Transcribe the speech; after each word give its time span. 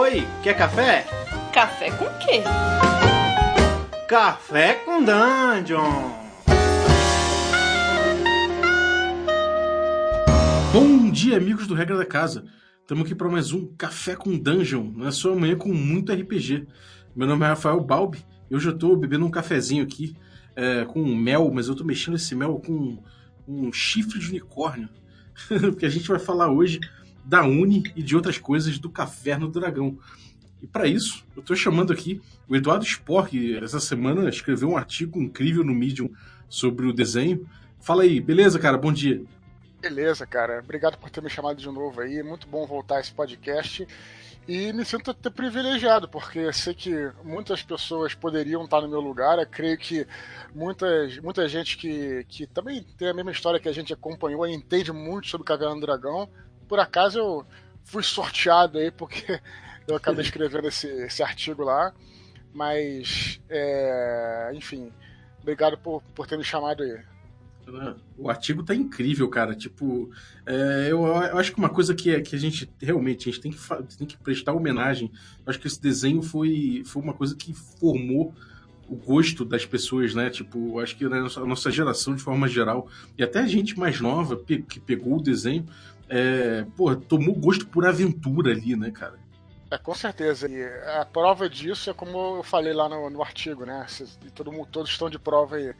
Oi, 0.00 0.24
quer 0.44 0.56
café? 0.56 1.04
Café 1.52 1.90
com 1.90 2.04
quê? 2.20 2.44
Café 4.08 4.74
com 4.74 5.02
Dungeon! 5.02 6.12
Bom 10.72 11.10
dia, 11.10 11.36
amigos 11.36 11.66
do 11.66 11.74
Regra 11.74 11.96
da 11.96 12.06
Casa. 12.06 12.44
Estamos 12.80 13.06
aqui 13.06 13.12
para 13.12 13.28
mais 13.28 13.50
um 13.50 13.66
Café 13.76 14.14
com 14.14 14.38
Dungeon, 14.38 14.92
na 14.94 15.10
sua 15.10 15.34
manhã 15.34 15.56
com 15.56 15.74
muito 15.74 16.12
RPG. 16.12 16.68
Meu 17.16 17.26
nome 17.26 17.44
é 17.44 17.48
Rafael 17.48 17.80
Balbi 17.80 18.24
e 18.48 18.54
hoje 18.54 18.68
eu 18.68 18.74
estou 18.74 18.96
bebendo 18.96 19.26
um 19.26 19.30
cafezinho 19.32 19.82
aqui 19.82 20.14
é, 20.54 20.84
com 20.84 21.04
mel, 21.04 21.50
mas 21.52 21.66
eu 21.66 21.72
estou 21.72 21.84
mexendo 21.84 22.14
esse 22.14 22.36
mel 22.36 22.62
com 22.64 23.02
um 23.48 23.72
chifre 23.72 24.20
de 24.20 24.28
unicórnio. 24.28 24.88
Porque 25.48 25.86
a 25.86 25.90
gente 25.90 26.06
vai 26.06 26.20
falar 26.20 26.52
hoje 26.52 26.78
da 27.28 27.44
Uni 27.44 27.82
e 27.94 28.02
de 28.02 28.16
outras 28.16 28.38
coisas 28.38 28.78
do 28.78 28.88
Caverna 28.88 29.46
do 29.46 29.60
Dragão. 29.60 29.98
E 30.62 30.66
para 30.66 30.86
isso, 30.86 31.26
eu 31.36 31.40
estou 31.40 31.54
chamando 31.54 31.92
aqui 31.92 32.22
o 32.48 32.56
Eduardo 32.56 32.86
Spor, 32.86 33.28
que 33.28 33.54
essa 33.58 33.78
semana 33.78 34.30
escreveu 34.30 34.70
um 34.70 34.78
artigo 34.78 35.20
incrível 35.20 35.62
no 35.62 35.74
Medium 35.74 36.10
sobre 36.48 36.86
o 36.86 36.92
desenho. 36.92 37.46
Fala 37.80 38.04
aí, 38.04 38.18
beleza, 38.18 38.58
cara? 38.58 38.78
Bom 38.78 38.90
dia. 38.90 39.22
Beleza, 39.78 40.26
cara. 40.26 40.60
Obrigado 40.64 40.96
por 40.96 41.10
ter 41.10 41.22
me 41.22 41.28
chamado 41.28 41.58
de 41.58 41.66
novo 41.66 42.00
aí. 42.00 42.22
Muito 42.22 42.48
bom 42.48 42.66
voltar 42.66 42.96
a 42.96 43.00
esse 43.00 43.12
podcast. 43.12 43.86
E 44.48 44.72
me 44.72 44.82
sinto 44.82 45.10
até 45.10 45.28
privilegiado, 45.28 46.08
porque 46.08 46.50
sei 46.54 46.72
que 46.72 47.12
muitas 47.22 47.62
pessoas 47.62 48.14
poderiam 48.14 48.64
estar 48.64 48.80
no 48.80 48.88
meu 48.88 49.00
lugar. 49.00 49.38
Eu 49.38 49.46
creio 49.46 49.76
que 49.76 50.06
muitas, 50.54 51.18
muita 51.18 51.46
gente 51.46 51.76
que, 51.76 52.24
que 52.26 52.46
também 52.46 52.82
tem 52.96 53.08
a 53.08 53.14
mesma 53.14 53.30
história 53.30 53.60
que 53.60 53.68
a 53.68 53.72
gente 53.72 53.92
acompanhou 53.92 54.46
e 54.46 54.54
entende 54.54 54.90
muito 54.90 55.28
sobre 55.28 55.46
Caverna 55.46 55.74
do 55.74 55.82
Dragão 55.82 56.26
por 56.68 56.78
acaso 56.78 57.18
eu 57.18 57.46
fui 57.84 58.02
sorteado 58.02 58.78
aí, 58.78 58.90
porque 58.90 59.40
eu 59.88 59.96
acabei 59.96 60.22
escrevendo 60.24 60.68
esse, 60.68 60.86
esse 60.86 61.22
artigo 61.22 61.64
lá. 61.64 61.92
Mas, 62.52 63.40
é, 63.48 64.50
enfim, 64.54 64.92
obrigado 65.40 65.76
por, 65.78 66.02
por 66.14 66.26
ter 66.26 66.36
me 66.36 66.44
chamado 66.44 66.82
aí. 66.82 66.98
O 68.16 68.30
artigo 68.30 68.62
tá 68.62 68.74
incrível, 68.74 69.28
cara. 69.28 69.54
Tipo, 69.54 70.10
é, 70.46 70.88
eu, 70.90 71.04
eu, 71.06 71.38
acho 71.38 71.52
que 71.52 71.58
uma 71.58 71.68
coisa 71.68 71.94
que, 71.94 72.10
é, 72.10 72.20
que 72.20 72.34
a 72.34 72.38
gente 72.38 72.70
realmente 72.80 73.28
a 73.28 73.32
gente 73.32 73.42
tem 73.42 73.52
que, 73.52 73.96
tem 73.96 74.06
que 74.06 74.16
prestar 74.16 74.54
homenagem. 74.54 75.10
Eu 75.44 75.50
acho 75.50 75.60
que 75.60 75.66
esse 75.66 75.80
desenho 75.80 76.22
foi, 76.22 76.82
foi 76.86 77.02
uma 77.02 77.12
coisa 77.12 77.36
que 77.36 77.52
formou 77.52 78.34
o 78.88 78.96
gosto 78.96 79.44
das 79.44 79.66
pessoas, 79.66 80.14
né? 80.14 80.30
Tipo, 80.30 80.80
acho 80.80 80.96
que 80.96 81.04
a 81.04 81.08
nossa, 81.10 81.40
a 81.40 81.46
nossa 81.46 81.70
geração, 81.70 82.14
de 82.14 82.22
forma 82.22 82.48
geral, 82.48 82.88
e 83.18 83.22
até 83.22 83.40
a 83.40 83.46
gente 83.46 83.78
mais 83.78 84.00
nova 84.00 84.42
que 84.42 84.80
pegou 84.80 85.18
o 85.18 85.22
desenho, 85.22 85.66
é, 86.08 86.64
pô, 86.76 86.94
tomou 86.96 87.34
gosto 87.34 87.66
por 87.66 87.86
aventura 87.86 88.52
ali, 88.52 88.74
né, 88.74 88.90
cara? 88.90 89.18
É, 89.70 89.76
com 89.76 89.94
certeza. 89.94 90.48
E 90.48 90.64
a 90.98 91.04
prova 91.04 91.48
disso 91.48 91.90
é 91.90 91.92
como 91.92 92.38
eu 92.38 92.42
falei 92.42 92.72
lá 92.72 92.88
no, 92.88 93.10
no 93.10 93.22
artigo, 93.22 93.64
né? 93.64 93.86
E 94.24 94.30
todo 94.30 94.52
mundo, 94.52 94.68
todos 94.70 94.90
estão 94.90 95.10
de 95.10 95.18
prova 95.18 95.56
aí. 95.56 95.74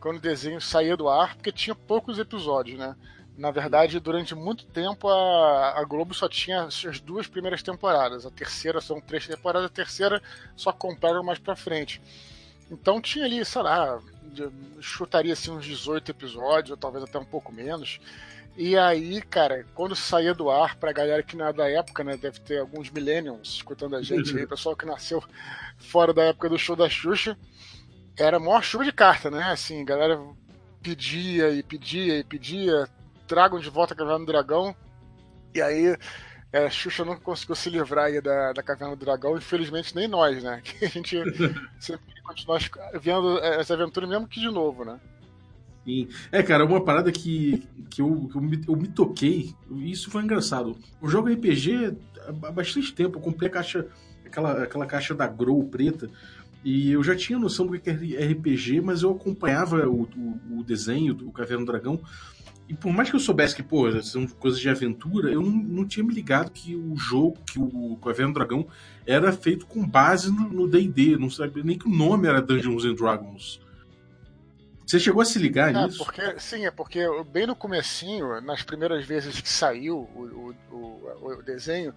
Quando 0.00 0.16
o 0.16 0.20
desenho 0.20 0.60
saía 0.60 0.96
do 0.96 1.08
ar, 1.08 1.34
porque 1.34 1.52
tinha 1.52 1.74
poucos 1.74 2.18
episódios, 2.18 2.78
né? 2.78 2.94
Na 3.36 3.50
verdade, 3.50 3.98
durante 3.98 4.34
muito 4.34 4.66
tempo 4.66 5.08
a, 5.08 5.78
a 5.78 5.84
Globo 5.84 6.12
só 6.12 6.28
tinha 6.28 6.64
as 6.64 7.00
duas 7.00 7.26
primeiras 7.26 7.62
temporadas. 7.62 8.26
A 8.26 8.30
terceira 8.30 8.80
são 8.80 9.00
três 9.00 9.26
temporadas, 9.26 9.66
a 9.66 9.72
terceira 9.72 10.22
só 10.54 10.72
compraram 10.72 11.22
mais 11.22 11.38
pra 11.38 11.56
frente. 11.56 12.00
Então 12.70 13.00
tinha 13.00 13.24
ali, 13.24 13.44
sei 13.44 13.62
lá, 13.62 14.00
chutaria 14.80 15.32
assim 15.32 15.50
uns 15.50 15.64
18 15.64 16.10
episódios, 16.10 16.70
ou 16.70 16.76
talvez 16.76 17.04
até 17.04 17.18
um 17.18 17.24
pouco 17.24 17.52
menos. 17.52 18.00
E 18.56 18.76
aí, 18.76 19.22
cara, 19.22 19.64
quando 19.74 19.96
saía 19.96 20.34
do 20.34 20.50
ar, 20.50 20.76
pra 20.76 20.92
galera 20.92 21.22
que 21.22 21.36
não 21.36 21.46
é 21.46 21.52
da 21.52 21.70
época, 21.70 22.04
né? 22.04 22.16
Deve 22.16 22.38
ter 22.40 22.58
alguns 22.58 22.90
millennials 22.90 23.54
escutando 23.54 23.96
a 23.96 24.02
gente 24.02 24.36
aí, 24.36 24.46
pessoal 24.46 24.76
que 24.76 24.84
nasceu 24.84 25.22
fora 25.78 26.12
da 26.12 26.24
época 26.24 26.50
do 26.50 26.58
show 26.58 26.76
da 26.76 26.88
Xuxa, 26.88 27.36
era 28.18 28.36
a 28.36 28.40
maior 28.40 28.62
chuva 28.62 28.84
de 28.84 28.92
carta, 28.92 29.30
né? 29.30 29.42
Assim, 29.44 29.80
a 29.80 29.84
galera 29.84 30.20
pedia 30.82 31.48
e 31.50 31.62
pedia 31.62 32.18
e 32.18 32.24
pedia, 32.24 32.86
tragam 33.26 33.58
de 33.58 33.70
volta 33.70 33.94
a 33.94 33.96
Caverna 33.96 34.20
do 34.20 34.26
Dragão. 34.26 34.76
E 35.54 35.62
aí, 35.62 35.96
é, 36.52 36.66
a 36.66 36.70
Xuxa 36.70 37.06
nunca 37.06 37.22
conseguiu 37.22 37.54
se 37.54 37.70
livrar 37.70 38.06
aí 38.06 38.20
da, 38.20 38.52
da 38.52 38.62
Caverna 38.62 38.94
do 38.94 39.04
Dragão, 39.04 39.38
infelizmente 39.38 39.96
nem 39.96 40.06
nós, 40.06 40.42
né? 40.42 40.60
Que 40.62 40.84
a 40.84 40.88
gente 40.88 41.16
sempre 41.80 42.04
continua 42.22 42.58
vendo 43.00 43.38
essa 43.38 43.72
aventura 43.72 44.06
mesmo 44.06 44.28
que 44.28 44.40
de 44.40 44.50
novo, 44.50 44.84
né? 44.84 45.00
Sim. 45.84 46.08
É, 46.30 46.42
cara, 46.42 46.64
uma 46.64 46.84
parada 46.84 47.10
que, 47.10 47.62
que, 47.90 48.00
eu, 48.00 48.28
que 48.30 48.36
eu, 48.36 48.40
me, 48.40 48.60
eu 48.68 48.76
me 48.76 48.88
toquei, 48.88 49.52
isso 49.70 50.10
foi 50.10 50.22
engraçado. 50.22 50.76
O 51.00 51.08
jogo 51.08 51.28
RPG, 51.28 51.96
há 52.26 52.50
bastante 52.50 52.92
tempo, 52.92 53.18
eu 53.18 53.22
comprei 53.22 53.48
a 53.48 53.52
caixa, 53.52 53.86
aquela, 54.24 54.62
aquela 54.62 54.86
caixa 54.86 55.14
da 55.14 55.26
Grow 55.26 55.64
preta, 55.64 56.08
e 56.64 56.92
eu 56.92 57.02
já 57.02 57.16
tinha 57.16 57.38
noção 57.38 57.66
do 57.66 57.78
que 57.78 57.90
é 57.90 58.26
RPG, 58.32 58.80
mas 58.80 59.02
eu 59.02 59.10
acompanhava 59.10 59.88
o, 59.88 60.02
o, 60.02 60.58
o 60.60 60.64
desenho 60.64 61.12
do 61.12 61.32
Caverna 61.32 61.64
do 61.64 61.72
Dragão, 61.72 62.00
e 62.68 62.74
por 62.74 62.92
mais 62.92 63.10
que 63.10 63.16
eu 63.16 63.20
soubesse 63.20 63.56
que, 63.56 63.62
pô, 63.62 63.90
são 64.02 64.26
coisas 64.26 64.60
de 64.60 64.68
aventura, 64.68 65.30
eu 65.30 65.42
não, 65.42 65.50
não 65.50 65.84
tinha 65.84 66.06
me 66.06 66.14
ligado 66.14 66.50
que 66.52 66.76
o 66.76 66.96
jogo, 66.96 67.36
que 67.44 67.58
o 67.58 67.98
Caverna 68.02 68.32
do 68.32 68.38
Dragão, 68.38 68.66
era 69.04 69.32
feito 69.32 69.66
com 69.66 69.84
base 69.84 70.32
no 70.32 70.68
D&D, 70.68 71.16
não 71.18 71.28
sabia 71.28 71.64
nem 71.64 71.76
que 71.76 71.88
o 71.88 71.92
nome 71.92 72.28
era 72.28 72.40
Dungeons 72.40 72.84
and 72.84 72.94
Dragons. 72.94 73.60
Você 74.92 75.00
chegou 75.00 75.22
a 75.22 75.24
se 75.24 75.38
ligar 75.38 75.72
nisso? 75.72 76.04
Porque, 76.04 76.38
sim, 76.38 76.66
é 76.66 76.70
porque 76.70 77.00
bem 77.24 77.46
no 77.46 77.56
comecinho, 77.56 78.42
nas 78.42 78.62
primeiras 78.62 79.06
vezes 79.06 79.40
que 79.40 79.48
saiu 79.48 80.00
o, 80.14 80.54
o, 80.70 80.76
o, 80.76 81.32
o 81.38 81.42
desenho, 81.42 81.94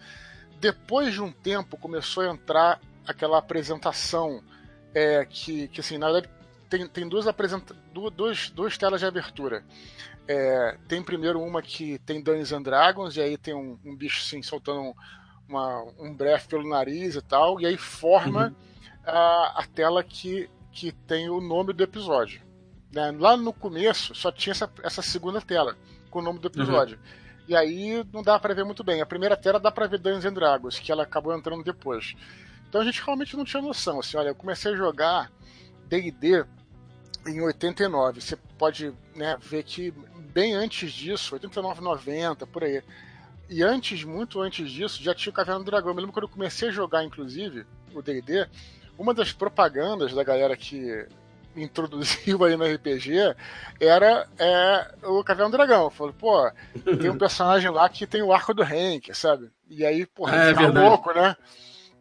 depois 0.61 1.13
de 1.13 1.21
um 1.21 1.29
tempo 1.29 1.75
começou 1.75 2.23
a 2.23 2.31
entrar 2.31 2.79
aquela 3.05 3.37
apresentação 3.37 4.41
é, 4.93 5.25
que, 5.25 5.67
que, 5.67 5.81
assim, 5.81 5.97
na 5.97 6.09
verdade, 6.09 6.33
tem, 6.69 6.87
tem 6.87 7.09
duas, 7.09 7.27
apresenta 7.27 7.75
duas, 7.93 8.49
duas 8.51 8.77
telas 8.77 9.01
de 9.01 9.05
abertura. 9.05 9.65
É, 10.25 10.77
tem 10.87 11.03
primeiro 11.03 11.41
uma 11.41 11.61
que 11.61 11.99
tem 11.99 12.23
Dungeons 12.23 12.53
and 12.53 12.61
Dragons, 12.61 13.17
e 13.17 13.21
aí 13.21 13.37
tem 13.37 13.53
um, 13.53 13.77
um 13.83 13.93
bicho 13.93 14.21
assim, 14.25 14.41
soltando 14.41 14.79
um, 14.79 14.93
uma, 15.49 15.83
um 15.99 16.15
breath 16.15 16.47
pelo 16.47 16.65
nariz 16.65 17.15
e 17.15 17.21
tal, 17.21 17.59
e 17.59 17.65
aí 17.65 17.75
forma 17.75 18.47
uhum. 18.47 18.55
a, 19.03 19.55
a 19.57 19.65
tela 19.67 20.01
que, 20.01 20.49
que 20.71 20.93
tem 20.93 21.29
o 21.29 21.41
nome 21.41 21.73
do 21.73 21.83
episódio. 21.83 22.44
Né? 22.91 23.11
Lá 23.17 23.35
no 23.35 23.53
começo 23.53 24.13
só 24.15 24.31
tinha 24.31 24.51
essa, 24.51 24.69
essa 24.83 25.01
segunda 25.01 25.41
tela 25.41 25.75
com 26.09 26.19
o 26.19 26.21
nome 26.21 26.39
do 26.39 26.47
episódio. 26.47 26.97
Uhum. 26.97 27.25
E 27.47 27.55
aí 27.55 28.05
não 28.11 28.23
dá 28.23 28.39
para 28.39 28.53
ver 28.53 28.63
muito 28.63 28.83
bem. 28.83 29.01
A 29.01 29.05
primeira 29.05 29.37
tela 29.37 29.59
dá 29.59 29.71
para 29.71 29.87
ver 29.87 29.99
Dungeons 29.99 30.25
and 30.25 30.33
Dragons, 30.33 30.79
que 30.79 30.91
ela 30.91 31.03
acabou 31.03 31.35
entrando 31.35 31.63
depois. 31.63 32.15
Então 32.67 32.81
a 32.81 32.85
gente 32.85 33.01
realmente 33.03 33.37
não 33.37 33.45
tinha 33.45 33.61
noção. 33.61 33.99
Assim, 33.99 34.17
olha, 34.17 34.29
eu 34.29 34.35
comecei 34.35 34.73
a 34.73 34.75
jogar 34.75 35.31
D&D 35.87 36.45
em 37.27 37.41
89. 37.41 38.21
Você 38.21 38.35
pode 38.57 38.93
né, 39.15 39.37
ver 39.39 39.63
que 39.63 39.91
bem 40.33 40.53
antes 40.53 40.91
disso, 40.91 41.35
89, 41.35 41.81
90, 41.81 42.47
por 42.47 42.63
aí. 42.63 42.83
E 43.49 43.61
antes, 43.61 44.03
muito 44.03 44.41
antes 44.41 44.69
disso, 44.71 45.03
já 45.03 45.13
tinha 45.13 45.31
o 45.31 45.33
Caverna 45.33 45.59
do 45.59 45.65
Dragão. 45.65 45.89
Eu 45.89 45.95
me 45.95 46.01
lembro 46.01 46.13
quando 46.13 46.25
eu 46.25 46.29
comecei 46.29 46.69
a 46.69 46.71
jogar, 46.71 47.03
inclusive, 47.03 47.65
o 47.93 48.01
D&D, 48.01 48.47
uma 48.97 49.13
das 49.13 49.31
propagandas 49.31 50.13
da 50.13 50.23
galera 50.23 50.57
que 50.57 51.07
introduziu 51.55 52.43
aí 52.43 52.55
no 52.55 52.65
RPG 52.65 53.35
era 53.79 54.27
é, 54.37 54.93
o 55.03 55.23
Caverna 55.23 55.51
do 55.51 55.57
Dragão. 55.57 55.89
Falei, 55.89 56.13
pô, 56.17 56.51
tem 56.99 57.09
um 57.09 57.17
personagem 57.17 57.69
lá 57.69 57.87
que 57.89 58.05
tem 58.05 58.21
o 58.21 58.33
arco 58.33 58.53
do 58.53 58.63
Hank, 58.63 59.13
sabe? 59.13 59.51
E 59.69 59.85
aí, 59.85 60.05
porra, 60.05 60.35
é, 60.35 60.67
louco, 60.67 61.13
né? 61.13 61.35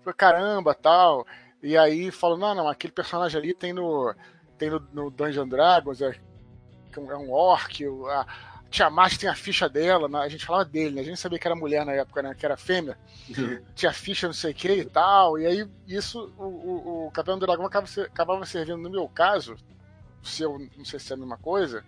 Falei, 0.03 0.17
caramba, 0.17 0.75
tal. 0.75 1.27
E 1.63 1.77
aí 1.77 2.11
falou, 2.11 2.37
não, 2.37 2.55
não, 2.55 2.69
aquele 2.69 2.93
personagem 2.93 3.41
ali 3.41 3.55
tem 3.55 3.73
no, 3.73 4.15
tem 4.59 4.71
no, 4.71 4.87
no 4.93 5.11
Dungeon 5.11 5.49
Dragons, 5.49 6.03
é, 6.03 6.15
é 6.97 7.17
um 7.17 7.31
orc, 7.31 7.85
a, 8.11 8.27
Tiamat 8.75 9.17
tem 9.17 9.31
a 9.31 9.37
ficha 9.37 9.69
dela, 9.69 10.09
a 10.21 10.29
gente 10.29 10.45
falava 10.45 10.65
dele, 10.65 10.97
né? 10.97 11.01
A 11.01 11.05
gente 11.05 11.21
sabia 11.21 11.39
que 11.39 11.47
era 11.47 11.55
mulher 11.55 11.87
na 11.87 11.93
época, 11.93 12.21
né? 12.21 12.35
Que 12.35 12.45
era 12.45 12.57
fêmea. 12.57 12.99
Uhum. 13.39 13.63
Tinha 13.73 13.93
ficha 13.93 14.27
não 14.27 14.35
sei 14.35 14.51
o 14.51 14.55
que 14.55 14.69
e 14.69 14.85
tal. 14.85 15.39
E 15.39 15.47
aí, 15.47 15.69
isso, 15.87 16.33
o, 16.37 16.43
o, 16.43 17.07
o 17.07 17.11
Capitão 17.13 17.39
do 17.39 17.47
Dragão 17.47 17.65
acabava, 17.65 18.03
acabava 18.03 18.45
servindo, 18.45 18.79
no 18.79 18.91
meu 18.91 19.09
caso, 19.09 19.55
se 20.25 20.43
eu 20.43 20.59
não 20.77 20.85
sei 20.85 20.99
se 20.99 21.13
é 21.13 21.15
a 21.15 21.17
mesma 21.17 21.39
coisa, 21.39 21.85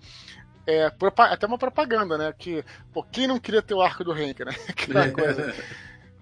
é, 0.65 0.85
até 1.29 1.45
uma 1.49 1.59
propaganda, 1.59 2.17
né? 2.17 2.33
Que, 2.39 2.65
pô, 2.93 3.03
quem 3.03 3.27
não 3.27 3.41
queria 3.41 3.63
ter 3.63 3.75
o 3.75 3.83
arco 3.83 4.05
do 4.05 4.17
Henk, 4.17 4.45
né? 4.45 4.53
Aquela 4.71 5.11
coisa. 5.11 5.55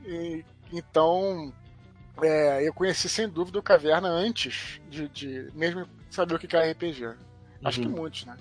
E, 0.07 0.43
então, 0.73 1.53
é, 2.23 2.67
eu 2.67 2.73
conheci 2.73 3.07
sem 3.07 3.29
dúvida 3.29 3.59
o 3.59 3.63
Caverna 3.63 4.09
antes 4.09 4.81
de, 4.89 5.11
de 5.11 5.51
mesmo 5.53 5.87
saber 6.09 6.37
o 6.37 6.39
que 6.39 6.57
era 6.57 6.71
RPG. 6.73 7.13
Acho 7.63 7.83
uhum. 7.83 7.87
que 7.87 8.01
muitos, 8.01 8.25
né? 8.25 8.35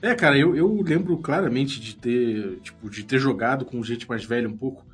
É, 0.00 0.14
cara, 0.14 0.38
eu, 0.38 0.54
eu 0.54 0.82
lembro 0.82 1.16
claramente 1.18 1.80
de 1.80 1.96
ter, 1.96 2.60
tipo, 2.60 2.88
de 2.88 3.04
ter 3.04 3.18
jogado 3.18 3.64
com 3.64 3.82
gente 3.82 4.08
mais 4.08 4.24
velha 4.24 4.48
um 4.48 4.56
pouco. 4.56 4.86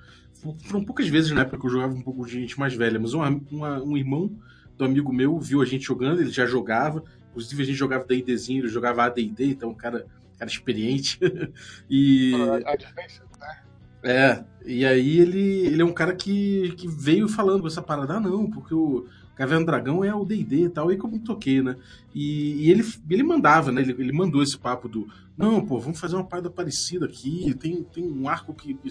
Foram 0.65 0.85
poucas 0.85 1.09
vezes 1.09 1.31
na 1.31 1.43
época 1.43 1.59
que 1.59 1.67
eu 1.67 1.71
jogava 1.71 1.95
um 1.95 2.03
pouco 2.03 2.27
de 2.27 2.33
gente 2.33 2.59
mais 2.59 2.75
velha, 2.75 2.99
mas 2.99 3.15
uma, 3.15 3.29
uma, 3.51 3.83
um 3.83 3.97
irmão 3.97 4.31
do 4.77 4.85
amigo 4.85 5.13
meu 5.13 5.39
viu 5.39 5.63
a 5.63 5.65
gente 5.65 5.85
jogando, 5.85 6.21
ele 6.21 6.31
já 6.31 6.47
jogava. 6.47 7.03
Inclusive 7.31 7.63
a 7.63 7.67
gente 7.67 7.77
jogava 7.77 8.05
D&Dzinho, 8.05 8.61
ele 8.61 8.69
jogava 8.69 9.05
AD&D, 9.05 9.47
então 9.47 9.71
o 9.71 9.75
cara, 9.75 10.07
cara 10.39 10.51
experiente. 10.51 11.19
e... 11.89 12.33
A 12.65 12.77
diferença, 12.77 13.23
né? 13.41 13.63
É, 14.03 14.45
e 14.67 14.85
aí 14.85 15.19
ele, 15.19 15.67
ele 15.67 15.81
é 15.81 15.85
um 15.85 15.93
cara 15.93 16.15
que, 16.15 16.75
que 16.77 16.87
veio 16.87 17.27
falando 17.27 17.67
essa 17.67 17.81
parada, 17.81 18.15
ah, 18.15 18.21
não, 18.21 18.51
porque 18.51 18.75
o 18.75 19.07
Caverna 19.35 19.65
do 19.65 19.67
Dragão 19.67 20.05
é 20.05 20.15
o 20.15 20.25
D&D 20.25 20.65
e 20.65 20.69
tal, 20.69 20.93
e 20.93 20.97
como 20.97 21.19
toquei, 21.19 21.61
né? 21.61 21.77
E, 22.15 22.67
e, 22.67 22.71
ele, 22.71 22.85
ele 23.11 23.23
mandava, 23.23 23.73
né? 23.73 23.83
Ele, 23.83 23.93
ele 23.99 24.13
mandou 24.13 24.43
esse 24.43 24.57
papo 24.57 24.89
do, 24.89 25.09
não, 25.37 25.65
pô, 25.65 25.79
vamos 25.81 25.99
fazer 25.99 26.15
uma 26.15 26.25
parada 26.25 26.49
parecida 26.49 27.07
aqui, 27.07 27.55
tem, 27.55 27.83
tem 27.83 28.05
um 28.05 28.29
arco 28.29 28.55
que, 28.55 28.75
que 28.75 28.91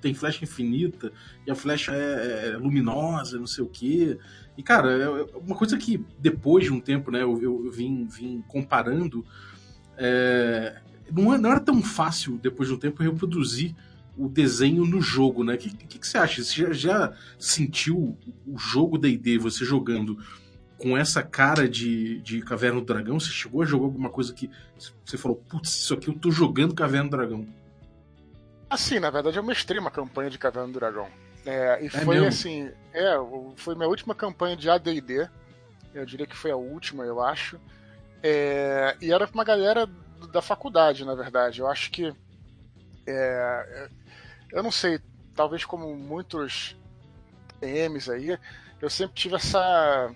tem 0.00 0.12
flecha 0.12 0.44
infinita, 0.44 1.12
e 1.46 1.50
a 1.50 1.54
flecha 1.54 1.92
é, 1.94 2.50
é 2.50 2.56
luminosa, 2.56 3.38
não 3.38 3.46
sei 3.46 3.64
o 3.64 3.68
quê. 3.68 4.18
E, 4.56 4.62
cara, 4.62 4.92
é, 4.92 5.04
é 5.04 5.36
uma 5.36 5.56
coisa 5.56 5.76
que 5.76 6.04
depois 6.18 6.64
de 6.64 6.72
um 6.72 6.80
tempo, 6.80 7.10
né, 7.10 7.22
eu, 7.22 7.40
eu 7.42 7.70
vim, 7.70 8.06
vim 8.06 8.42
comparando, 8.48 9.24
é, 9.96 10.80
não, 11.12 11.32
é, 11.32 11.38
não 11.38 11.50
era 11.50 11.60
tão 11.60 11.80
fácil, 11.80 12.38
depois 12.38 12.68
de 12.68 12.74
um 12.74 12.78
tempo, 12.78 13.02
reproduzir 13.02 13.74
o 14.16 14.28
desenho 14.28 14.84
no 14.84 15.00
jogo, 15.00 15.44
né? 15.44 15.54
O 15.54 15.58
que, 15.58 15.70
que, 15.70 15.98
que, 15.98 16.06
você 16.06 16.18
acha? 16.18 16.42
Você 16.42 16.54
já, 16.54 16.72
já 16.72 17.12
sentiu 17.38 18.16
o 18.46 18.58
jogo 18.58 18.98
D&D, 18.98 19.38
você 19.38 19.64
jogando 19.64 20.18
com 20.78 20.96
essa 20.96 21.22
cara 21.22 21.68
de, 21.68 22.20
de 22.20 22.40
Caverna 22.40 22.80
do 22.80 22.86
Dragão? 22.86 23.20
Você 23.20 23.30
chegou 23.30 23.62
a 23.62 23.66
jogar 23.66 23.86
alguma 23.86 24.10
coisa 24.10 24.32
que 24.32 24.50
você 25.04 25.16
falou, 25.16 25.36
putz, 25.48 25.70
isso 25.70 25.94
aqui 25.94 26.08
eu 26.08 26.14
tô 26.14 26.30
jogando 26.30 26.74
Caverna 26.74 27.08
do 27.08 27.16
Dragão? 27.16 27.46
Assim, 28.68 28.98
na 28.98 29.10
verdade 29.10 29.36
eu 29.36 29.42
mestrei 29.42 29.78
uma 29.78 29.90
campanha 29.90 30.30
de 30.30 30.38
Caverna 30.38 30.68
do 30.68 30.78
Dragão. 30.78 31.08
É, 31.44 31.82
e 31.82 31.86
é 31.86 31.90
foi 31.90 32.16
mesmo? 32.16 32.28
assim, 32.28 32.70
é, 32.92 33.14
foi 33.54 33.74
minha 33.74 33.88
última 33.88 34.14
campanha 34.14 34.56
de 34.56 34.68
AD&D. 34.68 35.28
Eu 35.94 36.04
diria 36.04 36.26
que 36.26 36.36
foi 36.36 36.50
a 36.50 36.56
última, 36.56 37.04
eu 37.04 37.22
acho. 37.22 37.58
É, 38.22 38.96
e 39.00 39.12
era 39.12 39.26
com 39.26 39.34
uma 39.34 39.44
galera 39.44 39.88
da 40.32 40.42
faculdade, 40.42 41.04
na 41.04 41.14
verdade. 41.14 41.60
Eu 41.60 41.68
acho 41.68 41.90
que 41.90 42.12
é, 43.06 43.88
eu 44.56 44.62
não 44.62 44.72
sei, 44.72 44.98
talvez 45.34 45.66
como 45.66 45.94
muitos 45.94 46.74
PMs 47.60 48.10
aí, 48.10 48.38
eu 48.80 48.88
sempre 48.88 49.14
tive 49.14 49.36
essa 49.36 50.10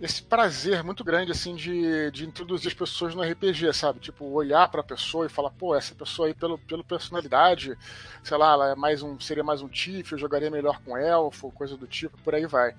esse 0.00 0.22
prazer 0.22 0.82
muito 0.82 1.04
grande 1.04 1.30
assim 1.30 1.54
de, 1.54 2.10
de 2.10 2.26
introduzir 2.26 2.68
as 2.68 2.74
pessoas 2.74 3.14
no 3.14 3.22
RPG, 3.22 3.72
sabe? 3.74 4.00
Tipo, 4.00 4.24
olhar 4.24 4.66
para 4.68 4.80
a 4.80 4.84
pessoa 4.84 5.26
e 5.26 5.28
falar, 5.28 5.50
pô, 5.50 5.76
essa 5.76 5.94
pessoa 5.94 6.26
aí 6.26 6.32
pelo, 6.32 6.58
pelo 6.58 6.82
personalidade, 6.82 7.76
sei 8.24 8.36
lá, 8.38 8.54
ela 8.54 8.70
é 8.70 8.74
mais 8.74 9.02
um 9.02 9.20
seria 9.20 9.44
mais 9.44 9.60
um 9.60 9.68
Tiff, 9.68 10.10
eu 10.10 10.18
jogaria 10.18 10.50
melhor 10.50 10.80
com 10.82 10.96
elfo, 10.96 11.52
coisa 11.52 11.76
do 11.76 11.86
tipo, 11.86 12.16
por 12.24 12.34
aí 12.34 12.46
vai. 12.46 12.74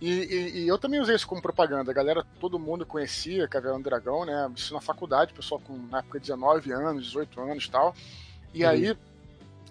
E, 0.00 0.10
e, 0.10 0.58
e, 0.62 0.68
eu 0.68 0.78
também 0.78 1.00
usei 1.00 1.14
isso 1.14 1.28
como 1.28 1.40
propaganda. 1.40 1.92
A 1.92 1.94
galera, 1.94 2.26
todo 2.40 2.58
mundo 2.58 2.84
conhecia 2.84 3.46
Caverna 3.46 3.78
do 3.78 3.84
Dragão, 3.84 4.24
né? 4.24 4.50
Isso 4.56 4.74
na 4.74 4.80
faculdade, 4.80 5.32
pessoal 5.32 5.60
com 5.60 5.76
na 5.76 5.98
época 5.98 6.18
19 6.18 6.72
anos, 6.72 7.04
18 7.04 7.40
anos 7.40 7.64
e 7.66 7.70
tal. 7.70 7.94
E 8.52 8.64
uhum. 8.64 8.70
aí 8.70 8.96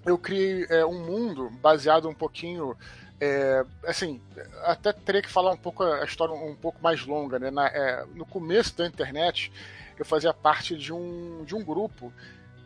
eu 0.06 0.18
criei 0.18 0.66
é, 0.70 0.86
um 0.86 1.06
mundo 1.06 1.50
baseado 1.62 2.10
um 2.10 2.14
pouquinho 2.14 2.76
é, 3.20 3.66
assim, 3.86 4.22
até 4.64 4.92
teria 4.92 5.22
que 5.22 5.30
falar 5.30 5.52
um 5.52 5.58
pouco 5.58 5.82
a 5.82 6.04
história 6.04 6.34
um 6.34 6.56
pouco 6.56 6.84
mais 6.84 7.06
longa, 7.06 7.40
né? 7.40 7.50
Na, 7.50 7.68
é, 7.68 8.06
no 8.14 8.26
começo 8.26 8.76
da 8.78 8.86
internet, 8.86 9.50
eu 9.98 10.04
fazia 10.04 10.34
parte 10.34 10.76
de 10.76 10.92
um, 10.92 11.44
de 11.46 11.56
um 11.56 11.64
grupo 11.64 12.12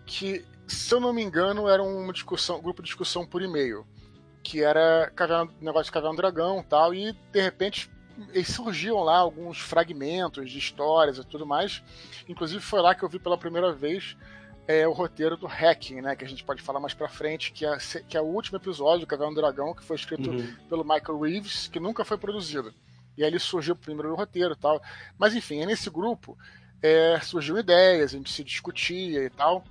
que, 0.04 0.44
se 0.68 0.92
eu 0.94 1.00
não 1.00 1.14
me 1.14 1.22
engano, 1.22 1.70
era 1.70 1.84
uma 1.84 2.12
discussão, 2.12 2.58
um 2.58 2.62
grupo 2.62 2.82
de 2.82 2.88
discussão 2.88 3.24
por 3.24 3.44
e-mail, 3.44 3.86
que 4.42 4.64
era 4.64 5.12
caverna, 5.16 5.52
negócio 5.62 5.86
de 5.86 5.92
Caverna 5.92 6.18
Dragão 6.18 6.66
tal, 6.68 6.92
e 6.92 7.12
de 7.32 7.42
repente 7.42 7.92
eles 8.34 8.48
surgiam 8.48 9.04
lá 9.04 9.18
alguns 9.18 9.60
fragmentos 9.60 10.50
de 10.50 10.58
histórias 10.58 11.20
e 11.20 11.24
tudo 11.24 11.46
mais. 11.46 11.84
Inclusive 12.28 12.62
foi 12.62 12.82
lá 12.82 12.96
que 12.96 13.04
eu 13.04 13.10
vi 13.10 13.20
pela 13.20 13.38
primeira 13.38 13.72
vez 13.74 14.18
é 14.68 14.86
o 14.88 14.92
roteiro 14.92 15.38
do 15.38 15.48
Hacking, 15.48 16.02
né? 16.02 16.16
Que 16.16 16.26
a 16.26 16.28
gente 16.28 16.44
pode 16.44 16.62
falar 16.62 16.80
mais 16.80 16.94
pra 16.94 17.08
frente, 17.08 17.54
que 17.54 17.66
é, 17.66 17.78
que 18.08 18.18
é 18.18 18.22
o 18.22 18.26
último 18.26 18.58
episódio 18.58 19.02
do 19.02 19.08
Caverna 19.08 19.34
do 19.34 19.42
Dragão, 19.42 19.74
que 19.74 19.84
foi 19.84 19.96
escrito 19.96 20.30
uhum. 20.30 20.54
pelo 20.68 20.84
Michael 20.84 21.20
Reeves, 21.20 21.68
que 21.68 21.80
nunca 21.80 22.04
foi 22.04 22.18
produzido. 22.18 22.74
E 23.18 23.24
aí 23.24 23.30
ele 23.30 23.40
surgiu 23.40 23.76
primeiro 23.76 24.10
no 24.10 24.16
roteiro 24.16 24.54
e 24.54 24.58
tal. 24.58 24.82
Mas 25.18 25.34
enfim, 25.34 25.66
nesse 25.66 25.90
grupo 25.90 26.38
é, 26.82 27.20
surgiu 27.22 27.58
ideias, 27.58 28.14
a 28.14 28.18
gente 28.18 28.30
se 28.30 28.44
discutia 28.44 29.24
e 29.24 29.30
tal. 29.30 29.64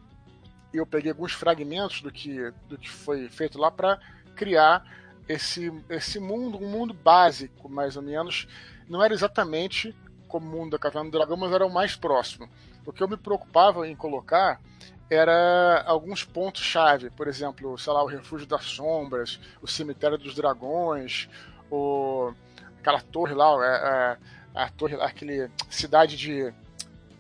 E 0.73 0.79
eu 0.79 0.87
peguei 0.87 1.11
alguns 1.11 1.33
fragmentos 1.33 2.01
do 2.01 2.11
que, 2.11 2.51
do 2.69 2.79
que 2.79 2.89
foi 2.89 3.29
feito 3.29 3.59
lá 3.59 3.71
para 3.71 4.01
criar 4.35 4.85
esse, 5.29 5.73
esse 5.91 6.19
mundo, 6.19 6.59
um 6.59 6.69
mundo 6.69 6.95
básico, 6.95 7.69
mais 7.69 7.97
ou 7.97 8.03
menos. 8.03 8.49
Não 8.89 9.03
era 9.03 9.13
exatamente 9.13 9.95
como 10.27 10.47
o 10.47 10.51
mundo 10.51 10.73
da 10.73 10.79
Caverna 10.79 11.11
do 11.11 11.17
Dragão, 11.19 11.37
mas 11.37 11.53
era 11.53 11.67
o 11.67 11.73
mais 11.73 11.95
próximo. 11.95 12.49
O 12.87 12.93
que 12.93 13.03
eu 13.03 13.09
me 13.09 13.17
preocupava 13.17 13.87
em 13.87 13.97
colocar 13.97 14.61
era 15.11 15.83
alguns 15.87 16.25
pontos-chave, 16.25 17.11
por 17.11 17.29
exemplo, 17.29 17.77
sei 17.79 17.93
lá, 17.93 18.03
o 18.03 18.07
Refúgio 18.07 18.47
das 18.47 18.65
Sombras, 18.65 19.41
o 19.61 19.67
Cemitério 19.67 20.19
dos 20.19 20.35
Dragões, 20.35 21.29
o, 21.71 22.33
aquela 22.81 23.01
torre 23.01 23.35
lá, 23.35 23.55
é, 23.65 24.19
é, 24.59 24.63
a 24.63 24.69
torre, 24.71 24.95
aquele 24.97 25.51
cidade 25.71 26.17
de 26.17 26.53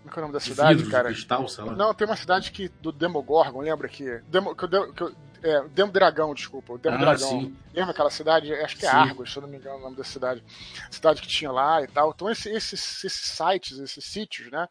como 0.06 0.14
é, 0.14 0.16
é 0.16 0.18
o 0.18 0.20
nome 0.22 0.32
da 0.32 0.40
cidade, 0.40 0.74
vidro, 0.76 0.90
cara? 0.90 1.08
Cristal, 1.08 1.48
sei 1.48 1.64
lá. 1.64 1.72
Não, 1.72 1.94
tem 1.94 2.06
uma 2.06 2.16
cidade 2.16 2.50
que 2.52 2.68
do 2.80 2.92
Demogorgon, 2.92 3.60
lembra 3.60 3.88
que 3.88 4.20
Demo, 4.28 4.54
que, 4.54 4.68
que, 4.68 5.14
é, 5.42 5.62
Demo 5.68 5.92
Dragão, 5.92 6.34
desculpa, 6.34 6.72
o 6.72 6.78
Demo 6.78 6.96
ah, 6.96 7.00
Dragão. 7.00 7.28
Sim. 7.28 7.56
Lembra 7.74 7.90
aquela 7.90 8.10
cidade? 8.10 8.52
Acho 8.52 8.76
que 8.76 8.86
é 8.86 8.90
sim. 8.90 8.96
Argos, 8.96 9.32
se 9.32 9.38
eu 9.38 9.42
não 9.42 9.48
me 9.48 9.56
engano 9.56 9.78
o 9.78 9.80
nome 9.80 9.96
da 9.96 10.04
cidade. 10.04 10.42
Cidade 10.90 11.20
que 11.20 11.28
tinha 11.28 11.50
lá 11.50 11.82
e 11.82 11.88
tal. 11.88 12.12
Então 12.14 12.30
esses, 12.30 12.46
esses, 12.46 13.04
esses 13.04 13.36
sites, 13.36 13.78
esses 13.78 14.04
sítios, 14.04 14.50
né? 14.50 14.68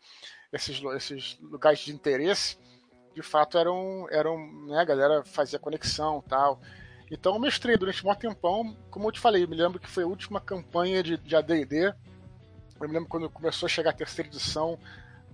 Esses, 0.55 0.81
esses 0.95 1.37
lugares 1.41 1.79
de 1.79 1.93
interesse, 1.93 2.57
de 3.13 3.21
fato 3.21 3.57
eram, 3.57 4.07
eram 4.09 4.37
né, 4.67 4.79
a 4.79 4.85
galera 4.85 5.23
fazia 5.23 5.59
conexão 5.59 6.23
tal. 6.27 6.59
Então 7.11 7.33
eu 7.33 7.39
mestrei 7.39 7.77
durante 7.77 8.05
um 8.05 8.15
tempão, 8.15 8.75
como 8.89 9.07
eu 9.07 9.11
te 9.11 9.19
falei, 9.19 9.45
me 9.45 9.55
lembro 9.55 9.79
que 9.79 9.89
foi 9.89 10.03
a 10.03 10.07
última 10.07 10.41
campanha 10.41 11.03
de, 11.03 11.17
de 11.17 11.35
AD&D, 11.35 11.93
eu 12.79 12.87
me 12.87 12.93
lembro 12.93 13.07
quando 13.07 13.29
começou 13.29 13.67
a 13.67 13.69
chegar 13.69 13.91
a 13.91 13.93
terceira 13.93 14.29
edição, 14.29 14.79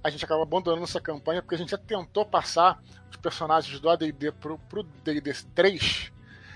a 0.04 0.10
gente 0.10 0.26
acaba 0.26 0.44
abandonando 0.44 0.84
essa 0.84 1.00
campanha 1.00 1.42
porque 1.42 1.56
a 1.56 1.58
gente 1.58 1.72
já 1.72 1.78
tentou 1.78 2.26
passar 2.26 2.82
os 3.10 3.18
personagens 3.18 3.80
do 3.80 3.90
AD&D 3.90 4.32
pro, 4.34 4.58
pro 4.58 4.84
D&D 4.84 5.34
3 5.56 6.12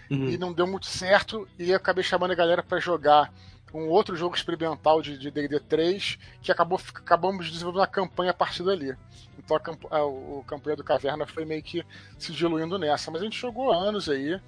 uhum. 0.09 0.29
e 0.29 0.37
não 0.37 0.51
deu 0.51 0.67
muito 0.67 0.87
certo 0.87 1.47
e 1.57 1.69
eu 1.69 1.77
acabei 1.77 2.03
chamando 2.03 2.31
a 2.31 2.35
galera 2.35 2.63
para 2.63 2.79
jogar 2.79 3.31
um 3.73 3.89
outro 3.89 4.15
jogo 4.15 4.35
experimental 4.35 5.01
de 5.01 5.17
D&D 5.17 5.59
3 5.59 6.17
que 6.41 6.51
acabou 6.51 6.79
acabamos 6.93 7.51
desenvolvendo 7.51 7.81
uma 7.81 7.87
campanha 7.87 8.31
a 8.31 8.33
partir 8.33 8.63
dali. 8.63 8.95
Então 9.37 9.57
a, 9.57 9.97
a, 9.97 10.05
o 10.05 10.43
campanha 10.47 10.75
do 10.75 10.83
Caverna 10.83 11.25
foi 11.25 11.45
meio 11.45 11.61
que 11.61 11.83
se 12.17 12.31
diluindo 12.31 12.77
nessa, 12.79 13.11
mas 13.11 13.21
a 13.21 13.25
gente 13.25 13.39
jogou 13.39 13.71
anos 13.71 14.07
aí 14.07 14.39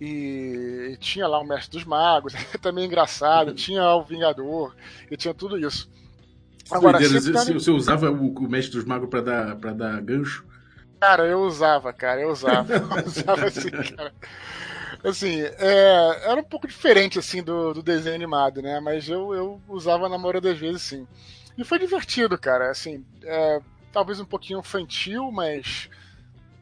e, 0.00 0.90
e 0.92 0.96
tinha 0.96 1.26
lá 1.26 1.38
o 1.40 1.46
Mestre 1.46 1.78
dos 1.78 1.84
Magos, 1.84 2.32
também 2.60 2.86
engraçado, 2.86 3.54
tinha 3.54 3.82
o 3.94 4.02
Vingador 4.02 4.74
e 5.10 5.16
tinha 5.16 5.34
tudo 5.34 5.58
isso. 5.58 5.90
Agora, 6.70 6.98
você, 6.98 7.32
você 7.52 7.70
usava 7.70 8.10
o, 8.10 8.34
o 8.34 8.48
Mestre 8.48 8.76
dos 8.76 8.84
Magos 8.84 9.08
para 9.08 9.22
dar 9.22 9.56
para 9.56 9.72
dar 9.72 10.00
gancho? 10.02 10.44
Cara, 11.00 11.24
eu 11.26 11.40
usava, 11.42 11.92
cara, 11.92 12.20
eu 12.20 12.30
usava. 12.30 12.74
Eu 12.74 13.06
usava 13.06 13.46
assim, 13.46 13.70
cara 13.70 14.12
assim, 15.04 15.42
é, 15.42 16.30
era 16.30 16.40
um 16.40 16.44
pouco 16.44 16.66
diferente 16.66 17.18
assim 17.18 17.42
do, 17.42 17.74
do 17.74 17.82
desenho 17.82 18.14
animado, 18.14 18.60
né? 18.62 18.80
Mas 18.80 19.08
eu, 19.08 19.34
eu 19.34 19.60
usava 19.68 20.08
na 20.08 20.18
maioria 20.18 20.40
das 20.40 20.58
vezes, 20.58 20.82
sim. 20.82 21.06
E 21.56 21.64
foi 21.64 21.78
divertido, 21.78 22.38
cara. 22.38 22.70
Assim, 22.70 23.04
é, 23.22 23.60
talvez 23.92 24.20
um 24.20 24.24
pouquinho 24.24 24.60
infantil, 24.60 25.30
mas 25.30 25.88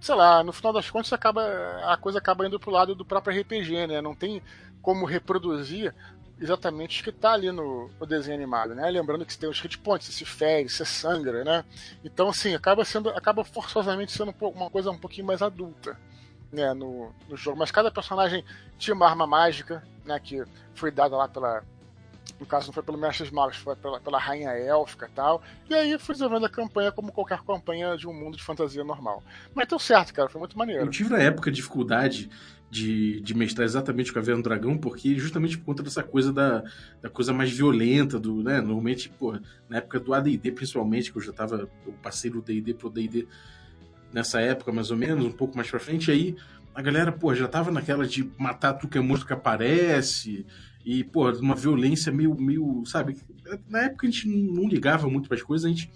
sei 0.00 0.14
lá, 0.14 0.45
no 0.45 0.52
final 0.52 0.73
das 0.73 0.88
contas 0.90 1.12
acaba, 1.12 1.43
a 1.85 1.97
coisa 1.97 2.19
acaba 2.19 2.47
indo 2.47 2.61
pro 2.61 2.71
lado 2.71 2.95
do 2.95 3.05
próprio 3.05 3.40
RPG, 3.40 3.87
né? 3.87 4.00
Não 4.00 4.14
tem 4.14 4.43
como 4.81 5.05
reproduzir 5.05 5.95
exatamente 6.38 7.00
o 7.00 7.05
que 7.05 7.11
está 7.11 7.33
ali 7.33 7.50
no, 7.50 7.90
no, 7.99 8.07
desenho 8.07 8.37
animado, 8.37 8.75
né? 8.75 8.88
Lembrando 8.90 9.25
que 9.25 9.33
você 9.33 9.40
tem 9.40 9.49
os 9.49 9.59
hit 9.59 9.78
points, 9.78 10.14
se 10.14 10.25
fere, 10.25 10.69
você 10.69 10.85
sangra, 10.85 11.43
né? 11.43 11.64
Então, 12.05 12.28
assim, 12.28 12.55
acaba 12.55 12.85
sendo, 12.85 13.09
acaba 13.11 13.43
forçosamente 13.43 14.12
sendo 14.12 14.35
uma 14.40 14.71
coisa 14.71 14.90
um 14.90 14.99
pouquinho 14.99 15.26
mais 15.26 15.43
adulta 15.43 15.99
né, 16.53 16.73
no, 16.75 17.12
no 17.29 17.37
jogo. 17.37 17.59
Mas 17.59 17.71
cada 17.71 17.91
personagem 17.91 18.45
tinha 18.79 18.95
uma 18.95 19.09
arma 19.09 19.26
mágica, 19.26 19.83
né, 20.05 20.19
que 20.19 20.43
foi 20.75 20.91
dada 20.91 21.17
lá 21.17 21.29
pela. 21.29 21.62
No 22.38 22.45
caso, 22.45 22.67
não 22.67 22.75
foi 22.75 22.83
pelo 22.83 22.99
Mestre 22.99 23.25
dos 23.25 23.33
Magos, 23.33 23.57
foi 23.57 23.75
pela, 23.76 23.99
pela 23.99 24.19
Rainha 24.19 24.50
Élfica 24.50 25.07
e 25.07 25.15
tal. 25.15 25.43
E 25.71 25.75
aí 25.75 25.99
fui 25.99 26.15
desenvolvendo 26.15 26.45
a 26.45 26.50
campanha 26.50 26.93
como 26.93 27.11
qualquer 27.11 27.41
campanha 27.43 27.97
de 27.97 28.07
um 28.07 28.12
mundo 28.12 28.37
de 28.37 28.43
fantasia 28.43 28.85
normal. 28.85 29.23
Mas 29.55 29.69
deu 29.69 29.79
certo, 29.79 30.12
cara, 30.12 30.29
foi 30.29 30.38
muito 30.38 30.59
maneiro. 30.59 30.83
Eu 30.83 30.91
tive 30.91 31.09
na 31.09 31.19
época 31.19 31.50
dificuldade 31.50 32.29
de, 32.71 33.21
de 33.21 33.35
mestrar 33.35 33.65
exatamente 33.65 34.11
o 34.11 34.15
Caverna 34.15 34.43
do 34.43 34.49
Dragão, 34.49 34.76
porque 34.76 35.19
justamente 35.19 35.57
por 35.57 35.65
conta 35.65 35.83
dessa 35.83 36.03
coisa 36.03 36.33
da, 36.33 36.62
da 37.00 37.09
coisa 37.09 37.33
mais 37.33 37.50
violenta, 37.50 38.19
do, 38.19 38.43
né? 38.43 38.61
Normalmente, 38.61 39.09
pô, 39.09 39.38
na 39.69 39.79
época 39.79 40.00
do 40.00 40.12
AD&D 40.12 40.53
principalmente, 40.53 41.11
que 41.11 41.19
eu 41.19 41.23
já 41.23 41.33
tava, 41.33 41.71
eu 41.87 41.93
passei 42.03 42.31
do 42.31 42.43
D&D 42.43 42.75
pro 42.75 42.91
D&D 42.91 43.26
nessa 44.17 44.41
época, 44.41 44.73
mais 44.73 44.91
ou 44.91 44.97
menos, 44.97 45.27
um 45.27 45.31
pouco 45.31 45.55
mais 45.55 45.71
pra 45.71 45.79
frente, 45.79 46.11
aí 46.11 46.35
a 46.75 46.81
galera, 46.81 47.13
pô, 47.13 47.35
já 47.35 47.47
tava 47.47 47.71
naquela 47.71 48.07
de 48.07 48.31
matar 48.39 48.73
tudo 48.73 48.91
que 48.91 48.97
é 48.97 49.01
monstro 49.01 49.27
que 49.27 49.35
aparece, 49.35 50.47
e, 50.83 51.05
pô, 51.05 51.31
uma 51.33 51.55
violência 51.55 52.11
meio, 52.11 52.35
meio, 52.35 52.83
sabe? 52.87 53.19
Na 53.69 53.81
época 53.81 54.07
a 54.07 54.11
gente 54.11 54.27
não 54.27 54.67
ligava 54.67 55.07
muito 55.11 55.29
para 55.29 55.37
as 55.37 55.43
coisas, 55.43 55.67
a 55.67 55.69
gente 55.69 55.93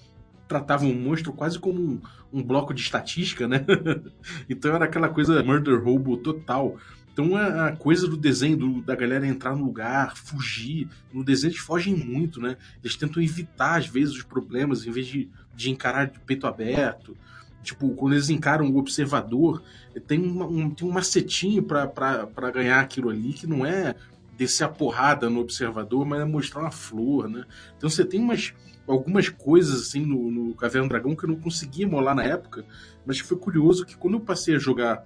tratavam 0.47 0.91
o 0.91 0.95
monstro 0.95 1.33
quase 1.33 1.59
como 1.59 1.81
um, 1.81 2.01
um 2.31 2.43
bloco 2.43 2.75
de 2.75 2.83
estatística, 2.83 3.49
né? 3.49 3.65
então 4.51 4.75
era 4.75 4.85
aquela 4.85 5.09
coisa 5.09 5.43
murder 5.43 5.83
robo 5.83 6.19
total. 6.19 6.77
Então 7.13 7.37
a, 7.37 7.69
a 7.69 7.77
coisa 7.77 8.07
do 8.07 8.17
desenho 8.17 8.57
do, 8.57 8.83
da 8.83 8.95
galera 8.95 9.27
entrar 9.27 9.57
no 9.57 9.65
lugar, 9.65 10.15
fugir, 10.15 10.89
no 11.13 11.25
desenho 11.25 11.53
eles 11.53 11.61
fogem 11.61 11.95
muito, 11.95 12.39
né? 12.39 12.57
Eles 12.83 12.97
tentam 12.97 13.23
evitar 13.23 13.79
às 13.79 13.87
vezes 13.87 14.15
os 14.15 14.23
problemas 14.25 14.87
em 14.87 14.91
vez 14.91 15.07
de, 15.07 15.31
de 15.55 15.71
encarar 15.71 16.07
de 16.07 16.19
peito 16.21 16.47
aberto. 16.47 17.17
Tipo, 17.63 17.91
quando 17.91 18.15
eles 18.15 18.31
encaram 18.31 18.71
o 18.71 18.79
observador, 18.79 19.63
tem, 20.07 20.19
uma, 20.19 20.47
um, 20.47 20.71
tem 20.71 20.89
um 20.89 20.93
macetinho 20.93 21.63
para 21.63 22.51
ganhar 22.53 22.81
aquilo 22.81 23.11
ali 23.11 23.33
que 23.33 23.47
não 23.47 23.67
é 23.67 23.95
descer 24.37 24.65
a 24.65 24.69
porrada 24.69 25.29
no 25.29 25.41
observador, 25.41 26.07
mas 26.07 26.21
é 26.21 26.25
mostrar 26.25 26.63
uma 26.63 26.71
flor, 26.71 27.29
né? 27.29 27.45
Então 27.77 27.91
você 27.91 28.05
tem 28.05 28.19
umas, 28.19 28.55
algumas 28.87 29.29
coisas 29.29 29.83
assim 29.83 30.07
no, 30.07 30.31
no 30.31 30.55
Caverna 30.55 30.89
do 30.89 30.91
Dragão 30.91 31.15
que 31.15 31.25
eu 31.25 31.29
não 31.29 31.37
conseguia 31.37 31.87
molar 31.87 32.15
na 32.15 32.25
época, 32.25 32.65
mas 33.05 33.19
foi 33.19 33.37
curioso 33.37 33.85
que 33.85 33.97
quando 33.97 34.15
eu 34.15 34.21
passei 34.21 34.57
a 34.57 34.59
jogar 34.59 35.05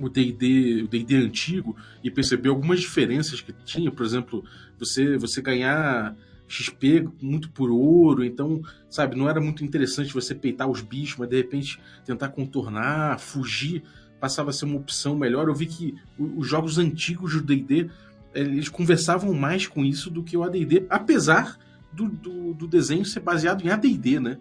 o 0.00 0.08
D&D, 0.08 0.84
o 0.84 0.88
D&D 0.88 1.16
antigo 1.16 1.76
e 2.02 2.10
perceber 2.10 2.48
algumas 2.48 2.80
diferenças 2.80 3.42
que 3.42 3.52
tinha, 3.64 3.90
por 3.90 4.06
exemplo, 4.06 4.42
você 4.78 5.18
você 5.18 5.42
ganhar 5.42 6.16
XP 6.48 7.08
muito 7.20 7.50
por 7.50 7.70
ouro, 7.70 8.24
então, 8.24 8.62
sabe, 8.88 9.16
não 9.16 9.28
era 9.28 9.40
muito 9.40 9.62
interessante 9.62 10.12
você 10.12 10.34
peitar 10.34 10.68
os 10.68 10.80
bichos, 10.80 11.18
mas 11.18 11.28
de 11.28 11.36
repente 11.36 11.80
tentar 12.04 12.30
contornar, 12.30 13.20
fugir, 13.20 13.82
passava 14.18 14.50
a 14.50 14.52
ser 14.52 14.64
uma 14.64 14.78
opção 14.78 15.14
melhor. 15.14 15.48
Eu 15.48 15.54
vi 15.54 15.66
que 15.66 15.94
os 16.18 16.46
jogos 16.46 16.78
antigos 16.78 17.34
do 17.34 17.42
D&D, 17.42 17.90
eles 18.34 18.68
conversavam 18.68 19.32
mais 19.34 19.66
com 19.66 19.84
isso 19.84 20.10
do 20.10 20.24
que 20.24 20.36
o 20.36 20.42
AD&D, 20.42 20.86
apesar 20.88 21.58
do, 21.92 22.08
do, 22.08 22.54
do 22.54 22.66
desenho 22.66 23.04
ser 23.04 23.20
baseado 23.20 23.64
em 23.64 23.70
AD&D, 23.70 24.20
né? 24.20 24.38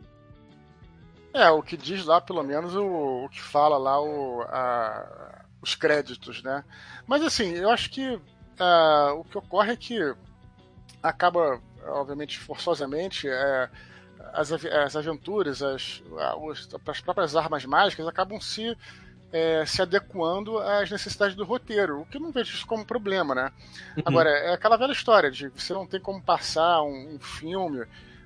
É, 1.34 1.50
o 1.52 1.62
que 1.62 1.78
diz 1.78 2.06
lá, 2.06 2.20
pelo 2.20 2.42
menos, 2.42 2.76
o, 2.76 3.26
o 3.26 3.30
que 3.30 3.42
fala 3.42 3.78
lá 3.78 4.02
o, 4.02 4.42
a, 4.42 5.46
os 5.62 5.76
créditos, 5.76 6.42
né? 6.42 6.64
Mas 7.06 7.22
assim, 7.22 7.52
eu 7.52 7.70
acho 7.70 7.90
que 7.92 8.16
uh, 8.16 9.20
o 9.20 9.24
que 9.24 9.38
ocorre 9.38 9.74
é 9.74 9.76
que 9.76 10.16
acaba, 11.02 11.62
obviamente, 11.90 12.40
forçosamente, 12.40 13.28
é, 13.28 13.70
as, 14.34 14.52
as 14.52 14.96
aventuras, 14.96 15.62
as, 15.62 16.04
as 16.88 17.02
próprias 17.02 17.36
armas 17.36 17.66
mágicas 17.66 18.08
acabam 18.08 18.40
se, 18.40 18.78
é, 19.32 19.66
se 19.66 19.82
adequando 19.82 20.58
às 20.60 20.90
necessidades 20.90 21.36
do 21.36 21.44
roteiro, 21.44 22.02
o 22.02 22.06
que 22.06 22.18
eu 22.18 22.22
não 22.22 22.32
vejo 22.32 22.54
isso 22.54 22.66
como 22.66 22.86
problema, 22.86 23.34
né? 23.34 23.52
Uhum. 23.98 24.04
Agora, 24.06 24.30
é 24.30 24.54
aquela 24.54 24.78
velha 24.78 24.92
história 24.92 25.32
de 25.32 25.50
você 25.50 25.74
não 25.74 25.86
tem 25.86 26.00
como 26.00 26.22
passar 26.22 26.82
um, 26.82 27.16
um 27.16 27.20
filme 27.20 27.86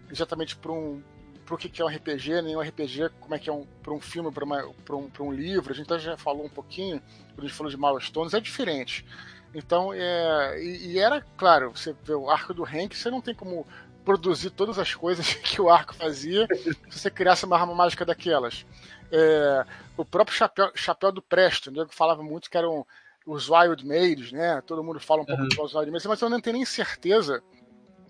exatamente 0.09 0.55
para 0.55 0.71
um, 0.71 1.01
pro 1.45 1.57
que, 1.57 1.69
que 1.69 1.81
é 1.81 1.85
um 1.85 1.89
RPG, 1.89 2.41
nem 2.41 2.55
um 2.55 2.61
RPG, 2.61 3.09
como 3.19 3.35
é 3.35 3.39
que 3.39 3.49
é 3.49 3.53
um, 3.53 3.65
para 3.81 3.93
um 3.93 3.99
filme, 3.99 4.31
para 4.31 4.95
um, 4.95 5.09
um 5.19 5.31
livro. 5.31 5.73
A 5.73 5.75
gente 5.75 5.99
já 5.99 6.17
falou 6.17 6.45
um 6.45 6.49
pouquinho, 6.49 7.01
quando 7.33 7.39
a 7.39 7.47
gente 7.47 7.53
falou 7.53 7.71
de 7.71 7.77
Milestones, 7.77 8.33
é 8.33 8.39
diferente. 8.39 9.05
Então, 9.53 9.91
é, 9.93 10.63
e, 10.63 10.93
e, 10.93 10.99
era, 10.99 11.21
claro, 11.37 11.71
você 11.71 11.95
vê 12.03 12.13
o 12.13 12.29
arco 12.29 12.53
do 12.53 12.63
Hank, 12.63 12.95
você 12.95 13.09
não 13.09 13.21
tem 13.21 13.35
como 13.35 13.67
produzir 14.05 14.49
todas 14.49 14.79
as 14.79 14.93
coisas 14.95 15.33
que 15.43 15.61
o 15.61 15.69
arco 15.69 15.93
fazia 15.93 16.47
se 16.89 16.99
você 16.99 17.11
criasse 17.11 17.45
uma 17.45 17.57
arma 17.57 17.75
mágica 17.75 18.05
daquelas. 18.05 18.65
É, 19.11 19.65
o 19.97 20.05
próprio 20.05 20.35
chapéu, 20.35 20.71
chapéu 20.73 21.11
do 21.11 21.21
Preston, 21.21 21.71
né, 21.71 21.85
que 21.85 21.93
falava 21.93 22.23
muito 22.23 22.49
que 22.49 22.57
eram 22.57 22.85
os 23.25 23.49
Wild 23.49 23.85
Maids, 23.85 24.31
né? 24.31 24.61
Todo 24.65 24.83
mundo 24.83 24.99
fala 24.99 25.21
um 25.21 25.25
pouco 25.25 25.41
uhum. 25.41 25.49
dos 25.49 25.75
Wild 25.75 25.91
Maids, 25.91 26.07
mas 26.07 26.21
eu 26.21 26.29
não 26.29 26.41
tenho 26.41 26.55
nem 26.55 26.65
certeza 26.65 27.43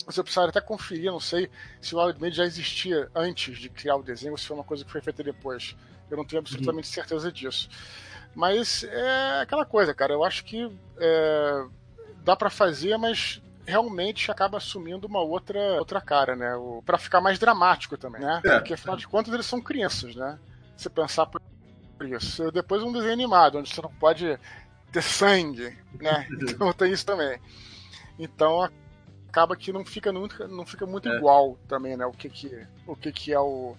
você 0.05 0.23
precisava 0.23 0.49
até 0.49 0.61
conferir, 0.61 1.11
não 1.11 1.19
sei 1.19 1.49
se 1.79 1.95
o 1.95 1.99
Wildmade 1.99 2.35
já 2.35 2.45
existia 2.45 3.09
antes 3.15 3.57
de 3.57 3.69
criar 3.69 3.95
o 3.95 4.03
desenho 4.03 4.31
ou 4.31 4.37
se 4.37 4.45
foi 4.45 4.55
uma 4.55 4.63
coisa 4.63 4.83
que 4.83 4.91
foi 4.91 5.01
feita 5.01 5.23
depois. 5.23 5.75
Eu 6.09 6.17
não 6.17 6.25
tenho 6.25 6.39
absolutamente 6.39 6.87
uhum. 6.87 6.93
certeza 6.93 7.31
disso. 7.31 7.69
Mas 8.35 8.83
é 8.83 9.41
aquela 9.41 9.65
coisa, 9.65 9.93
cara. 9.93 10.13
Eu 10.13 10.23
acho 10.23 10.43
que 10.43 10.71
é, 10.97 11.65
dá 12.23 12.35
para 12.35 12.49
fazer, 12.49 12.97
mas 12.97 13.41
realmente 13.65 14.31
acaba 14.31 14.57
assumindo 14.57 15.07
uma 15.07 15.21
outra, 15.21 15.59
outra 15.77 16.01
cara, 16.01 16.35
né? 16.35 16.51
para 16.85 16.97
ficar 16.97 17.21
mais 17.21 17.37
dramático 17.37 17.97
também, 17.97 18.21
né? 18.21 18.41
É. 18.43 18.55
Porque 18.55 18.73
afinal 18.73 18.95
de 18.95 19.07
contas 19.07 19.33
eles 19.33 19.45
são 19.45 19.61
crianças, 19.61 20.15
né? 20.15 20.39
Se 20.75 20.89
pensar 20.89 21.25
por 21.27 21.41
isso. 22.01 22.51
Depois 22.51 22.81
um 22.81 22.91
desenho 22.91 23.13
animado, 23.13 23.59
onde 23.59 23.69
você 23.73 23.81
não 23.81 23.91
pode 23.93 24.39
ter 24.91 25.01
sangue, 25.01 25.77
né? 25.99 26.27
Então 26.41 26.73
tem 26.73 26.91
isso 26.91 27.05
também. 27.05 27.39
Então 28.17 28.67
acaba 29.29 29.55
que 29.55 29.71
não 29.71 29.85
fica 29.85 30.11
muito, 30.11 30.47
não 30.47 30.65
fica 30.65 30.85
muito 30.85 31.07
é. 31.07 31.15
igual 31.15 31.57
também, 31.67 31.95
né? 31.95 32.05
O 32.05 32.11
que 32.11 32.29
que, 32.29 32.67
o 32.85 32.95
que 32.95 33.11
que 33.11 33.33
é 33.33 33.39
o... 33.39 33.75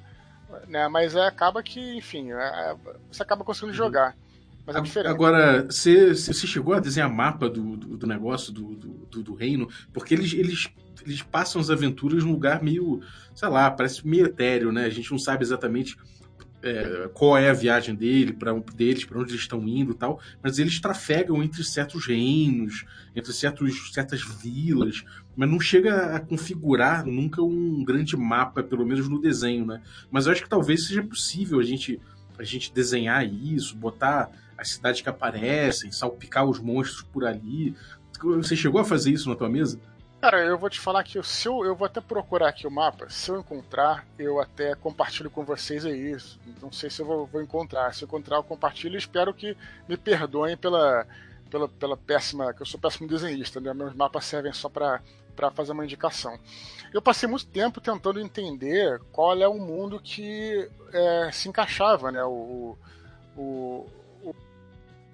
Né? 0.69 0.87
Mas 0.89 1.15
é, 1.15 1.27
acaba 1.27 1.63
que, 1.63 1.97
enfim, 1.97 2.33
é, 2.33 2.77
você 3.11 3.23
acaba 3.23 3.45
conseguindo 3.45 3.73
uhum. 3.73 3.77
jogar. 3.77 4.17
Mas 4.67 4.77
é 4.77 4.81
diferente. 4.81 5.11
Agora, 5.11 5.65
você, 5.65 6.15
você 6.15 6.47
chegou 6.47 6.75
a 6.75 6.81
desenhar 6.81 7.13
mapa 7.13 7.49
do, 7.49 7.77
do, 7.77 7.97
do 7.97 8.07
negócio, 8.07 8.53
do, 8.53 8.75
do, 8.77 9.23
do, 9.23 9.35
reino? 9.35 9.69
Porque 9.93 10.15
eles, 10.15 10.33
eles, 10.33 10.69
eles 11.05 11.23
passam 11.23 11.61
as 11.61 11.71
aventuras 11.71 12.25
num 12.25 12.33
lugar 12.33 12.63
meio, 12.63 13.01
sei 13.35 13.49
lá, 13.49 13.71
parece 13.71 14.07
meio 14.07 14.27
etéreo, 14.27 14.71
né? 14.71 14.85
A 14.85 14.91
gente 14.91 15.11
não 15.11 15.19
sabe 15.19 15.43
exatamente 15.43 15.97
é, 16.63 17.11
qual 17.13 17.37
é 17.37 17.51
a 17.51 17.55
viagem 17.55 17.95
dele, 17.95 18.33
para 18.33 18.53
deles, 18.75 19.05
para 19.05 19.19
onde 19.19 19.33
eles 19.33 19.43
estão 19.43 19.67
indo 19.67 19.95
tal, 19.95 20.21
mas 20.43 20.59
eles 20.59 20.81
trafegam 20.81 21.43
entre 21.43 21.65
certos 21.65 22.07
reinos, 22.07 22.85
entre 23.15 23.33
certos, 23.33 23.93
certas 23.93 24.23
vilas, 24.23 25.05
mas 25.35 25.51
não 25.51 25.59
chega 25.59 26.15
a 26.15 26.21
configurar 26.21 27.05
nunca 27.05 27.43
um 27.43 27.85
grande 27.85 28.17
mapa, 28.17 28.63
pelo 28.63 28.87
menos 28.87 29.09
no 29.09 29.21
desenho, 29.21 29.67
né? 29.67 29.83
Mas 30.11 30.27
eu 30.27 30.33
acho 30.33 30.43
que 30.43 30.49
talvez 30.49 30.87
seja 30.87 31.03
possível 31.03 31.59
a 31.59 31.65
gente, 31.65 32.01
a 32.39 32.45
gente 32.45 32.73
desenhar 32.73 33.27
isso, 33.27 33.77
botar 33.77 34.31
as 34.63 34.71
cidades 34.71 35.01
que 35.01 35.09
aparecem, 35.09 35.93
salpicar 35.93 36.47
os 36.47 36.59
monstros 36.59 37.03
por 37.03 37.25
ali. 37.25 37.77
Você 38.37 38.57
chegou 38.57 38.81
a 38.81 38.85
fazer 38.85 39.11
isso 39.11 39.29
na 39.29 39.37
tua 39.37 39.49
mesa? 39.49 39.79
Cara, 40.21 40.39
eu 40.41 40.57
vou 40.57 40.71
te 40.71 40.79
falar 40.79 41.03
que 41.03 41.21
se 41.25 41.49
eu, 41.49 41.65
eu 41.65 41.75
vou 41.75 41.85
até 41.85 42.01
procurar 42.01 42.49
aqui 42.49 42.65
o 42.65 42.71
mapa. 42.71 43.11
Se 43.11 43.29
eu 43.29 43.41
encontrar, 43.41 44.07
eu 44.17 44.41
até 44.41 44.75
compartilho 44.77 45.29
com 45.29 45.45
vocês 45.45 45.85
aí. 45.85 46.17
Não 46.63 46.71
sei 46.71 46.89
se 46.89 47.03
eu 47.03 47.07
vou, 47.07 47.27
vou 47.27 47.43
encontrar. 47.43 47.93
Se 47.93 48.05
eu 48.05 48.07
encontrar, 48.07 48.37
eu 48.37 48.45
compartilho 48.45 48.95
e 48.95 48.99
espero 48.99 49.35
que 49.35 49.57
me 49.89 49.97
perdoem 49.97 50.57
pela, 50.57 51.05
pela, 51.51 51.69
pela 51.69 51.97
péssima. 51.97 52.55
que 52.55 52.63
eu 52.63 52.67
sou 52.67 52.79
péssimo 52.79 53.09
desenhista, 53.09 53.61
né? 53.61 53.75
Meus 53.75 53.95
mapas 53.95 54.25
servem 54.25 54.53
só 54.53 54.69
para 54.69 55.03
para 55.35 55.51
fazer 55.51 55.73
uma 55.73 55.85
indicação. 55.85 56.39
Eu 56.93 57.01
passei 57.01 57.27
muito 57.27 57.47
tempo 57.47 57.81
tentando 57.81 58.21
entender 58.21 59.01
qual 59.11 59.41
é 59.41 59.49
o 59.49 59.59
mundo 59.59 59.99
que 59.99 60.69
é, 60.93 61.31
se 61.33 61.49
encaixava, 61.49 62.13
né? 62.13 62.23
O, 62.23 62.77
o 63.35 63.87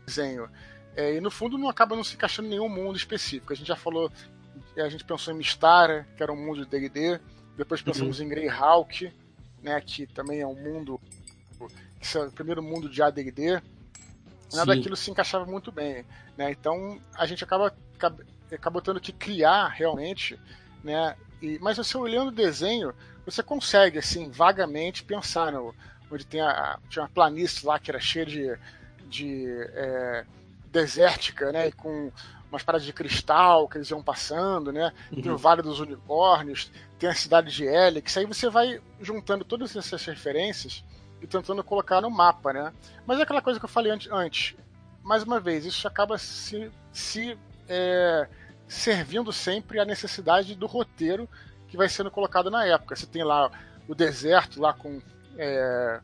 desenho. 0.09 0.49
É, 0.97 1.15
e 1.15 1.21
no 1.21 1.31
fundo 1.31 1.57
não 1.57 1.69
acaba 1.69 1.95
não 1.95 2.03
se 2.03 2.15
encaixando 2.15 2.49
em 2.49 2.53
nenhum 2.53 2.69
mundo 2.69 2.97
específico. 2.97 3.53
A 3.53 3.57
gente 3.57 3.69
já 3.69 3.77
falou 3.77 4.11
a 4.77 4.89
gente 4.89 5.05
pensou 5.05 5.33
em 5.33 5.37
Mistara, 5.37 6.07
que 6.17 6.23
era 6.23 6.33
um 6.33 6.37
mundo 6.37 6.65
de 6.65 6.71
D&D, 6.71 7.21
depois 7.57 7.83
pensamos 7.83 8.19
uhum. 8.19 8.27
em 8.27 8.29
Greyhawk, 8.29 9.13
né, 9.63 9.81
que 9.81 10.07
também 10.07 10.41
é 10.41 10.47
um 10.47 10.55
mundo, 10.55 11.01
que 12.01 12.17
é 12.17 12.21
o 12.21 12.33
primeiro 12.33 12.63
mundo 12.63 12.89
de 12.89 13.03
AD&D, 13.03 13.61
nada 14.53 14.75
daquilo 14.75 14.97
se 14.97 15.11
encaixava 15.11 15.45
muito 15.45 15.73
bem, 15.73 16.05
né, 16.37 16.51
então 16.51 17.01
a 17.15 17.27
gente 17.27 17.43
acaba, 17.43 17.75
acaba, 17.95 18.25
acabou 18.53 18.81
tendo 18.81 19.01
que 19.01 19.13
criar 19.13 19.69
realmente, 19.69 20.39
né, 20.83 21.17
e, 21.43 21.59
mas 21.61 21.77
você 21.77 21.97
olhando 21.97 22.29
o 22.29 22.33
desenho, 22.33 22.95
você 23.25 23.43
consegue, 23.43 23.99
assim, 23.99 24.31
vagamente 24.31 25.05
pensar 25.05 25.53
no, 25.53 25.75
onde 26.11 26.25
tem 26.25 26.41
a, 26.41 26.79
tinha 26.89 27.03
uma 27.03 27.11
planície 27.11 27.67
lá 27.67 27.79
que 27.79 27.91
era 27.91 28.01
cheia 28.01 28.25
de, 28.25 28.59
de 29.09 29.47
é, 29.75 30.25
desértica, 30.67 31.51
né, 31.51 31.69
e 31.69 31.73
com 31.73 32.13
umas 32.51 32.63
paradas 32.63 32.87
de 32.87 32.93
cristal 32.93 33.69
que 33.69 33.77
eles 33.77 33.91
iam 33.91 34.03
passando, 34.03 34.73
né? 34.73 34.93
Uhum. 35.13 35.23
Tem 35.23 35.31
o 35.31 35.37
Vale 35.37 35.63
dos 35.63 35.81
Unicórnios, 35.81 36.71
tem 36.99 37.09
a 37.09 37.15
cidade 37.15 37.51
de 37.51 37.65
Helix, 37.65 38.17
aí 38.17 38.25
você 38.25 38.49
vai 38.49 38.81
juntando 39.01 39.45
todas 39.45 39.77
essas 39.77 40.05
referências 40.05 40.85
e 41.21 41.27
tentando 41.27 41.63
colocar 41.63 42.01
no 42.01 42.11
mapa, 42.11 42.53
né? 42.53 42.73
Mas 43.07 43.19
é 43.19 43.23
aquela 43.23 43.43
coisa 43.43 43.59
que 43.59 43.65
eu 43.65 43.69
falei 43.69 43.93
antes. 44.11 44.55
Mais 45.03 45.23
uma 45.23 45.41
vez, 45.41 45.65
isso 45.65 45.87
acaba 45.87 46.17
se, 46.17 46.71
se 46.93 47.37
é, 47.69 48.29
servindo 48.67 49.33
sempre 49.33 49.81
à 49.81 49.85
necessidade 49.85 50.55
do 50.55 50.67
roteiro 50.67 51.29
que 51.69 51.77
vai 51.77 51.89
sendo 51.89 52.11
colocado 52.11 52.51
na 52.51 52.65
época. 52.65 52.97
Você 52.97 53.07
tem 53.07 53.25
lá 53.25 53.51
o 53.87 53.95
deserto 53.95 54.61
lá 54.61 54.73
com 54.73 55.01
é, 55.37 56.01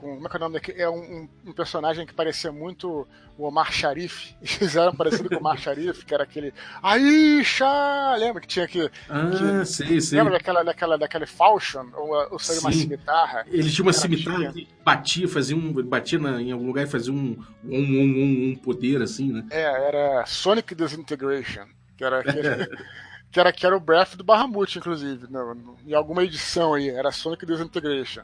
com. 0.00 0.14
Como 0.14 0.26
é 0.26 0.30
que 0.30 0.36
é 0.36 0.38
o 0.38 0.40
nome 0.40 0.54
daquele? 0.54 0.82
É 0.82 0.88
um, 0.88 1.28
um, 1.46 1.52
personagem 1.52 2.06
que 2.06 2.14
parecia 2.14 2.50
muito 2.50 3.06
o 3.36 3.44
Omar 3.44 3.70
Sharif. 3.70 4.34
E 4.42 4.48
fizeram 4.48 4.94
parecido 4.94 5.28
com 5.28 5.36
o 5.36 5.38
Omar 5.38 5.58
Sharif, 5.60 6.04
que 6.04 6.14
era 6.14 6.24
aquele. 6.24 6.52
Aisha! 6.82 8.16
Lembra 8.16 8.40
que 8.40 8.48
tinha 8.48 8.66
que. 8.66 8.90
Ah, 9.08 9.30
que, 9.30 9.66
sei, 9.66 10.00
sei. 10.00 10.18
Lembra 10.18 10.34
daquela, 10.34 10.64
daquela, 10.64 10.98
daquele 10.98 11.26
Falchion? 11.26 11.86
Ou, 11.94 12.32
ou 12.32 12.38
seria 12.38 12.60
uma 12.60 12.72
cimitarra? 12.72 13.44
Ele 13.46 13.70
tinha 13.70 13.84
uma 13.84 13.92
cimitarra 13.92 14.52
que 14.52 14.66
batia, 14.82 15.28
fazia 15.28 15.56
um. 15.56 15.72
batia 15.82 16.18
na, 16.18 16.40
em 16.40 16.50
algum 16.50 16.66
lugar 16.66 16.84
e 16.84 16.90
fazia 16.90 17.12
um, 17.12 17.36
um, 17.64 17.78
um, 17.78 18.50
um, 18.50 18.56
poder, 18.56 19.02
assim, 19.02 19.32
né? 19.32 19.46
É, 19.50 19.62
era 19.62 20.24
Sonic 20.26 20.74
Disintegration. 20.74 21.66
Que 21.96 22.04
era 22.04 22.20
aquele. 22.20 22.66
que 23.30 23.38
era, 23.38 23.52
que 23.52 23.64
era 23.64 23.76
o 23.76 23.80
Breath 23.80 24.16
do 24.16 24.24
Bahamut, 24.24 24.76
inclusive, 24.76 25.26
no, 25.30 25.54
no, 25.54 25.76
em 25.86 25.94
alguma 25.94 26.24
edição 26.24 26.74
aí, 26.74 26.88
era 26.88 27.12
Sonic 27.12 27.46
Disintegration. 27.46 28.22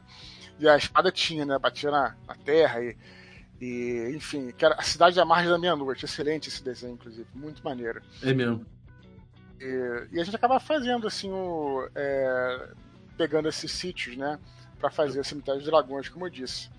E 0.59 0.67
a 0.67 0.77
espada 0.77 1.11
tinha, 1.11 1.45
né? 1.45 1.57
Batia 1.59 1.91
na, 1.91 2.15
na 2.27 2.35
terra 2.35 2.81
e, 2.81 2.97
e, 3.61 4.11
enfim, 4.15 4.51
que 4.51 4.65
era 4.65 4.75
a 4.75 4.81
cidade 4.81 5.19
à 5.19 5.25
margem 5.25 5.49
da 5.49 5.57
meia-noite. 5.57 6.05
Excelente 6.05 6.49
esse 6.49 6.63
desenho, 6.63 6.93
inclusive, 6.93 7.27
muito 7.33 7.63
maneiro. 7.63 8.01
É 8.23 8.33
mesmo. 8.33 8.65
E, 9.59 10.07
e 10.11 10.19
a 10.19 10.23
gente 10.23 10.35
acaba 10.35 10.59
fazendo 10.59 11.07
assim 11.07 11.31
o. 11.31 11.89
É, 11.95 12.69
pegando 13.17 13.49
esses 13.49 13.71
sítios, 13.71 14.15
né? 14.17 14.39
Pra 14.79 14.91
fazer 14.91 15.19
o 15.19 15.23
cemitério 15.23 15.59
dos 15.59 15.69
dragões, 15.69 16.09
como 16.09 16.25
eu 16.25 16.29
disse. 16.29 16.69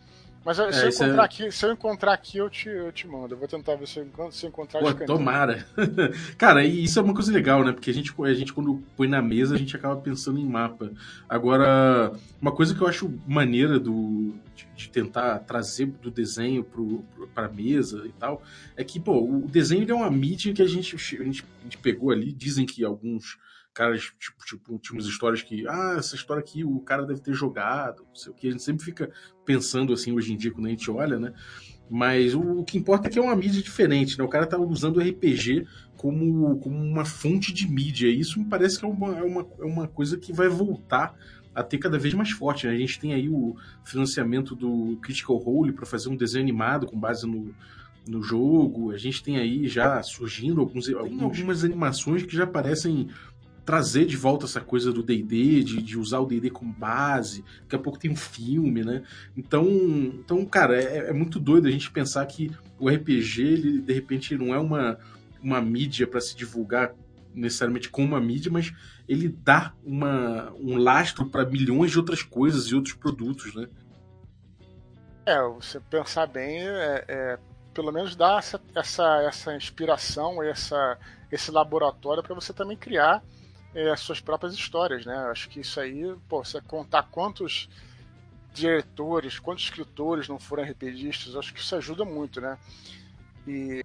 Mas 0.48 0.58
é, 0.58 0.72
se, 0.72 0.82
eu 0.82 0.88
encontrar 0.88 1.22
é... 1.22 1.24
aqui, 1.26 1.52
se 1.52 1.66
eu 1.66 1.72
encontrar 1.72 2.12
aqui, 2.14 2.38
eu 2.38 2.48
te, 2.48 2.70
eu 2.70 2.90
te 2.90 3.06
mando. 3.06 3.34
Eu 3.34 3.38
vou 3.38 3.46
tentar 3.46 3.76
ver 3.76 3.86
se 3.86 3.98
eu, 3.98 4.06
encontro, 4.06 4.34
se 4.34 4.46
eu 4.46 4.48
encontrar 4.48 4.80
Pô, 4.80 4.94
Tomara. 5.04 5.66
Cara, 6.38 6.64
e 6.64 6.84
isso 6.84 6.98
é 6.98 7.02
uma 7.02 7.12
coisa 7.12 7.30
legal, 7.30 7.62
né? 7.62 7.70
Porque 7.70 7.90
a 7.90 7.92
gente, 7.92 8.14
a 8.18 8.32
gente, 8.32 8.54
quando 8.54 8.82
põe 8.96 9.06
na 9.06 9.20
mesa, 9.20 9.54
a 9.54 9.58
gente 9.58 9.76
acaba 9.76 10.00
pensando 10.00 10.38
em 10.38 10.46
mapa. 10.46 10.90
Agora, 11.28 12.14
uma 12.40 12.50
coisa 12.50 12.74
que 12.74 12.80
eu 12.80 12.86
acho 12.86 13.12
maneira 13.26 13.78
do, 13.78 14.32
de, 14.56 14.66
de 14.74 14.88
tentar 14.88 15.40
trazer 15.40 15.84
do 15.84 16.10
desenho 16.10 16.64
pro, 16.64 17.04
pro, 17.14 17.28
pra 17.28 17.46
mesa 17.46 18.06
e 18.06 18.12
tal, 18.12 18.42
é 18.74 18.82
que, 18.82 18.98
pô, 18.98 19.22
o 19.22 19.46
desenho 19.46 19.86
é 19.90 19.94
uma 19.94 20.10
mídia 20.10 20.54
que 20.54 20.62
a 20.62 20.66
gente, 20.66 20.96
a 20.96 21.24
gente, 21.24 21.44
a 21.60 21.64
gente 21.64 21.76
pegou 21.76 22.10
ali. 22.10 22.32
Dizem 22.32 22.64
que 22.64 22.82
alguns 22.82 23.36
caras, 23.78 24.12
tipo, 24.18 24.44
tipo, 24.44 24.78
tinha 24.80 24.98
umas 24.98 25.06
histórias 25.06 25.40
que, 25.40 25.64
ah, 25.68 25.94
essa 25.96 26.16
história 26.16 26.40
aqui 26.40 26.64
o 26.64 26.80
cara 26.80 27.06
deve 27.06 27.20
ter 27.20 27.32
jogado, 27.32 28.02
não 28.08 28.14
sei 28.16 28.32
o 28.32 28.34
que. 28.34 28.48
A 28.48 28.50
gente 28.50 28.64
sempre 28.64 28.84
fica 28.84 29.08
pensando 29.44 29.92
assim 29.92 30.10
hoje 30.10 30.32
em 30.32 30.36
dia 30.36 30.50
quando 30.50 30.66
a 30.66 30.70
gente 30.70 30.90
olha, 30.90 31.16
né? 31.16 31.32
Mas 31.88 32.34
o, 32.34 32.40
o 32.40 32.64
que 32.64 32.76
importa 32.76 33.06
é 33.06 33.10
que 33.10 33.20
é 33.20 33.22
uma 33.22 33.36
mídia 33.36 33.62
diferente, 33.62 34.18
né? 34.18 34.24
O 34.24 34.28
cara 34.28 34.48
tá 34.48 34.58
usando 34.58 34.96
o 34.96 35.00
RPG 35.00 35.64
como, 35.96 36.58
como 36.58 36.76
uma 36.76 37.04
fonte 37.04 37.52
de 37.52 37.70
mídia. 37.70 38.08
E 38.08 38.18
isso 38.18 38.40
me 38.40 38.46
parece 38.46 38.80
que 38.80 38.84
é 38.84 38.88
uma, 38.88 39.16
é, 39.16 39.22
uma, 39.22 39.46
é 39.60 39.64
uma 39.64 39.86
coisa 39.86 40.18
que 40.18 40.32
vai 40.32 40.48
voltar 40.48 41.14
a 41.54 41.62
ter 41.62 41.78
cada 41.78 42.00
vez 42.00 42.14
mais 42.14 42.30
forte. 42.30 42.66
Né? 42.66 42.72
A 42.72 42.78
gente 42.78 42.98
tem 42.98 43.14
aí 43.14 43.28
o 43.28 43.54
financiamento 43.84 44.56
do 44.56 44.98
Critical 45.00 45.36
Role 45.36 45.72
para 45.72 45.86
fazer 45.86 46.08
um 46.08 46.16
desenho 46.16 46.42
animado 46.42 46.84
com 46.84 46.98
base 46.98 47.24
no, 47.28 47.54
no 48.08 48.22
jogo. 48.24 48.90
A 48.90 48.98
gente 48.98 49.22
tem 49.22 49.38
aí 49.38 49.68
já 49.68 50.02
surgindo 50.02 50.60
alguns, 50.60 50.88
algumas 50.92 51.62
animações 51.62 52.24
que 52.24 52.36
já 52.36 52.46
parecem 52.46 53.08
trazer 53.68 54.06
de 54.06 54.16
volta 54.16 54.46
essa 54.46 54.62
coisa 54.62 54.90
do 54.90 55.02
D&D, 55.02 55.62
de, 55.62 55.82
de, 55.82 55.98
usar 55.98 56.20
o 56.20 56.24
D&D 56.24 56.48
como 56.48 56.72
base. 56.72 57.44
Daqui 57.64 57.76
a 57.76 57.78
pouco 57.78 57.98
tem 57.98 58.10
um 58.10 58.16
filme, 58.16 58.82
né? 58.82 59.02
Então, 59.36 59.66
então 59.66 60.42
cara, 60.46 60.82
é, 60.82 61.10
é 61.10 61.12
muito 61.12 61.38
doido 61.38 61.68
a 61.68 61.70
gente 61.70 61.90
pensar 61.90 62.24
que 62.24 62.50
o 62.78 62.88
RPG, 62.88 63.42
ele, 63.42 63.80
de 63.82 63.92
repente, 63.92 64.34
não 64.38 64.54
é 64.54 64.58
uma, 64.58 64.98
uma 65.42 65.60
mídia 65.60 66.06
para 66.06 66.18
se 66.18 66.34
divulgar 66.34 66.94
necessariamente 67.34 67.90
como 67.90 68.08
uma 68.08 68.20
mídia, 68.22 68.50
mas 68.50 68.72
ele 69.06 69.28
dá 69.28 69.74
uma, 69.84 70.50
um 70.54 70.78
lastro 70.78 71.26
para 71.26 71.44
milhões 71.44 71.90
de 71.90 71.98
outras 71.98 72.22
coisas 72.22 72.68
e 72.68 72.74
outros 72.74 72.94
produtos, 72.94 73.54
né? 73.54 73.68
É, 75.26 75.42
você 75.46 75.78
pensar 75.78 76.26
bem, 76.26 76.66
é, 76.66 77.04
é 77.06 77.38
pelo 77.74 77.92
menos 77.92 78.16
dá 78.16 78.38
essa, 78.38 78.58
essa, 78.74 79.22
essa 79.24 79.54
inspiração, 79.54 80.42
essa, 80.42 80.96
esse 81.30 81.50
laboratório 81.50 82.22
para 82.22 82.34
você 82.34 82.54
também 82.54 82.74
criar 82.74 83.22
é, 83.74 83.90
as 83.90 84.00
suas 84.00 84.20
próprias 84.20 84.54
histórias, 84.54 85.04
né? 85.04 85.16
Acho 85.30 85.48
que 85.48 85.60
isso 85.60 85.80
aí, 85.80 86.14
pô, 86.28 86.44
você 86.44 86.60
contar 86.60 87.04
quantos 87.04 87.68
diretores, 88.52 89.38
quantos 89.38 89.64
escritores 89.64 90.28
não 90.28 90.38
foram 90.38 90.64
RPGistas, 90.64 91.36
acho 91.36 91.52
que 91.52 91.60
isso 91.60 91.76
ajuda 91.76 92.04
muito, 92.04 92.40
né? 92.40 92.58
E 93.46 93.82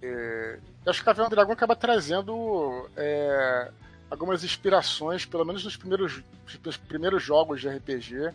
acho 0.86 1.00
que 1.00 1.06
Caverna 1.06 1.30
do 1.30 1.36
Dragão 1.36 1.54
acaba 1.54 1.76
trazendo 1.76 2.90
é, 2.98 3.72
algumas 4.10 4.44
inspirações, 4.44 5.26
pelo 5.26 5.46
menos 5.46 5.64
nos 5.64 5.78
primeiros, 5.78 6.22
nos 6.64 6.78
primeiros 6.78 7.24
jogos 7.24 7.62
de 7.62 7.70
RPG, 7.70 8.34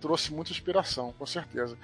trouxe 0.00 0.32
muita 0.32 0.50
inspiração, 0.50 1.12
com 1.18 1.26
certeza. 1.26 1.76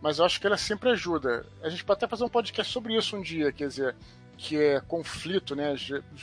Mas 0.00 0.18
eu 0.18 0.24
acho 0.24 0.40
que 0.40 0.46
ela 0.46 0.56
sempre 0.56 0.90
ajuda. 0.90 1.46
A 1.62 1.68
gente 1.68 1.84
pode 1.84 1.98
até 1.98 2.08
fazer 2.08 2.24
um 2.24 2.28
podcast 2.28 2.72
sobre 2.72 2.96
isso 2.96 3.16
um 3.16 3.22
dia, 3.22 3.52
quer 3.52 3.68
dizer, 3.68 3.94
que 4.36 4.56
é 4.56 4.80
conflito, 4.80 5.54
né? 5.54 5.76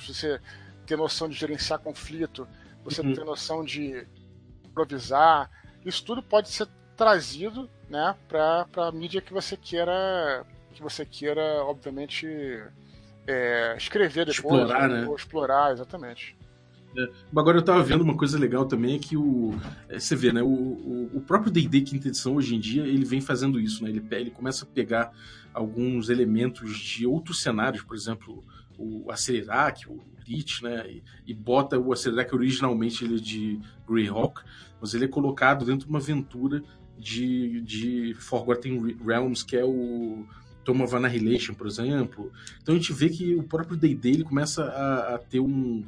Você 0.05 0.41
ter 0.89 0.97
noção 0.97 1.29
de 1.29 1.35
gerenciar 1.35 1.77
conflito, 1.77 2.47
você 2.83 3.01
uhum. 3.01 3.13
ter 3.13 3.23
noção 3.23 3.63
de 3.63 4.07
improvisar. 4.65 5.51
Isso 5.85 6.03
tudo 6.03 6.23
pode 6.23 6.49
ser 6.49 6.67
trazido 6.97 7.69
né, 7.87 8.15
para 8.27 8.65
a 8.75 8.91
mídia 8.91 9.21
que 9.21 9.31
você 9.31 9.55
queira, 9.55 10.43
que 10.73 10.81
você 10.81 11.05
queira, 11.05 11.63
obviamente, 11.63 12.27
é, 13.27 13.75
escrever 13.77 14.25
depois. 14.25 14.61
Explorar, 14.61 14.89
né? 14.89 15.05
Ou 15.07 15.15
explorar, 15.15 15.71
exatamente. 15.71 16.35
É. 16.97 17.07
Agora 17.37 17.59
eu 17.59 17.61
tava 17.61 17.83
vendo 17.83 18.01
uma 18.01 18.17
coisa 18.17 18.39
legal 18.39 18.65
também 18.65 18.95
é 18.95 18.99
que 18.99 19.15
o 19.15 19.53
é, 19.87 19.99
você 19.99 20.15
vê, 20.15 20.33
né, 20.33 20.41
o, 20.41 20.47
o, 20.47 21.11
o 21.17 21.21
próprio 21.21 21.51
D&D 21.51 21.81
quinta 21.81 22.07
edição 22.07 22.35
hoje 22.35 22.55
em 22.55 22.59
dia 22.59 22.81
ele 22.81 23.05
vem 23.05 23.21
fazendo 23.21 23.59
isso, 23.59 23.83
né? 23.83 23.91
Ele, 23.91 24.03
ele 24.09 24.31
começa 24.31 24.65
a 24.65 24.67
pegar 24.67 25.11
alguns 25.53 26.09
elementos 26.09 26.79
de 26.79 27.05
outros 27.05 27.43
cenários, 27.43 27.83
por 27.83 27.95
exemplo, 27.95 28.43
o 28.75 29.11
Acelerac, 29.11 29.87
o 29.87 30.03
Lich, 30.29 30.63
né? 30.63 30.85
E, 30.89 31.03
e, 31.27 31.33
bota 31.33 31.79
o 31.79 31.91
Acelerac 31.91 32.33
originalmente 32.33 33.03
ele 33.03 33.15
é 33.15 33.19
de 33.19 33.59
Greyhawk, 33.87 34.41
mas 34.79 34.93
ele 34.93 35.05
é 35.05 35.07
colocado 35.07 35.65
dentro 35.65 35.85
de 35.85 35.89
uma 35.89 35.99
aventura 35.99 36.63
de, 36.97 37.61
de 37.61 38.13
Forgotten 38.19 38.95
Realms, 39.03 39.43
que 39.43 39.55
é 39.55 39.65
o 39.65 40.25
Tome 40.63 40.83
of 40.83 40.95
Annihilation, 40.95 41.53
por 41.53 41.65
exemplo. 41.65 42.31
Então 42.61 42.75
a 42.75 42.77
gente 42.77 42.93
vê 42.93 43.09
que 43.09 43.35
o 43.35 43.43
próprio 43.43 43.77
D&D 43.77 44.09
ele 44.09 44.23
começa 44.23 44.63
a, 44.63 45.15
a 45.15 45.17
ter 45.17 45.39
um, 45.39 45.83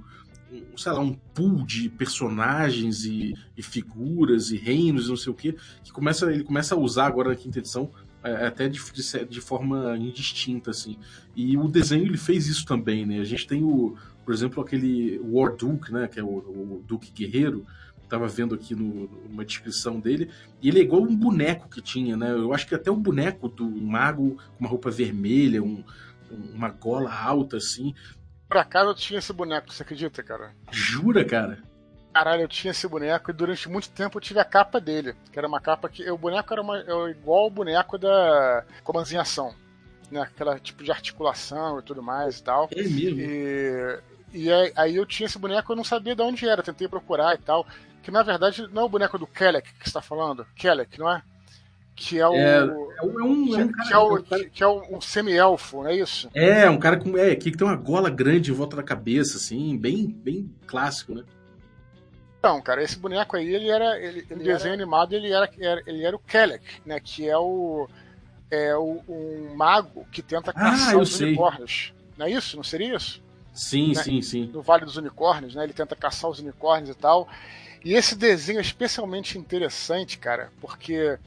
um, 0.51 0.77
sei 0.77 0.91
lá, 0.91 0.99
um 0.99 1.13
pool 1.13 1.65
de 1.65 1.89
personagens 1.89 3.06
e, 3.06 3.34
e, 3.56 3.62
figuras 3.62 4.51
e 4.51 4.58
reinos 4.58 5.06
e 5.06 5.10
não 5.10 5.17
sei 5.17 5.32
o 5.32 5.36
que, 5.36 5.56
que 5.84 5.91
começa, 5.91 6.32
ele 6.32 6.43
começa 6.43 6.73
a 6.73 6.77
usar 6.77 7.06
agora 7.06 7.30
na 7.30 7.36
quinta 7.36 7.60
edição 7.60 7.91
é, 8.23 8.45
até 8.45 8.69
de, 8.69 8.80
de, 8.80 9.25
de, 9.25 9.41
forma 9.41 9.97
indistinta, 9.97 10.71
assim. 10.71 10.97
E 11.36 11.58
o 11.58 11.67
desenho 11.67 12.06
ele 12.06 12.17
fez 12.17 12.47
isso 12.47 12.65
também, 12.65 13.06
né? 13.06 13.19
A 13.19 13.23
gente 13.23 13.47
tem 13.47 13.63
o, 13.63 13.95
por 14.32 14.36
exemplo, 14.36 14.63
aquele 14.63 15.20
War 15.26 15.54
Duke, 15.58 15.91
né? 15.91 16.08
Que 16.08 16.17
é 16.17 16.24
o, 16.24 16.28
o 16.28 16.82
Duque 16.88 17.12
Guerreiro. 17.12 17.67
Tava 18.08 18.30
vendo 18.30 18.56
aqui 18.56 18.74
no, 18.74 19.10
numa 19.28 19.44
descrição 19.44 20.00
dele. 20.00 20.32
E 20.62 20.70
ele 20.70 20.80
é 20.80 20.84
igual 20.84 21.02
um 21.02 21.13
boneco 21.13 21.67
que 21.67 21.82
tinha, 21.82 22.15
né? 22.15 22.32
Eu 22.32 22.54
acho 22.54 22.65
que 22.65 22.74
até 22.74 22.89
o 22.89 22.96
boneco 22.96 23.50
do 23.50 23.70
mago 23.70 24.38
com 24.38 24.60
uma 24.62 24.70
roupa 24.70 24.89
vermelha, 24.89 25.62
um, 25.62 25.84
uma 26.54 26.70
gola 26.70 27.13
alta, 27.13 27.58
assim. 27.58 27.94
Por 28.48 28.56
acaso 28.56 28.91
eu 28.91 28.96
tinha 28.96 29.20
esse 29.20 29.34
boneco, 29.34 29.70
você 29.70 29.84
acredita, 29.84 30.24
cara? 30.24 30.56
Jura, 30.72 31.26
cara? 31.26 31.62
Caralho, 32.13 32.44
eu 32.44 32.48
tinha 32.48 32.72
esse 32.72 32.88
boneco 32.88 33.32
e 33.32 33.34
durante 33.34 33.67
muito 33.67 33.89
tempo 33.89 34.17
eu 34.17 34.22
tive 34.22 34.39
a 34.39 34.46
capa 34.46 34.80
dele. 34.80 35.13
Que 35.30 35.38
era 35.38 35.48
uma 35.48 35.60
capa 35.60 35.89
que. 35.89 36.10
O 36.10 36.17
boneco 36.17 36.54
era, 36.54 36.62
uma, 36.62 36.78
era 36.78 37.12
igual 37.12 37.48
o 37.48 37.52
boneco 37.52 37.98
da 37.98 38.63
Comanzinha 38.82 39.24
Ação. 39.24 39.54
Né? 40.10 40.22
Aquela 40.22 40.58
tipo 40.58 40.86
de 40.86 40.91
articulação 40.91 41.80
e 41.80 41.82
tudo 41.82 42.02
mais 42.02 42.39
e 42.39 42.44
tal. 42.44 42.70
É 42.72 42.82
mesmo. 42.82 43.20
E, 43.20 44.00
e 44.34 44.52
aí, 44.52 44.74
aí 44.76 44.96
eu 44.96 45.06
tinha 45.06 45.26
esse 45.26 45.38
boneco 45.38 45.72
eu 45.72 45.76
não 45.76 45.84
sabia 45.84 46.15
de 46.15 46.22
onde 46.22 46.48
era, 46.48 46.63
tentei 46.63 46.88
procurar 46.88 47.36
e 47.36 47.39
tal. 47.39 47.65
Que 48.02 48.12
na 48.12 48.24
verdade 48.24 48.67
não 48.72 48.84
é 48.84 48.86
o 48.86 48.89
boneco 48.89 49.17
do 49.17 49.28
Kelek 49.28 49.74
que 49.74 49.88
você 49.89 49.94
tá 49.94 50.02
falando. 50.02 50.46
Kelek, 50.56 51.00
não 51.00 51.12
é? 51.12 51.22
Que 51.96 52.20
é 52.20 52.28
o. 52.28 52.34
É, 52.34 52.58
é 52.58 52.63
um, 53.04 53.20
é 53.20 53.24
um, 53.24 53.46
que, 53.46 53.54
é 53.54 53.63
um 53.63 53.72
cara, 53.72 53.88
que 53.88 53.94
é, 53.94 53.98
o, 53.98 54.24
cara... 54.24 54.50
que 54.50 54.63
é 54.63 54.67
um 54.67 55.02
semi-elfo, 55.02 55.84
não 55.84 55.89
é 55.89 55.96
isso? 55.96 56.30
É, 56.34 56.70
um 56.70 56.80
cara 56.80 56.98
com. 56.98 57.15
É, 57.17 57.36
que 57.36 57.52
tem 57.52 57.67
uma 57.67 57.76
gola 57.76 58.10
grande 58.10 58.50
em 58.50 58.54
volta 58.54 58.76
da 58.76 58.84
cabeça, 58.84 59.38
assim, 59.38 59.78
bem, 59.78 60.08
bem 60.08 60.52
clássico, 60.65 61.13
né? 61.13 61.24
Então, 62.39 62.60
cara, 62.60 62.82
esse 62.82 62.98
boneco 62.98 63.38
aí, 63.38 63.54
ele 63.54 63.70
era. 63.70 64.00
Ele, 64.00 64.26
ele 64.30 64.44
desenho 64.44 64.74
era... 64.74 64.82
animado, 64.82 65.13
ele 65.13 65.32
era, 65.32 65.48
ele 65.86 66.04
era 66.04 66.15
o 66.15 66.20
Kelek, 66.20 66.65
né? 66.84 67.00
Que 67.00 67.30
é 67.30 67.38
o. 67.38 67.88
É 68.50 68.76
o, 68.76 69.02
um 69.08 69.56
mago 69.56 70.06
que 70.12 70.22
tenta 70.22 70.52
ah, 70.52 70.54
caçar 70.54 70.96
ah, 70.96 70.98
os 70.98 71.15
sei. 71.15 71.28
unicórnios. 71.28 71.94
Não 72.17 72.26
é 72.26 72.32
isso? 72.32 72.58
Não 72.58 72.63
seria 72.63 72.96
isso? 72.96 73.22
Sim, 73.54 73.94
né? 73.94 74.04
sim, 74.04 74.22
sim. 74.22 74.46
No 74.48 74.62
Vale 74.62 74.86
dos 74.86 74.98
Unicórnios, 74.98 75.56
né? 75.56 75.64
Ele 75.64 75.74
tenta 75.74 75.96
caçar 75.96 76.30
os 76.30 76.40
unicórnios 76.40 76.90
e 76.90 76.98
tal. 76.98 77.28
E 77.84 77.94
esse 77.94 78.16
desenho 78.16 78.60
é 78.60 78.62
especialmente 78.62 79.38
interessante, 79.38 80.18
cara, 80.18 80.52
porque 80.62 81.18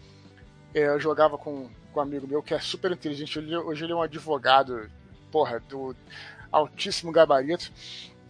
é, 0.75 0.87
eu 0.87 1.01
jogava 1.01 1.37
com, 1.37 1.69
com 1.93 2.01
um 2.01 2.03
amigo 2.03 2.27
meu 2.27 2.43
que 2.43 2.55
é 2.55 2.59
super 2.61 2.93
inteligente. 2.93 3.39
Hoje, 3.39 3.57
hoje 3.57 3.85
ele 3.85 3.93
é 3.93 3.97
um 3.97 4.03
advogado, 4.03 4.89
porra, 5.31 5.61
do 5.61 5.95
altíssimo 6.51 7.13
gabarito. 7.13 7.73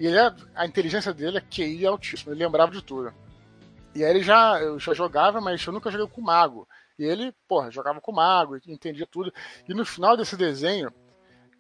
E 0.01 0.07
ele 0.07 0.19
é, 0.19 0.35
a 0.55 0.67
inteligência 0.67 1.13
dele 1.13 1.39
é 1.39 1.41
QI 1.41 1.87
altíssimo, 1.87 2.33
ele 2.33 2.43
lembrava 2.43 2.73
de 2.73 2.83
tudo. 2.83 3.13
E 3.95 4.03
aí 4.03 4.11
ele 4.11 4.23
já, 4.23 4.59
eu 4.61 4.79
já 4.79 4.93
jogava, 4.93 5.41
mas 5.41 5.65
eu 5.65 5.73
nunca 5.73 5.91
joguei 5.91 6.09
com 6.09 6.21
mago. 6.21 6.67
E 6.99 7.05
ele, 7.05 7.33
porra, 7.47 7.71
jogava 7.71 8.01
com 8.01 8.11
mago, 8.11 8.57
entendia 8.67 9.07
tudo. 9.07 9.33
E 9.69 9.75
no 9.75 9.85
final 9.85 10.17
desse 10.17 10.37
desenho 10.37 10.93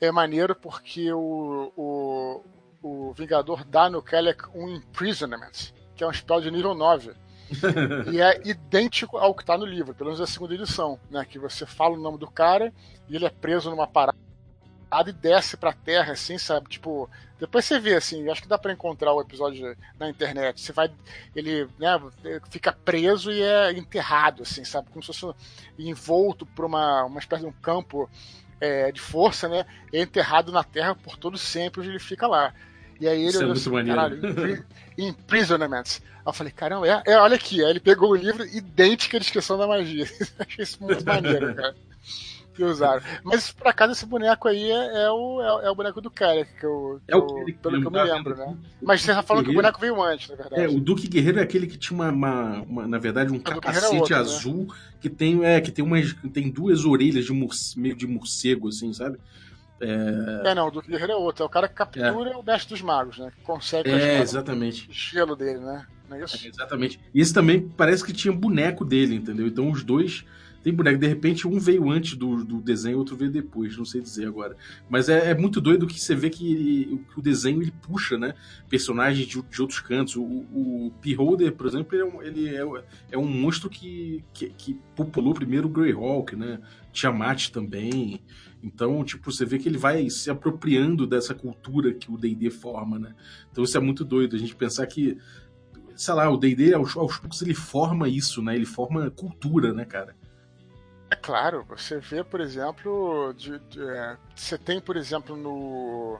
é 0.00 0.10
maneiro 0.10 0.54
porque 0.54 1.12
o, 1.12 1.72
o, 1.76 2.44
o 2.82 3.12
Vingador 3.12 3.64
dá 3.64 3.88
no 3.88 4.02
Kelleck 4.02 4.44
um 4.54 4.68
Imprisonment, 4.68 5.72
que 5.94 6.04
é 6.04 6.06
um 6.06 6.12
spell 6.12 6.40
de 6.40 6.50
nível 6.50 6.74
9. 6.74 7.12
e 8.10 8.20
é 8.20 8.40
idêntico 8.44 9.18
ao 9.18 9.34
que 9.34 9.42
está 9.42 9.56
no 9.56 9.66
livro, 9.66 9.94
pelo 9.94 10.10
menos 10.10 10.20
a 10.20 10.26
segunda 10.26 10.54
edição, 10.54 10.98
né? 11.10 11.24
Que 11.24 11.38
você 11.38 11.66
fala 11.66 11.94
o 11.94 12.00
nome 12.00 12.18
do 12.18 12.30
cara 12.30 12.72
e 13.08 13.16
ele 13.16 13.26
é 13.26 13.30
preso 13.30 13.70
numa 13.70 13.86
parada 13.86 14.18
e 15.06 15.12
desce 15.12 15.56
pra 15.56 15.72
terra, 15.72 16.12
assim, 16.12 16.38
sabe? 16.38 16.68
Tipo, 16.68 17.10
depois 17.38 17.64
você 17.64 17.80
vê, 17.80 17.94
assim, 17.94 18.28
acho 18.30 18.42
que 18.42 18.48
dá 18.48 18.56
para 18.56 18.72
encontrar 18.72 19.12
o 19.12 19.20
episódio 19.20 19.76
na 19.98 20.08
internet. 20.08 20.60
Você 20.60 20.72
vai, 20.72 20.90
ele, 21.34 21.68
né, 21.78 22.00
fica 22.48 22.72
preso 22.72 23.32
e 23.32 23.42
é 23.42 23.72
enterrado, 23.72 24.42
assim, 24.42 24.64
sabe? 24.64 24.90
Como 24.90 25.02
se 25.02 25.12
fosse 25.12 25.36
envolto 25.78 26.46
por 26.46 26.64
uma, 26.64 27.04
uma 27.04 27.18
espécie 27.18 27.42
de 27.42 27.48
um 27.48 27.52
campo 27.52 28.08
é, 28.60 28.90
de 28.92 29.00
força, 29.00 29.48
né? 29.48 29.64
É 29.92 30.02
enterrado 30.02 30.52
na 30.52 30.64
terra 30.64 30.94
por 30.94 31.16
todo 31.16 31.36
sempre, 31.38 31.80
onde 31.80 31.90
ele 31.90 31.98
fica 31.98 32.26
lá. 32.26 32.52
E 33.00 33.08
aí 33.08 33.20
ele 33.20 33.28
Isso 33.28 33.42
é 33.42 33.46
muito 33.46 33.58
assim, 33.58 33.70
maneiro. 33.70 34.00
caralho, 34.00 34.66
Imprisonment. 34.96 35.84
Aí 35.98 36.22
eu 36.26 36.32
falei, 36.32 36.52
caramba, 36.52 36.88
é, 36.88 37.02
é, 37.06 37.18
olha 37.18 37.36
aqui. 37.36 37.62
Aí 37.62 37.70
ele 37.70 37.80
pegou 37.80 38.10
o 38.10 38.16
livro 38.16 38.44
idêntico 38.46 39.16
à 39.16 39.18
descrição 39.18 39.58
da 39.58 39.66
magia. 39.66 40.04
Achei 40.38 40.64
isso 40.64 40.82
muito 40.82 41.04
maneiro, 41.04 41.54
cara 41.54 41.74
que 42.54 42.64
usaram. 42.64 43.02
Mas 43.22 43.50
por 43.50 43.66
acaso 43.66 43.92
esse 43.92 44.06
boneco 44.06 44.48
aí 44.48 44.70
é, 44.70 45.04
é 45.04 45.10
o, 45.10 45.42
é, 45.42 45.66
é, 45.66 45.70
o 45.70 45.74
boneco 45.74 46.00
do 46.00 46.10
cara, 46.10 46.44
que 46.44 46.64
eu, 46.64 47.00
é 47.08 47.16
o 47.16 47.26
que 47.26 47.52
pelo 47.54 47.80
que 47.80 47.86
eu 47.86 47.90
me 47.90 48.02
lembro, 48.02 48.36
né? 48.36 48.56
Mas 48.80 49.02
você 49.02 49.12
tá 49.12 49.22
falando 49.22 49.44
que 49.44 49.50
o 49.50 49.54
boneco 49.54 49.80
veio 49.80 50.00
antes, 50.02 50.28
na 50.30 50.36
verdade. 50.36 50.62
É, 50.62 50.68
o 50.68 50.80
Duque 50.80 51.08
Guerreiro 51.08 51.40
é 51.40 51.42
aquele 51.42 51.66
que 51.66 51.76
tinha 51.76 51.98
uma, 51.98 52.10
uma, 52.10 52.62
uma 52.62 52.86
na 52.86 52.98
verdade, 52.98 53.32
um 53.32 53.38
capacete 53.38 53.94
é 53.94 53.98
outro, 53.98 54.16
azul 54.16 54.66
né? 54.66 54.74
que 55.00 55.10
tem, 55.10 55.44
é, 55.44 55.60
que 55.60 55.70
tem 55.70 55.84
umas. 55.84 56.14
tem 56.32 56.50
duas 56.50 56.84
orelhas 56.84 57.24
de 57.24 57.32
meio 57.76 57.96
de 57.96 58.06
morcego, 58.06 58.68
assim, 58.68 58.92
sabe? 58.92 59.18
É... 59.80 60.50
é, 60.50 60.54
não, 60.54 60.68
o 60.68 60.70
Duque 60.70 60.88
Guerreiro 60.88 61.12
é 61.12 61.16
outro. 61.16 61.42
É 61.42 61.46
o 61.46 61.50
cara 61.50 61.68
que 61.68 61.74
captura 61.74 62.30
é. 62.30 62.36
o 62.36 62.42
mestre 62.42 62.74
dos 62.74 62.82
magos, 62.82 63.18
né? 63.18 63.30
Que 63.36 63.42
consegue 63.42 63.90
é, 63.90 64.20
exatamente. 64.20 64.88
o 64.88 64.92
gelo 64.92 65.34
dele, 65.34 65.58
né? 65.58 65.86
Não 66.08 66.16
é 66.16 66.24
isso? 66.24 66.44
É, 66.44 66.48
exatamente. 66.48 67.00
E 67.12 67.20
esse 67.20 67.32
também 67.32 67.60
parece 67.60 68.04
que 68.04 68.12
tinha 68.12 68.32
boneco 68.32 68.84
dele, 68.84 69.16
entendeu? 69.16 69.46
Então 69.46 69.70
os 69.70 69.82
dois 69.82 70.24
tem 70.64 70.72
boneco, 70.72 70.98
de 70.98 71.06
repente 71.06 71.46
um 71.46 71.58
veio 71.58 71.90
antes 71.90 72.16
do, 72.16 72.42
do 72.42 72.58
desenho, 72.58 72.96
outro 72.96 73.14
veio 73.14 73.30
depois, 73.30 73.76
não 73.76 73.84
sei 73.84 74.00
dizer 74.00 74.26
agora. 74.26 74.56
Mas 74.88 75.10
é, 75.10 75.32
é 75.32 75.34
muito 75.34 75.60
doido 75.60 75.86
que 75.86 76.00
você 76.00 76.14
vê 76.14 76.30
que, 76.30 76.52
ele, 76.52 77.04
o 77.14 77.20
desenho 77.20 77.60
ele 77.60 77.70
puxa, 77.70 78.16
né? 78.16 78.34
Personagens 78.66 79.28
de, 79.28 79.42
de 79.42 79.60
outros 79.60 79.80
cantos. 79.80 80.16
O, 80.16 80.22
o 80.22 80.90
P-Holder, 81.02 81.52
por 81.52 81.66
exemplo, 81.66 81.94
ele, 81.94 82.02
é 82.02 82.06
um, 82.06 82.22
ele 82.22 82.48
é, 82.48 82.82
é, 83.12 83.18
um 83.18 83.26
monstro 83.26 83.68
que, 83.68 84.24
que, 84.32 84.48
que 84.56 84.80
populou 84.96 85.34
primeiro 85.34 85.68
o 85.68 85.70
Greyhawk, 85.70 86.34
né? 86.34 86.58
Tiamat 86.94 87.50
também. 87.50 88.22
Então, 88.62 89.04
tipo, 89.04 89.30
você 89.30 89.44
vê 89.44 89.58
que 89.58 89.68
ele 89.68 89.76
vai 89.76 90.08
se 90.08 90.30
apropriando 90.30 91.06
dessa 91.06 91.34
cultura 91.34 91.92
que 91.92 92.10
o 92.10 92.16
D&D 92.16 92.48
forma, 92.48 92.98
né? 92.98 93.14
Então 93.52 93.62
isso 93.62 93.76
é 93.76 93.80
muito 93.80 94.02
doido, 94.02 94.34
a 94.34 94.38
gente 94.38 94.56
pensar 94.56 94.86
que 94.86 95.18
sei 95.94 96.14
lá, 96.14 96.28
o 96.28 96.36
D&D 96.36 96.74
aos, 96.74 96.96
aos 96.96 97.18
poucos 97.18 97.40
ele 97.42 97.54
forma 97.54 98.08
isso, 98.08 98.42
né? 98.42 98.56
Ele 98.56 98.64
forma 98.64 99.10
cultura, 99.10 99.72
né, 99.74 99.84
cara? 99.84 100.16
É 101.14 101.16
claro, 101.16 101.64
você 101.68 102.00
vê, 102.00 102.24
por 102.24 102.40
exemplo, 102.40 103.32
de, 103.34 103.56
de, 103.70 103.80
é, 103.80 104.16
você 104.34 104.58
tem, 104.58 104.80
por 104.80 104.96
exemplo, 104.96 105.36
no. 105.36 106.18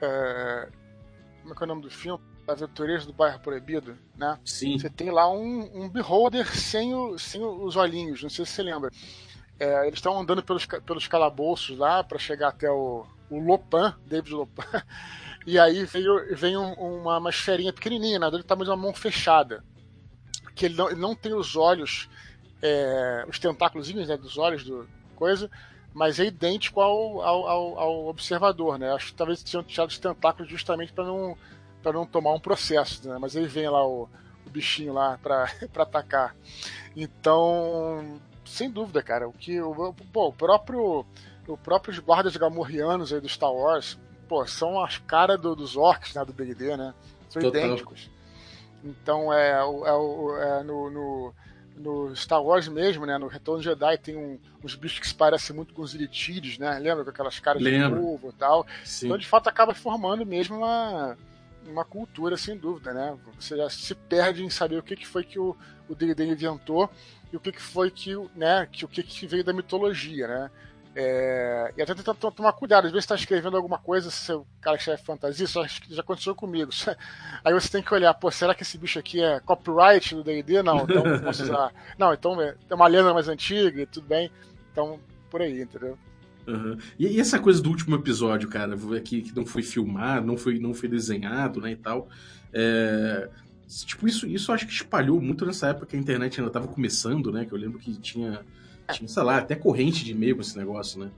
É, 0.00 0.66
como 1.42 1.52
é 1.52 1.56
que 1.56 1.62
é 1.62 1.64
o 1.66 1.68
nome 1.68 1.82
do 1.82 1.90
filme? 1.90 2.24
Aventureiros 2.48 3.04
do 3.04 3.12
Bairro 3.12 3.38
Proibido, 3.40 3.98
né? 4.16 4.38
Sim. 4.42 4.78
Você 4.78 4.88
tem 4.88 5.10
lá 5.10 5.30
um, 5.30 5.70
um 5.74 5.90
beholder 5.90 6.46
sem, 6.56 6.94
o, 6.94 7.18
sem 7.18 7.44
os 7.44 7.76
olhinhos, 7.76 8.22
não 8.22 8.30
sei 8.30 8.46
se 8.46 8.52
você 8.52 8.62
lembra. 8.62 8.90
É, 9.58 9.86
eles 9.86 9.98
estão 9.98 10.18
andando 10.18 10.42
pelos, 10.42 10.64
pelos 10.64 11.06
calabouços 11.06 11.76
lá 11.76 12.02
para 12.02 12.18
chegar 12.18 12.48
até 12.48 12.70
o, 12.70 13.04
o 13.28 13.38
Lopan, 13.38 13.94
David 14.06 14.32
Lopan. 14.32 14.64
E 15.46 15.58
aí 15.58 15.86
veio, 15.86 16.36
vem 16.36 16.54
um, 16.54 16.74
uma, 16.74 17.16
uma 17.16 17.30
esferinha 17.30 17.72
pequenininha, 17.72 18.18
né? 18.18 18.28
Ele 18.30 18.42
tá 18.42 18.54
mais 18.54 18.68
uma 18.68 18.76
mão 18.76 18.92
fechada. 18.92 19.64
Que 20.54 20.66
ele 20.66 20.74
não, 20.76 20.90
ele 20.90 21.00
não 21.00 21.14
tem 21.14 21.32
os 21.32 21.56
olhos 21.56 22.10
é, 22.62 23.24
os 23.28 23.38
tentáculos 23.38 23.92
né, 23.92 24.16
dos 24.16 24.38
olhos 24.38 24.64
do 24.64 24.88
coisa, 25.16 25.50
mas 25.92 26.18
é 26.18 26.24
idêntico 26.24 26.80
ao, 26.80 27.20
ao, 27.20 27.48
ao, 27.48 27.78
ao 27.78 28.06
observador, 28.06 28.78
né? 28.78 28.92
Acho 28.92 29.06
que 29.06 29.14
talvez 29.14 29.42
tenham 29.42 29.62
tirado 29.62 29.90
os 29.90 29.98
tentáculos 29.98 30.50
justamente 30.50 30.92
para 30.92 31.04
não, 31.04 31.36
para 31.82 31.92
não 31.92 32.06
tomar 32.06 32.32
um 32.32 32.40
processo, 32.40 33.06
né? 33.08 33.18
Mas 33.20 33.36
aí 33.36 33.46
vem 33.46 33.68
lá 33.68 33.86
o, 33.86 34.08
o 34.46 34.50
bichinho 34.50 34.92
lá 34.92 35.18
para 35.18 35.46
atacar. 35.76 36.34
Então, 36.96 38.20
sem 38.44 38.70
dúvida, 38.70 39.02
cara, 39.02 39.28
o 39.28 39.32
que 39.32 39.60
o, 39.60 39.94
pô, 40.12 40.28
o 40.28 40.32
próprio 40.32 41.04
o 41.46 41.56
próprios 41.56 41.98
guardas 41.98 42.36
gamorrianos 42.36 43.12
aí 43.12 43.20
do 43.20 43.28
Star 43.28 43.52
Wars, 43.52 43.98
pô, 44.28 44.46
são 44.46 44.82
as 44.82 44.98
caras 44.98 45.40
do, 45.40 45.56
dos 45.56 45.76
orcs, 45.76 46.14
né, 46.14 46.24
do 46.24 46.32
D&D, 46.32 46.76
né? 46.76 46.94
São 47.28 47.42
Total. 47.42 47.62
idênticos. 47.62 48.08
Então 48.84 49.32
é, 49.32 49.50
é, 49.50 50.60
é 50.60 50.62
no, 50.62 50.90
no 50.90 51.34
no 51.80 52.14
Star 52.14 52.42
Wars 52.42 52.68
mesmo, 52.68 53.06
né? 53.06 53.18
No 53.18 53.26
Retorno 53.26 53.62
Jedi 53.62 53.98
tem 53.98 54.16
um, 54.16 54.38
uns 54.62 54.74
bichos 54.74 54.98
que 54.98 55.08
se 55.08 55.14
parecem 55.14 55.54
muito 55.54 55.74
com 55.74 55.82
os 55.82 55.94
Iritídeos, 55.94 56.58
né? 56.58 56.78
Lembra? 56.78 57.04
Com 57.04 57.10
aquelas 57.10 57.40
caras 57.40 57.62
Lembra. 57.62 57.98
de 57.98 58.04
povo 58.04 58.28
e 58.28 58.32
tal. 58.32 58.66
Sim. 58.84 59.06
Então, 59.06 59.18
de 59.18 59.26
fato, 59.26 59.48
acaba 59.48 59.74
formando 59.74 60.24
mesmo 60.24 60.56
uma, 60.58 61.16
uma 61.66 61.84
cultura, 61.84 62.36
sem 62.36 62.56
dúvida, 62.56 62.92
né? 62.92 63.16
Você 63.38 63.56
já 63.56 63.68
se 63.68 63.94
perde 63.94 64.44
em 64.44 64.50
saber 64.50 64.78
o 64.78 64.82
que, 64.82 64.96
que 64.96 65.06
foi 65.06 65.24
que 65.24 65.38
o 65.38 65.56
D&D 65.88 66.24
inventou 66.24 66.90
e 67.32 67.36
o 67.36 67.40
que, 67.40 67.52
que 67.52 67.62
foi 67.62 67.90
que, 67.90 68.14
né, 68.34 68.66
que 68.70 68.84
o 68.84 68.88
que, 68.88 69.02
que 69.02 69.26
veio 69.26 69.44
da 69.44 69.52
mitologia, 69.52 70.26
né? 70.26 70.50
É, 70.94 71.72
e 71.76 71.82
até 71.82 71.94
tentar 71.94 72.14
tomar 72.14 72.52
cuidado, 72.52 72.86
às 72.86 72.90
vezes 72.90 73.04
está 73.04 73.14
escrevendo 73.14 73.56
alguma 73.56 73.78
coisa, 73.78 74.10
se 74.10 74.32
o 74.32 74.44
cara 74.60 74.76
escreve 74.76 75.02
fantasia, 75.02 75.44
isso 75.44 75.60
já 75.88 76.00
aconteceu 76.00 76.34
comigo. 76.34 76.70
Aí 77.44 77.52
você 77.52 77.68
tem 77.68 77.82
que 77.82 77.94
olhar, 77.94 78.12
pô, 78.14 78.30
será 78.30 78.54
que 78.54 78.62
esse 78.62 78.76
bicho 78.76 78.98
aqui 78.98 79.22
é 79.22 79.38
copyright 79.40 80.14
do 80.14 80.24
DD? 80.24 80.62
Não, 80.62 80.82
então 80.82 81.02
posso 81.20 81.44
usar. 81.44 81.72
Não, 81.96 82.12
então 82.12 82.40
é, 82.40 82.56
é 82.68 82.74
uma 82.74 82.88
lenda 82.88 83.14
mais 83.14 83.28
antiga 83.28 83.82
e 83.82 83.86
tudo 83.86 84.06
bem. 84.06 84.30
Então, 84.72 84.98
por 85.30 85.40
aí, 85.40 85.62
entendeu? 85.62 85.96
Uhum. 86.46 86.76
E, 86.98 87.06
e, 87.06 87.20
essa 87.20 87.38
coisa 87.38 87.62
do 87.62 87.70
último 87.70 87.94
episódio, 87.94 88.48
cara, 88.48 88.76
que, 89.04 89.22
que 89.22 89.36
não 89.36 89.46
foi 89.46 89.62
filmado, 89.62 90.26
não 90.26 90.36
foi, 90.36 90.58
não 90.58 90.74
foi 90.74 90.88
desenhado, 90.88 91.60
né, 91.60 91.72
e 91.72 91.76
tal. 91.76 92.08
É, 92.52 93.28
tipo, 93.86 94.08
isso, 94.08 94.26
isso 94.26 94.50
acho 94.50 94.66
que 94.66 94.72
espalhou 94.72 95.20
muito 95.20 95.46
nessa 95.46 95.68
época 95.68 95.86
que 95.86 95.96
a 95.96 96.00
internet 96.00 96.40
ainda 96.40 96.48
estava 96.48 96.66
começando, 96.66 97.30
né? 97.30 97.44
Que 97.44 97.52
eu 97.52 97.58
lembro 97.58 97.78
que 97.78 97.92
tinha 98.00 98.40
tinha, 98.92 99.08
sei 99.08 99.22
lá, 99.22 99.38
até 99.38 99.54
corrente 99.54 100.04
de 100.04 100.12
e-mail 100.12 100.36
com 100.36 100.42
esse 100.42 100.56
negócio, 100.56 101.00
né? 101.00 101.10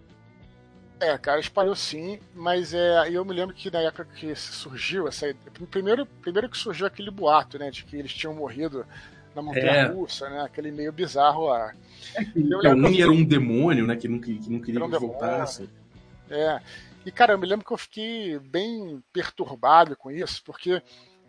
É, 1.03 1.19
cara, 1.19 1.41
espalhou 1.41 1.75
sim, 1.75 2.21
mas 2.33 2.73
é, 2.73 3.11
eu 3.11 3.25
me 3.25 3.35
lembro 3.35 3.53
que 3.53 3.69
na 3.69 3.81
época 3.81 4.05
que 4.15 4.37
surgiu 4.37 5.09
essa 5.09 5.35
primeiro, 5.69 6.07
primeiro 6.07 6.49
que 6.49 6.57
surgiu 6.57 6.87
aquele 6.87 7.11
boato, 7.11 7.59
né, 7.59 7.73
de 7.73 7.83
que 7.85 7.97
eles 7.97 8.15
tinham 8.15 8.33
morrido 8.33 8.87
na 9.35 9.43
montanha 9.43 9.89
russa, 9.89 10.27
é. 10.27 10.31
né, 10.31 10.41
aquele 10.43 10.71
meio 10.71 10.93
bizarro 10.93 11.47
lá. 11.47 11.75
É, 12.15 12.25
que, 12.25 12.41
que... 12.41 13.03
era 13.03 13.11
um 13.11 13.25
demônio, 13.25 13.85
né, 13.85 13.97
que 13.97 14.07
não, 14.07 14.21
que 14.21 14.39
não 14.49 14.61
queria 14.61 14.85
um 14.85 14.89
que 14.89 14.99
voltasse. 14.99 15.69
É, 16.31 16.61
e 17.05 17.11
cara, 17.11 17.33
eu 17.33 17.39
me 17.39 17.49
lembro 17.49 17.67
que 17.67 17.73
eu 17.73 17.79
fiquei 17.79 18.39
bem 18.39 19.03
perturbado 19.13 19.97
com 19.97 20.09
isso, 20.09 20.41
porque 20.45 20.81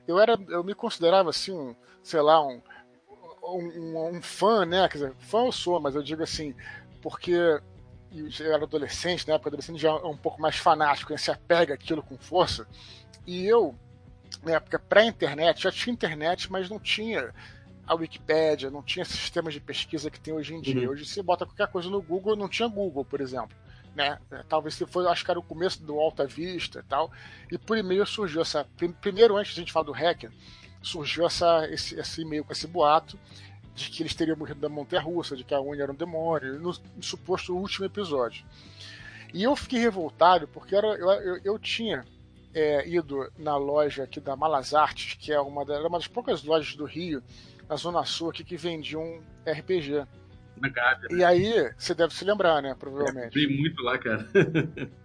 eu 0.08 0.20
era, 0.20 0.38
eu 0.50 0.64
me 0.64 0.76
considerava 0.76 1.32
assim, 1.32 1.52
um, 1.52 1.76
sei 2.04 2.22
lá, 2.22 2.46
um 2.46 2.62
um, 3.44 4.16
um, 4.16 4.22
fã, 4.22 4.66
né? 4.66 4.88
Quer 4.88 4.98
dizer, 4.98 5.14
fã 5.20 5.46
eu 5.46 5.52
sou, 5.52 5.80
mas 5.80 5.96
eu 5.96 6.04
digo 6.04 6.24
assim, 6.24 6.56
porque 7.02 7.32
eu 7.32 8.54
era 8.54 8.64
adolescente, 8.64 9.28
né? 9.28 9.38
Porque 9.38 9.50
adolescente 9.50 9.82
já 9.82 9.90
é 9.90 10.06
um 10.06 10.18
pouco 10.18 10.42
mais 10.42 10.58
fanático, 10.58 11.12
né, 11.12 11.18
se 11.18 11.32
apega 11.32 11.74
aquilo 11.74 12.02
com 12.02 12.18
força. 12.18 12.68
E 13.26 13.46
eu, 13.46 13.76
na 14.44 14.54
época 14.54 14.80
pré-internet, 14.80 15.64
já 15.64 15.72
tinha 15.72 15.94
internet, 15.94 16.52
mas 16.52 16.70
não 16.70 16.80
tinha 16.80 17.34
a 17.86 17.96
Wikipédia, 17.96 18.72
não 18.72 18.82
tinha 18.82 19.04
sistemas 19.04 19.54
de 19.54 19.60
pesquisa 19.60 20.10
que 20.10 20.20
tem 20.20 20.34
hoje 20.34 20.54
em 20.54 20.62
dia. 20.62 20.88
Uhum. 20.88 20.94
Hoje 20.94 21.06
você 21.06 21.22
bota 21.22 21.46
qualquer 21.46 21.68
coisa 21.68 21.90
no 21.90 22.02
Google, 22.02 22.36
não 22.36 22.48
tinha 22.48 22.68
Google, 22.68 23.04
por 23.04 23.20
exemplo. 23.20 23.56
Né? 23.96 24.18
Talvez 24.50 24.74
se 24.76 24.86
foi, 24.86 25.06
acho 25.08 25.24
que 25.24 25.30
era 25.30 25.40
o 25.40 25.44
começo 25.44 25.84
do 25.84 26.00
Alta 26.00 26.26
Vista 26.26 26.80
e 26.80 26.84
tal. 26.84 27.12
E 27.52 27.58
por 27.58 27.78
e-mail 27.78 28.06
surgiu 28.06 28.42
essa. 28.42 28.66
Primeiro, 29.02 29.38
antes 29.38 29.54
de 29.54 29.60
a 29.60 29.62
gente 29.62 29.74
falar 29.74 29.86
do 29.86 29.92
hacker, 29.92 30.32
surgiu 30.84 31.26
essa, 31.26 31.68
esse, 31.72 32.00
esse 32.00 32.22
e-mail 32.22 32.44
com 32.44 32.52
esse 32.52 32.68
boato 32.68 33.18
de 33.74 33.90
que 33.90 34.04
eles 34.04 34.14
teriam 34.14 34.38
morrido 34.38 34.60
da 34.60 34.70
montanha 34.70 35.02
russa, 35.02 35.36
de 35.36 35.44
que 35.44 35.54
a 35.54 35.60
Uni 35.60 35.82
era 35.82 35.92
um 35.92 35.96
demônio, 35.96 36.60
no, 36.60 36.72
no, 36.96 37.04
suposto 37.04 37.56
último 37.56 37.86
episódio. 37.86 38.46
E 39.34 39.42
eu 39.42 39.56
fiquei 39.56 39.80
revoltado 39.80 40.48
porque 40.48 40.76
era, 40.76 40.88
eu, 40.88 41.10
eu, 41.10 41.42
eu 41.44 41.60
tinha 41.60 42.06
é, 42.54 42.88
ido 42.88 43.32
na 43.38 43.58
loja 43.58 44.04
aqui 44.04 44.20
da 44.20 44.36
Malas 44.36 44.76
Artes, 44.76 45.16
que 45.16 45.32
é 45.34 45.40
uma, 45.40 45.66
da, 45.66 45.80
uma 45.88 45.98
das 45.98 46.08
poucas 46.08 46.44
lojas 46.44 46.76
do 46.76 46.86
Rio, 46.86 47.24
na 47.68 47.76
Zona 47.76 48.06
Sul, 48.06 48.30
aqui, 48.30 48.44
que 48.44 48.56
vendiam 48.56 49.02
um 49.02 49.24
RPG. 49.50 50.06
Na 50.58 50.70
Gávea. 50.70 51.08
E 51.12 51.24
aí, 51.24 51.74
você 51.76 51.96
deve 51.96 52.14
se 52.14 52.24
lembrar, 52.24 52.62
né? 52.62 52.76
Provavelmente. 52.78 53.44
É, 53.44 53.48
muito 53.48 53.82
lá, 53.82 53.98
cara. 53.98 54.28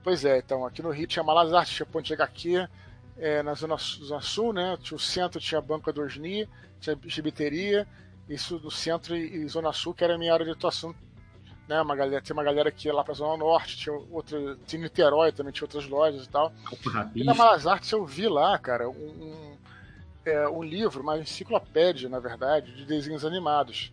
pois 0.04 0.26
é, 0.26 0.38
então, 0.38 0.66
aqui 0.66 0.82
no 0.82 0.90
Rio 0.90 1.06
tinha 1.06 1.22
Malas 1.22 1.54
Artes, 1.54 1.74
tinha 1.74 1.86
Ponte 1.86 2.12
HQ, 2.12 2.68
é, 3.18 3.42
na 3.42 3.54
zona, 3.54 3.76
zona, 3.76 4.20
Sul, 4.20 4.52
né? 4.52 4.76
Tinha 4.80 4.96
o 4.96 5.00
centro, 5.00 5.40
tinha 5.40 5.58
a 5.58 5.62
Banca 5.62 5.92
do 5.92 6.02
Osni, 6.02 6.48
tinha 6.80 6.96
a 6.96 7.08
gibiteria, 7.08 7.86
isso 8.28 8.60
no 8.62 8.70
centro 8.70 9.16
e, 9.16 9.44
e, 9.44 9.48
Zona 9.48 9.72
Sul, 9.72 9.94
que 9.94 10.04
era 10.04 10.14
a 10.14 10.18
minha 10.18 10.32
área 10.32 10.44
de 10.44 10.52
atuação. 10.52 10.94
Né, 11.68 11.82
uma 11.82 11.94
galera, 11.94 12.22
tinha 12.22 12.34
uma 12.34 12.44
galera 12.44 12.70
que 12.72 12.88
ia 12.88 12.94
lá 12.94 13.04
pra 13.04 13.12
Zona 13.12 13.36
Norte, 13.36 13.76
tinha 13.76 13.94
outra. 14.10 14.56
Tinha 14.66 14.82
Niterói 14.82 15.32
também, 15.32 15.52
tinha 15.52 15.66
outras 15.66 15.86
lojas 15.86 16.24
e 16.24 16.28
tal. 16.28 16.50
E 17.14 17.22
na 17.22 17.34
Malas 17.34 17.66
Artes 17.66 17.92
eu 17.92 18.06
vi 18.06 18.26
lá, 18.26 18.58
cara, 18.58 18.88
um, 18.88 18.92
um, 18.92 19.56
é, 20.24 20.48
um 20.48 20.62
livro, 20.62 21.02
uma 21.02 21.18
enciclopédia, 21.18 22.08
na 22.08 22.18
verdade, 22.18 22.74
de 22.74 22.86
desenhos 22.86 23.22
animados. 23.22 23.92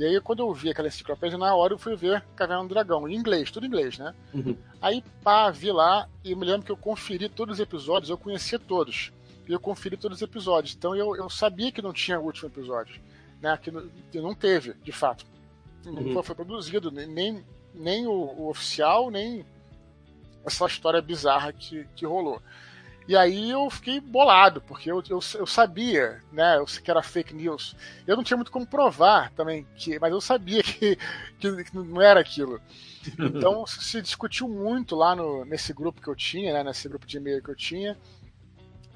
E 0.00 0.04
aí, 0.06 0.18
quando 0.18 0.38
eu 0.38 0.54
vi 0.54 0.70
aquela 0.70 0.88
enciclopédia, 0.88 1.36
na 1.36 1.54
hora 1.54 1.74
eu 1.74 1.78
fui 1.78 1.94
ver 1.94 2.24
Caverna 2.34 2.62
do 2.62 2.70
Dragão, 2.70 3.06
em 3.06 3.14
inglês, 3.14 3.50
tudo 3.50 3.66
em 3.66 3.68
inglês, 3.68 3.98
né? 3.98 4.14
Uhum. 4.32 4.56
Aí, 4.80 5.04
pá, 5.22 5.50
vi 5.50 5.70
lá 5.70 6.08
e 6.24 6.34
me 6.34 6.46
lembro 6.46 6.64
que 6.64 6.72
eu 6.72 6.76
conferi 6.76 7.28
todos 7.28 7.56
os 7.56 7.60
episódios, 7.60 8.08
eu 8.08 8.16
conhecia 8.16 8.58
todos. 8.58 9.12
E 9.46 9.52
eu 9.52 9.60
conferi 9.60 9.98
todos 9.98 10.16
os 10.16 10.22
episódios. 10.22 10.74
Então 10.74 10.96
eu, 10.96 11.14
eu 11.16 11.28
sabia 11.28 11.70
que 11.70 11.82
não 11.82 11.92
tinha 11.92 12.18
o 12.18 12.24
último 12.24 12.48
episódio. 12.48 12.98
Né? 13.42 13.54
Que, 13.62 13.70
não, 13.70 13.90
que 14.10 14.20
não 14.22 14.34
teve, 14.34 14.72
de 14.82 14.90
fato. 14.90 15.26
Não 15.84 15.92
Uhum. 15.92 16.14
foi, 16.14 16.22
foi 16.22 16.34
produzido, 16.34 16.90
nem, 16.90 17.44
nem 17.74 18.06
o, 18.06 18.10
o 18.12 18.48
oficial, 18.48 19.10
nem 19.10 19.44
essa 20.46 20.64
história 20.64 21.02
bizarra 21.02 21.52
que, 21.52 21.86
que 21.94 22.06
rolou. 22.06 22.40
E 23.08 23.16
aí 23.16 23.50
eu 23.50 23.68
fiquei 23.70 24.00
bolado, 24.00 24.60
porque 24.60 24.90
eu, 24.90 25.02
eu, 25.08 25.18
eu 25.34 25.46
sabia, 25.46 26.22
né, 26.30 26.58
eu, 26.58 26.64
que 26.64 26.90
era 26.90 27.02
fake 27.02 27.34
news. 27.34 27.74
Eu 28.06 28.16
não 28.16 28.22
tinha 28.22 28.36
muito 28.36 28.52
como 28.52 28.66
provar 28.66 29.32
também, 29.32 29.66
que, 29.74 29.98
mas 29.98 30.12
eu 30.12 30.20
sabia 30.20 30.62
que, 30.62 30.96
que, 31.38 31.64
que 31.64 31.76
não 31.76 32.00
era 32.00 32.20
aquilo. 32.20 32.60
Então 33.18 33.66
se 33.68 34.00
discutiu 34.00 34.48
muito 34.48 34.94
lá 34.94 35.16
no, 35.16 35.44
nesse 35.44 35.72
grupo 35.72 36.00
que 36.00 36.08
eu 36.08 36.14
tinha, 36.14 36.52
né, 36.52 36.62
nesse 36.62 36.88
grupo 36.88 37.06
de 37.06 37.16
e-mail 37.16 37.42
que 37.42 37.50
eu 37.50 37.56
tinha, 37.56 37.98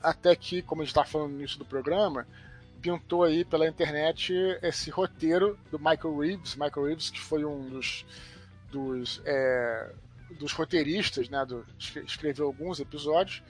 até 0.02 0.36
que, 0.36 0.62
como 0.62 0.82
a 0.82 0.84
gente 0.84 0.92
estava 0.92 1.08
falando 1.08 1.32
no 1.32 1.38
início 1.38 1.58
do 1.58 1.64
programa, 1.64 2.26
pintou 2.80 3.24
aí 3.24 3.44
pela 3.44 3.66
internet 3.66 4.34
esse 4.62 4.90
roteiro 4.90 5.58
do 5.70 5.78
Michael 5.78 6.18
Reeves, 6.18 6.54
Michael 6.54 6.86
Reeves 6.86 7.08
que 7.08 7.18
foi 7.18 7.44
um 7.44 7.68
dos, 7.70 8.04
dos, 8.70 9.22
é, 9.24 9.90
dos 10.38 10.52
roteiristas, 10.52 11.28
né, 11.30 11.44
do, 11.46 11.64
escreveu 11.78 12.46
alguns 12.46 12.78
episódios, 12.80 13.42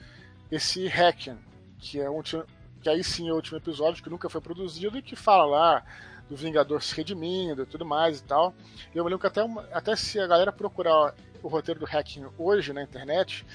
esse 0.51 0.87
Hacken, 0.87 1.37
que 1.79 1.99
é 1.99 2.09
um 2.09 2.21
que 2.21 2.89
aí 2.89 3.03
sim 3.03 3.27
é 3.27 3.31
o 3.31 3.35
último 3.35 3.57
episódio 3.57 4.03
que 4.03 4.09
nunca 4.09 4.29
foi 4.29 4.39
produzido 4.39 4.97
e 4.97 5.01
que 5.01 5.15
fala 5.15 5.45
lá 5.45 5.83
do 6.29 6.35
Vingador 6.35 6.81
se 6.83 6.95
redimindo 6.95 7.63
e 7.63 7.65
tudo 7.65 7.85
mais 7.85 8.19
e 8.19 8.23
tal. 8.23 8.53
Eu 8.93 9.03
me 9.03 9.09
lembro 9.09 9.19
que 9.19 9.27
até, 9.27 9.43
uma, 9.43 9.63
até 9.71 9.95
se 9.95 10.19
a 10.19 10.27
galera 10.27 10.51
procurar 10.51 11.15
o 11.41 11.47
roteiro 11.47 11.79
do 11.79 11.85
Hacking 11.85 12.25
hoje 12.37 12.73
na 12.73 12.83
internet, 12.83 13.45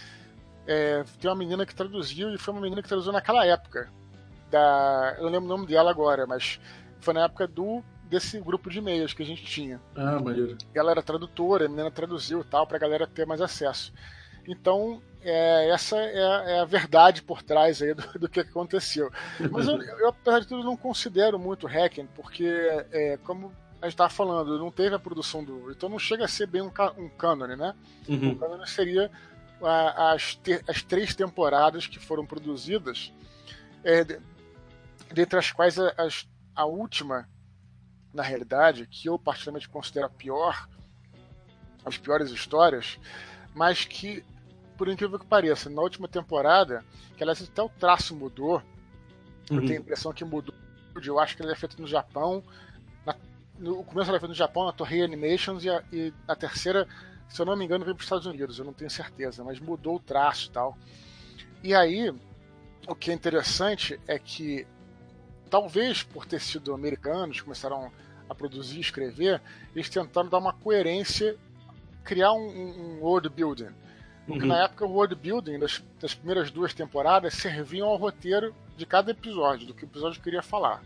é, 0.66 1.05
tem 1.20 1.31
uma 1.31 1.37
menina 1.37 1.64
que 1.64 1.74
traduziu 1.74 2.33
e 2.35 2.38
foi 2.38 2.55
uma 2.55 2.61
menina 2.61 2.83
que 2.83 2.88
traduziu 2.88 3.12
naquela 3.12 3.46
época. 3.46 3.88
Da, 4.50 5.14
eu 5.18 5.24
não 5.24 5.31
lembro 5.31 5.46
o 5.46 5.57
nome 5.57 5.66
dela 5.66 5.90
agora, 5.90 6.26
mas 6.26 6.61
foi 7.00 7.14
na 7.14 7.24
época 7.24 7.46
do 7.46 7.83
desse 8.11 8.40
grupo 8.40 8.68
de 8.68 8.79
e-mails 8.79 9.14
que 9.14 9.22
a 9.22 9.26
gente 9.26 9.44
tinha. 9.44 9.81
Ah, 9.94 10.18
maneiro. 10.18 10.59
Ela 10.74 10.90
era 10.90 11.03
tradutora, 11.03 11.66
a 11.66 11.68
menina 11.68 11.90
traduziu 11.92 12.42
tal, 12.42 12.66
pra 12.66 12.76
galera 12.76 13.07
ter 13.07 13.24
mais 13.24 13.40
acesso. 13.40 13.92
Então, 14.48 15.00
é, 15.22 15.70
essa 15.70 15.96
é 15.96 16.22
a, 16.22 16.50
é 16.50 16.61
a, 16.61 16.64
verdade 16.64 17.22
por 17.22 17.42
trás 17.42 17.83
aí 17.83 17.94
do, 17.94 18.18
do 18.20 18.28
que 18.28 18.40
aconteceu. 18.40 19.11
Mas 19.50 19.66
eu, 19.66 19.80
eu, 19.80 20.09
apesar 20.09 20.40
de 20.40 20.48
tudo, 20.48 20.64
não 20.64 20.76
considero 20.76 21.38
muito 21.38 21.66
Hacking, 21.66 22.06
porque, 22.14 22.46
é, 22.92 23.18
como 23.18 23.52
a 23.80 23.87
gente 23.87 23.94
estava 23.94 24.11
falando, 24.11 24.59
não 24.59 24.70
teve 24.70 24.94
a 24.94 24.98
produção 24.98 25.42
do. 25.44 25.70
Então 25.70 25.88
não 25.88 25.98
chega 25.98 26.24
a 26.24 26.28
ser 26.28 26.46
bem 26.46 26.62
um, 26.62 26.72
um 26.98 27.09
cânone, 27.09 27.56
né? 27.56 27.74
Uhum. 28.09 28.33
O 28.33 28.37
cânone 28.37 28.66
seria 28.68 29.11
a, 29.62 30.12
as, 30.12 30.35
te, 30.35 30.62
as 30.68 30.83
três 30.83 31.14
temporadas 31.14 31.87
que 31.87 31.98
foram 31.98 32.26
produzidas, 32.26 33.12
é, 33.85 34.04
dentre 35.12 35.38
as 35.38 35.50
quais 35.50 35.78
a, 35.78 35.94
as, 35.96 36.28
a 36.54 36.64
última, 36.64 37.28
na 38.12 38.22
realidade, 38.22 38.87
que 38.87 39.09
eu 39.09 39.18
particularmente 39.18 39.68
considero 39.68 40.06
a 40.06 40.11
pior, 40.11 40.68
as 41.85 41.96
piores 41.96 42.30
histórias, 42.30 42.98
mas 43.54 43.85
que 43.85 44.22
por 44.81 44.88
incrível 44.88 45.19
que 45.19 45.27
pareça, 45.27 45.69
na 45.69 45.83
última 45.83 46.09
temporada, 46.09 46.83
que 47.14 47.23
aliás 47.23 47.43
até 47.43 47.62
o 47.62 47.69
traço 47.69 48.16
mudou, 48.16 48.62
uhum. 49.51 49.59
eu 49.59 49.61
tenho 49.61 49.75
a 49.75 49.83
impressão 49.83 50.11
que 50.11 50.25
mudou, 50.25 50.55
eu 51.05 51.21
acho 51.21 51.37
que 51.37 51.43
ele 51.43 51.53
é 51.53 51.55
feito 51.55 51.79
no 51.79 51.87
Japão, 51.87 52.43
na, 53.05 53.14
no 53.59 53.85
começo 53.85 54.09
ele 54.09 54.16
é 54.16 54.21
feito 54.21 54.31
no 54.31 54.35
Japão, 54.35 54.64
na 54.64 54.73
Torre 54.73 55.03
Animations, 55.03 55.64
e, 55.64 55.69
a, 55.69 55.85
e 55.93 56.14
a 56.27 56.35
terceira, 56.35 56.88
se 57.29 57.43
eu 57.43 57.45
não 57.45 57.55
me 57.57 57.66
engano, 57.66 57.85
veio 57.85 57.95
para 57.95 58.01
os 58.01 58.07
Estados 58.07 58.25
Unidos, 58.25 58.59
eu 58.59 58.64
não 58.64 58.73
tenho 58.73 58.90
certeza, 58.90 59.45
mas 59.45 59.61
mudou 59.61 59.97
o 59.97 60.01
traço 60.01 60.49
e 60.49 60.51
tal. 60.51 60.79
E 61.62 61.75
aí, 61.75 62.11
o 62.88 62.95
que 62.95 63.11
é 63.11 63.14
interessante 63.14 64.01
é 64.09 64.19
que, 64.19 64.66
talvez 65.51 66.03
por 66.03 66.25
ter 66.25 66.40
sido 66.40 66.73
americanos, 66.73 67.43
começaram 67.43 67.93
a 68.27 68.35
produzir 68.35 68.79
e 68.79 68.81
escrever, 68.81 69.43
eles 69.77 69.90
tentaram 69.90 70.31
dar 70.31 70.38
uma 70.38 70.55
coerência, 70.55 71.37
criar 72.03 72.33
um, 72.33 72.49
um 72.49 73.01
world 73.03 73.29
building. 73.29 73.79
Porque 74.31 74.45
uhum. 74.45 74.49
na 74.49 74.62
época 74.62 74.87
o 74.87 74.93
world 74.93 75.16
building 75.16 75.59
das, 75.59 75.83
das, 76.01 76.14
primeiras 76.14 76.53
duas 76.53 76.73
temporadas 76.73 77.35
serviam 77.35 77.88
ao 77.88 77.97
roteiro 77.97 78.55
de 78.77 78.87
cada 78.87 79.11
episódio, 79.11 79.66
do 79.66 79.75
que 79.75 79.83
o 79.83 79.88
episódio 79.88 80.23
queria 80.23 80.40
falar. 80.40 80.81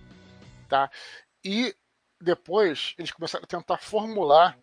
Tá? 0.66 0.90
E 1.44 1.76
depois 2.18 2.94
eles 2.96 3.10
começaram 3.10 3.44
a 3.44 3.46
tentar 3.46 3.76
formular 3.76 4.58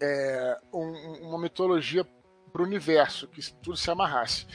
é, 0.00 0.56
um, 0.72 1.28
uma 1.30 1.38
mitologia 1.40 2.06
para 2.52 2.62
o 2.62 2.64
universo, 2.64 3.26
que 3.26 3.42
tudo 3.54 3.76
se 3.76 3.90
amarrasse. 3.90 4.46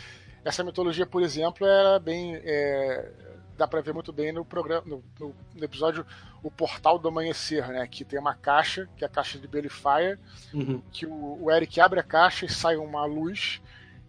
Essa 0.46 0.64
mitologia, 0.64 1.06
por 1.06 1.22
exemplo, 1.22 1.68
era 1.68 2.00
bem. 2.00 2.38
É, 2.38 3.12
dá 3.58 3.68
para 3.68 3.82
ver 3.82 3.94
muito 3.94 4.12
bem 4.12 4.32
no 4.32 4.44
programa 4.44 4.84
no, 4.86 5.04
no, 5.20 5.36
no, 5.56 5.64
episódio 5.64 6.06
O 6.44 6.52
Portal 6.52 7.00
do 7.00 7.08
Amanhecer, 7.08 7.68
né? 7.70 7.88
Que 7.88 8.04
tem 8.04 8.20
uma 8.20 8.36
caixa, 8.36 8.88
que 8.98 9.04
é 9.04 9.08
a 9.08 9.10
caixa 9.10 9.40
de 9.40 9.48
Bellyfire, 9.48 10.20
uhum. 10.54 10.82
que 10.92 11.06
o, 11.06 11.44
o, 11.44 11.52
Eric 11.52 11.80
abre 11.80 12.00
a 12.00 12.04
caixa 12.04 12.46
e 12.46 12.50
sai 12.50 12.76
uma 12.76 13.06
luz, 13.06 13.62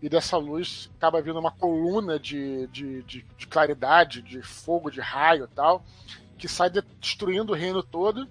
e 0.02 0.08
dessa 0.08 0.36
luz 0.36 0.90
acaba 0.96 1.22
vindo 1.22 1.38
uma 1.38 1.50
coluna 1.50 2.18
de, 2.18 2.66
de, 2.68 3.02
de, 3.04 3.24
de 3.36 3.46
claridade, 3.46 4.20
de 4.20 4.42
fogo, 4.42 4.90
de 4.90 5.00
raio 5.00 5.44
e 5.44 5.54
tal, 5.54 5.84
que 6.36 6.48
sai 6.48 6.70
destruindo 6.70 7.52
o 7.52 7.56
reino 7.56 7.82
todo. 7.82 8.28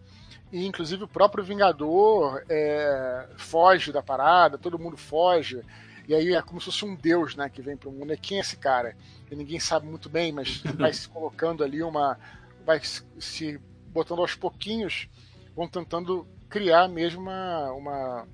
E 0.51 0.65
inclusive 0.65 1.03
o 1.03 1.07
próprio 1.07 1.43
Vingador 1.43 2.43
é, 2.47 3.27
foge 3.35 3.91
da 3.91 4.03
parada, 4.03 4.57
todo 4.57 4.79
mundo 4.79 4.95
foge. 4.95 5.61
E 6.07 6.13
aí 6.13 6.33
é 6.33 6.41
como 6.41 6.59
se 6.59 6.65
fosse 6.65 6.85
um 6.85 6.95
deus, 6.95 7.35
né, 7.35 7.49
que 7.49 7.61
vem 7.61 7.75
pro 7.75 7.91
mundo. 7.91 8.13
E 8.13 8.17
quem 8.17 8.37
é 8.37 8.41
esse 8.41 8.57
cara? 8.57 8.95
E 9.29 9.35
ninguém 9.35 9.59
sabe 9.59 9.87
muito 9.87 10.09
bem, 10.09 10.31
mas 10.31 10.61
vai 10.77 10.93
se 10.93 11.07
colocando 11.09 11.63
ali 11.63 11.81
uma. 11.81 12.17
vai 12.65 12.79
se 12.83 13.59
botando 13.87 14.19
aos 14.19 14.35
pouquinhos, 14.35 15.07
vão 15.55 15.67
tentando 15.67 16.27
criar 16.49 16.87
mesmo 16.87 17.21
uma. 17.21 17.71
uma, 17.71 18.27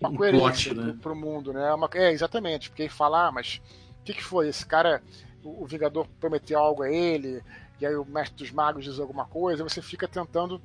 uma 0.00 0.08
um 0.10 0.16
coerência 0.16 0.74
plot, 0.74 0.86
né? 0.86 0.92
pro, 0.92 1.00
pro 1.00 1.16
mundo, 1.16 1.52
né? 1.52 1.72
Uma, 1.72 1.88
é, 1.94 2.10
exatamente, 2.10 2.70
porque 2.70 2.82
aí 2.82 2.88
fala, 2.88 3.28
ah, 3.28 3.32
mas 3.32 3.60
o 4.00 4.04
que, 4.04 4.14
que 4.14 4.24
foi? 4.24 4.48
Esse 4.48 4.66
cara, 4.66 5.02
o, 5.42 5.62
o 5.62 5.66
Vingador 5.66 6.06
prometeu 6.20 6.58
algo 6.58 6.82
a 6.82 6.90
ele, 6.90 7.42
e 7.80 7.86
aí 7.86 7.94
o 7.94 8.04
Mestre 8.04 8.36
dos 8.36 8.50
Magos 8.50 8.84
diz 8.84 8.98
alguma 8.98 9.26
coisa, 9.26 9.62
você 9.62 9.82
fica 9.82 10.08
tentando 10.08 10.60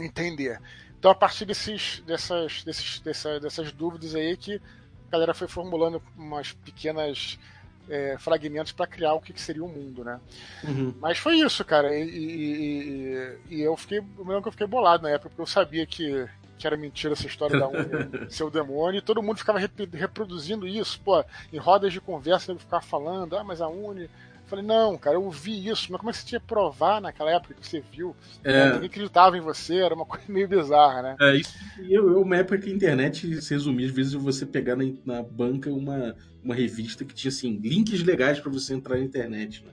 entender. 0.00 0.60
Então, 1.02 1.10
a 1.10 1.16
partir 1.16 1.44
desses, 1.44 2.00
dessas, 2.06 2.62
desses, 2.62 3.00
dessa, 3.00 3.40
dessas 3.40 3.72
dúvidas 3.72 4.14
aí 4.14 4.36
que 4.36 4.60
a 5.08 5.10
galera 5.10 5.34
foi 5.34 5.48
formulando 5.48 6.00
umas 6.16 6.52
pequenas 6.52 7.40
é, 7.90 8.16
fragmentos 8.20 8.70
para 8.70 8.86
criar 8.86 9.14
o 9.14 9.20
que, 9.20 9.32
que, 9.32 9.40
seria 9.40 9.64
o 9.64 9.68
mundo, 9.68 10.04
né? 10.04 10.20
Uhum. 10.62 10.94
Mas 11.00 11.18
foi 11.18 11.38
isso, 11.40 11.64
cara. 11.64 11.92
E, 11.92 12.08
e, 12.08 13.38
e, 13.50 13.56
e 13.56 13.62
eu 13.62 13.76
fiquei, 13.76 13.98
eu 13.98 14.24
lembro 14.24 14.42
que 14.42 14.48
eu 14.48 14.52
fiquei 14.52 14.66
bolado 14.68 15.02
na 15.02 15.10
época, 15.10 15.30
porque 15.30 15.42
eu 15.42 15.46
sabia 15.46 15.84
que, 15.84 16.24
que 16.56 16.68
era 16.68 16.76
mentira 16.76 17.14
essa 17.14 17.26
história 17.26 17.58
da 17.58 17.66
Uni 17.66 18.30
ser 18.30 18.44
o 18.44 18.50
demônio, 18.50 18.98
e 18.98 19.02
todo 19.02 19.20
mundo 19.20 19.38
ficava 19.38 19.58
rep 19.58 19.84
reproduzindo 19.92 20.68
isso, 20.68 21.00
pô, 21.00 21.24
em 21.52 21.58
rodas 21.58 21.92
de 21.92 22.00
conversa 22.00 22.52
ele 22.52 22.60
ficava 22.60 22.80
falando, 22.80 23.36
ah, 23.36 23.42
mas 23.42 23.60
a 23.60 23.66
Uni 23.66 24.08
falei, 24.56 24.64
não, 24.64 24.96
cara, 24.98 25.16
eu 25.16 25.24
ouvi 25.24 25.68
isso, 25.68 25.90
mas 25.90 25.98
como 26.00 26.10
é 26.10 26.12
que 26.12 26.18
você 26.18 26.26
tinha 26.26 26.40
que 26.40 26.46
provar 26.46 27.00
naquela 27.00 27.30
época 27.32 27.54
que 27.54 27.66
você 27.66 27.80
viu? 27.80 28.16
É. 28.44 28.74
Ninguém 28.74 28.86
acreditava 28.86 29.36
em 29.36 29.40
você, 29.40 29.76
era 29.78 29.94
uma 29.94 30.06
coisa 30.06 30.24
meio 30.28 30.48
bizarra, 30.48 31.02
né? 31.02 31.20
É, 31.20 31.36
isso 31.36 31.54
eu, 31.78 32.10
eu, 32.10 32.22
uma 32.22 32.36
época 32.36 32.58
que 32.58 32.70
a 32.70 32.74
internet 32.74 33.40
se 33.42 33.54
resumia, 33.54 33.86
às 33.86 33.92
vezes, 33.92 34.12
você 34.14 34.44
pegar 34.46 34.76
na, 34.76 34.84
na 35.04 35.22
banca 35.22 35.70
uma, 35.70 36.16
uma 36.42 36.54
revista 36.54 37.04
que 37.04 37.14
tinha, 37.14 37.30
assim, 37.30 37.56
links 37.62 38.02
legais 38.02 38.40
para 38.40 38.50
você 38.50 38.74
entrar 38.74 38.96
na 38.96 39.04
internet, 39.04 39.64
né? 39.64 39.72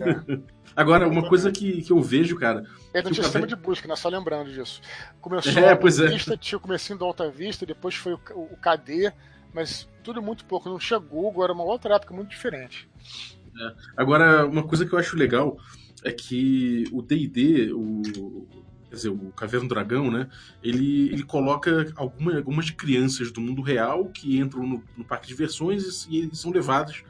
É. 0.00 0.22
Agora, 0.76 1.08
uma 1.08 1.26
coisa 1.26 1.50
que, 1.50 1.82
que 1.82 1.90
eu 1.92 2.02
vejo, 2.02 2.36
cara... 2.36 2.64
Ele 2.92 3.04
não 3.04 3.10
tinha 3.10 3.22
o 3.22 3.24
sistema 3.24 3.46
Café- 3.46 3.46
de 3.46 3.56
busca, 3.56 3.88
né? 3.88 3.96
Só 3.96 4.08
lembrando 4.08 4.52
disso. 4.52 4.80
Começou 5.20 5.52
É, 5.62 5.70
a 5.70 5.76
pois 5.76 5.98
é. 5.98 6.08
Vista, 6.08 6.36
tinha 6.36 6.58
o 6.58 6.60
comecinho 6.60 6.98
do 6.98 7.04
Alta 7.04 7.30
Vista, 7.30 7.64
depois 7.64 7.94
foi 7.94 8.12
o, 8.14 8.20
o 8.34 8.56
KD, 8.56 9.12
mas 9.54 9.88
tudo 10.02 10.20
muito 10.20 10.44
pouco. 10.44 10.68
Não 10.68 10.78
tinha 10.78 10.98
Google, 10.98 11.44
era 11.44 11.52
uma 11.52 11.64
outra 11.64 11.94
época 11.96 12.14
muito 12.14 12.28
diferente. 12.28 12.88
Agora, 13.96 14.46
uma 14.46 14.62
coisa 14.62 14.84
que 14.84 14.92
eu 14.92 14.98
acho 14.98 15.16
legal 15.16 15.58
é 16.04 16.12
que 16.12 16.84
o 16.92 17.02
D&D, 17.02 17.72
o, 17.72 18.46
quer 18.88 18.96
dizer, 18.96 19.08
o 19.08 19.32
Caverna 19.32 19.68
do 19.68 19.74
Dragão, 19.74 20.10
né? 20.10 20.28
Ele, 20.62 21.08
ele 21.08 21.22
coloca 21.22 21.92
alguma, 21.96 22.36
algumas 22.36 22.70
crianças 22.70 23.32
do 23.32 23.40
mundo 23.40 23.62
real 23.62 24.06
que 24.06 24.38
entram 24.38 24.66
no, 24.66 24.84
no 24.96 25.04
parque 25.04 25.26
de 25.26 25.32
diversões 25.32 26.06
e, 26.10 26.28
e 26.30 26.36
são 26.36 26.50
levados 26.50 27.02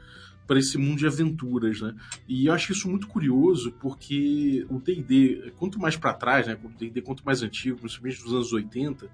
para 0.47 0.57
esse 0.57 0.77
mundo 0.77 0.97
de 0.97 1.05
aventuras, 1.05 1.81
né? 1.81 1.93
E 2.27 2.45
eu 2.45 2.53
acho 2.53 2.71
isso 2.71 2.89
muito 2.89 3.07
curioso 3.07 3.71
porque 3.73 4.65
o 4.69 4.79
D&D, 4.79 5.51
quanto 5.57 5.79
mais 5.79 5.97
para 5.97 6.13
trás, 6.13 6.47
né? 6.47 6.57
O 6.63 6.69
D&D 6.69 7.01
quanto 7.01 7.25
mais 7.25 7.43
antigo, 7.43 7.77
principalmente 7.77 8.23
dos 8.23 8.33
anos 8.33 8.53
80, 8.53 9.09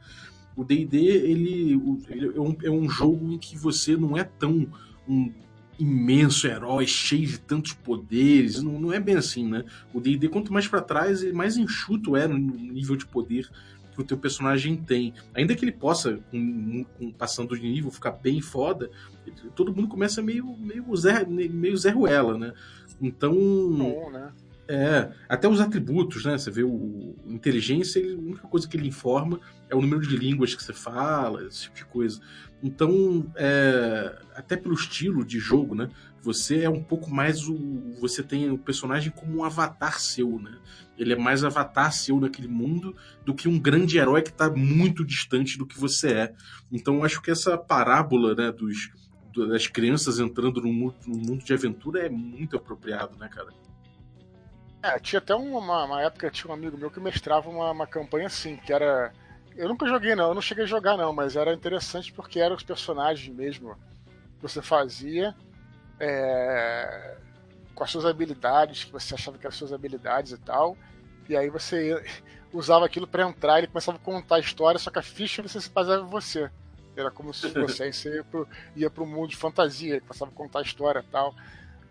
o 0.56 0.64
D&D 0.64 0.98
ele, 0.98 1.80
ele 2.10 2.38
é, 2.38 2.40
um, 2.40 2.56
é 2.64 2.70
um 2.70 2.88
jogo 2.88 3.34
em 3.34 3.38
que 3.40 3.58
você 3.58 3.98
não 3.98 4.16
é 4.16 4.24
tão 4.24 4.68
um 5.08 5.34
imenso 5.80 6.48
herói, 6.48 6.86
cheio 6.88 7.28
de 7.28 7.40
tantos 7.40 7.74
poderes. 7.74 8.62
Não, 8.62 8.80
não 8.80 8.94
é 8.94 9.00
bem 9.00 9.16
assim, 9.16 9.48
né? 9.48 9.64
O 9.94 10.00
D&D, 10.00 10.30
quanto 10.30 10.54
mais 10.54 10.68
para 10.68 10.82
trás, 10.82 11.24
mais 11.34 11.58
enxuto 11.58 12.16
é 12.16 12.28
no 12.28 12.38
nível 12.38 12.96
de 12.96 13.06
poder 13.06 13.50
que 13.94 14.02
o 14.02 14.04
teu 14.04 14.18
personagem 14.18 14.76
tem. 14.76 15.14
Ainda 15.34 15.56
que 15.56 15.64
ele 15.64 15.72
possa, 15.72 16.20
com, 16.32 16.84
com, 16.98 17.12
passando 17.12 17.56
de 17.56 17.62
nível, 17.62 17.92
ficar 17.92 18.12
bem 18.12 18.42
foda, 18.42 18.90
todo 19.56 19.74
mundo 19.74 19.88
começa 19.88 20.22
meio, 20.22 20.58
meio, 20.58 20.96
Zé, 20.96 21.26
meio 21.26 21.78
Zé 21.78 21.92
Ruela, 21.92 22.38
né? 22.38 22.54
Então... 23.02 23.34
Bom, 23.34 24.10
né? 24.12 24.32
É, 24.68 25.12
até 25.28 25.48
os 25.48 25.60
atributos, 25.60 26.24
né? 26.24 26.38
Você 26.38 26.50
vê 26.50 26.64
o, 26.64 26.70
o 26.70 27.16
inteligência, 27.28 28.00
ele, 28.00 28.16
a 28.16 28.18
única 28.18 28.48
coisa 28.48 28.68
que 28.68 28.78
ele 28.78 28.88
informa 28.88 29.40
é 29.70 29.76
o 29.76 29.82
número 29.82 30.02
de 30.02 30.16
línguas 30.16 30.56
que 30.56 30.64
você 30.64 30.74
fala, 30.74 31.44
esse 31.46 31.64
tipo 31.64 31.76
de 31.76 31.86
coisa. 31.86 32.22
Então, 32.62 33.30
é, 33.36 34.22
até 34.36 34.56
pelo 34.56 34.74
estilo 34.74 35.26
de 35.26 35.38
jogo, 35.38 35.76
né? 35.76 35.90
Você 36.22 36.62
é 36.62 36.70
um 36.70 36.82
pouco 36.82 37.12
mais 37.12 37.50
o. 37.50 37.58
Você 38.00 38.24
tem 38.24 38.50
o 38.50 38.58
personagem 38.58 39.12
como 39.12 39.38
um 39.38 39.44
avatar 39.44 40.00
seu, 40.00 40.40
né? 40.40 40.58
Ele 40.98 41.12
é 41.12 41.18
mais 41.18 41.44
avatar 41.44 41.92
seu 41.92 42.18
naquele 42.22 42.48
mundo 42.48 42.96
do 43.26 43.34
que 43.34 43.50
um 43.50 43.60
grande 43.60 43.98
herói 43.98 44.22
que 44.22 44.30
está 44.30 44.50
muito 44.50 45.04
distante 45.04 45.58
do 45.58 45.66
que 45.66 45.78
você 45.78 46.14
é. 46.14 46.34
Então, 46.72 47.04
acho 47.04 47.22
que 47.22 47.32
essa 47.32 47.58
parábola, 47.58 48.34
né, 48.34 48.52
dos, 48.52 48.92
das 49.50 49.68
crianças 49.68 50.20
entrando 50.20 50.62
no 50.62 50.72
mundo, 50.72 50.96
no 51.06 51.18
mundo 51.18 51.44
de 51.44 51.54
aventura 51.54 52.06
é 52.06 52.10
muito 52.10 52.56
apropriado, 52.56 53.18
né, 53.18 53.28
cara? 53.28 53.50
É, 54.84 55.00
tinha 55.00 55.20
até 55.20 55.34
uma, 55.34 55.86
uma 55.86 56.02
época, 56.02 56.30
tinha 56.30 56.52
um 56.52 56.54
amigo 56.54 56.78
meu 56.78 56.92
que 56.92 57.00
mestrava 57.00 57.50
uma, 57.50 57.72
uma 57.72 57.88
campanha 57.88 58.28
assim, 58.28 58.58
que 58.58 58.74
era. 58.74 59.14
Eu 59.56 59.70
nunca 59.70 59.88
joguei, 59.88 60.14
não, 60.14 60.28
eu 60.28 60.34
não 60.34 60.42
cheguei 60.42 60.66
a 60.66 60.68
jogar, 60.68 60.98
não, 60.98 61.14
mas 61.14 61.38
era 61.38 61.54
interessante 61.54 62.12
porque 62.12 62.38
eram 62.38 62.58
os 62.58 62.64
personagens 62.64 63.34
mesmo 63.34 63.78
que 64.36 64.42
você 64.42 64.62
fazia 64.62 65.34
é, 66.02 67.16
com 67.74 67.82
as 67.82 67.92
suas 67.92 68.06
habilidades, 68.06 68.84
que 68.84 68.92
você 68.92 69.14
achava 69.14 69.38
que 69.38 69.46
eram 69.46 69.56
suas 69.56 69.72
habilidades 69.72 70.34
e 70.34 70.38
tal. 70.38 70.78
E 71.30 71.38
aí 71.38 71.50
você 71.50 72.04
usava 72.52 72.86
aquilo 72.86 73.08
para 73.08 73.24
entrar, 73.24 73.60
ele 73.60 73.68
começava 73.68 73.98
a 73.98 74.02
contar 74.02 74.36
a 74.36 74.40
história, 74.40 74.78
só 74.78 74.92
que 74.92 75.00
a 75.00 75.04
ficha 75.04 75.42
você 75.42 75.62
se 75.62 75.70
baseava 75.70 76.04
em 76.04 76.10
você. 76.10 76.52
Era 76.94 77.10
como 77.10 77.34
se 77.34 77.48
você 77.58 77.90
ia 78.18 78.24
pro, 78.26 78.46
ia 78.76 78.90
pro 78.90 79.06
mundo 79.06 79.30
de 79.30 79.38
fantasia, 79.38 79.92
ele 79.92 80.02
passava 80.02 80.30
a 80.30 80.36
contar 80.36 80.60
a 80.60 80.64
história 80.64 81.00
e 81.00 81.10
tal. 81.10 81.34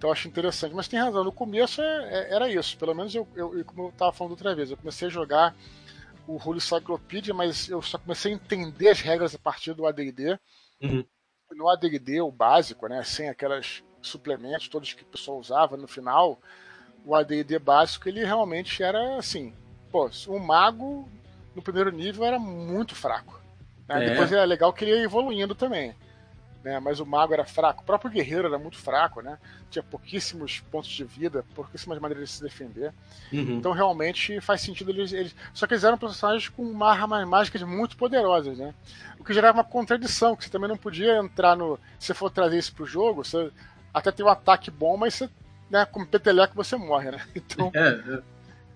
Então 0.03 0.09
eu 0.09 0.15
acho 0.15 0.27
interessante. 0.27 0.75
Mas 0.75 0.89
tem 0.89 0.99
razão, 0.99 1.23
no 1.23 1.31
começo 1.31 1.81
é, 1.81 2.09
é, 2.13 2.35
era 2.35 2.51
isso. 2.51 2.77
Pelo 2.77 2.93
menos 2.93 3.15
eu, 3.15 3.27
eu, 3.37 3.65
como 3.65 3.85
eu 3.85 3.89
estava 3.91 4.11
falando 4.11 4.33
outra 4.33 4.53
vez, 4.53 4.69
eu 4.69 4.77
comecei 4.77 5.07
a 5.07 5.11
jogar 5.11 5.55
o 6.27 6.37
Holy 6.45 6.61
Cyclopedia, 6.61 7.33
mas 7.33 7.69
eu 7.69 7.81
só 7.81 7.99
comecei 7.99 8.33
a 8.33 8.35
entender 8.35 8.89
as 8.89 9.01
regras 9.01 9.33
a 9.33 9.39
partir 9.39 9.75
do 9.75 9.87
AD&D. 9.87 10.41
Uhum. 10.83 11.05
No 11.53 11.69
AD&D, 11.69 12.21
o 12.21 12.33
básico, 12.33 12.89
né, 12.89 13.05
sem 13.05 13.29
aquelas 13.29 13.85
suplementos 14.01 14.67
todos 14.67 14.93
que 14.93 15.05
o 15.05 15.07
pessoal 15.07 15.39
usava 15.39 15.77
no 15.77 15.87
final, 15.87 16.41
o 17.05 17.15
AD&D 17.15 17.61
básico, 17.61 18.09
ele 18.09 18.25
realmente 18.25 18.83
era 18.83 19.19
assim, 19.19 19.55
pô, 19.93 20.11
o 20.27 20.39
mago 20.41 21.09
no 21.55 21.63
primeiro 21.63 21.93
nível 21.93 22.25
era 22.25 22.41
muito 22.41 22.97
fraco. 22.97 23.41
Né? 23.87 24.05
É. 24.05 24.11
Depois 24.11 24.33
era 24.33 24.43
legal 24.43 24.73
que 24.73 24.85
ele 24.85 24.97
ia 24.97 25.05
evoluindo 25.05 25.55
também 25.55 25.95
né? 26.65 26.79
Mas 26.81 27.01
o 27.01 27.07
mago 27.07 27.33
era 27.33 27.45
fraco, 27.45 27.83
o 27.83 27.87
próprio 27.87 28.11
guerreiro 28.11 28.49
era 28.49 28.59
muito 28.59 28.79
fraco, 28.79 29.21
né? 29.21 29.39
Tinha 29.71 29.83
pouquíssimos 29.83 30.61
pontos 30.71 30.91
de 30.91 31.05
vida, 31.05 31.45
pouquíssimas 31.55 31.99
maneiras 31.99 32.29
de 32.29 32.35
se 32.37 32.43
defender. 32.43 32.93
Uhum. 33.33 33.59
Então 33.59 33.73
realmente 33.73 34.41
faz 34.41 34.61
sentido 34.61 34.91
eles, 34.91 35.13
eles, 35.13 35.35
Só 35.53 35.67
que 35.67 35.75
eles 35.75 35.85
eram 35.85 35.99
personagens 35.99 36.49
com 36.49 36.85
armas 36.85 37.27
mágicas 37.27 37.63
muito 37.63 37.97
poderosas, 37.97 38.59
né? 38.59 38.75
O 39.19 39.25
que 39.25 39.35
gerava 39.35 39.59
uma 39.59 39.65
contradição, 39.65 40.37
que 40.37 40.45
você 40.45 40.51
também 40.51 40.69
não 40.69 40.77
podia 40.77 41.19
entrar 41.19 41.57
no. 41.57 41.79
Se 41.99 42.13
for 42.15 42.31
trazer 42.31 42.59
isso 42.59 42.75
pro 42.75 42.87
jogo, 42.87 43.25
você 43.25 43.51
até 43.93 44.11
tem 44.11 44.25
um 44.25 44.29
ataque 44.29 44.71
bom, 44.71 44.97
mas 44.97 45.15
você, 45.15 45.31
né, 45.71 45.85
com 45.85 46.05
peteleco 46.05 46.55
você 46.55 46.77
morre, 46.77 47.11
né? 47.11 47.21
Então. 47.35 47.71
É, 47.75 47.89
é. 47.89 48.23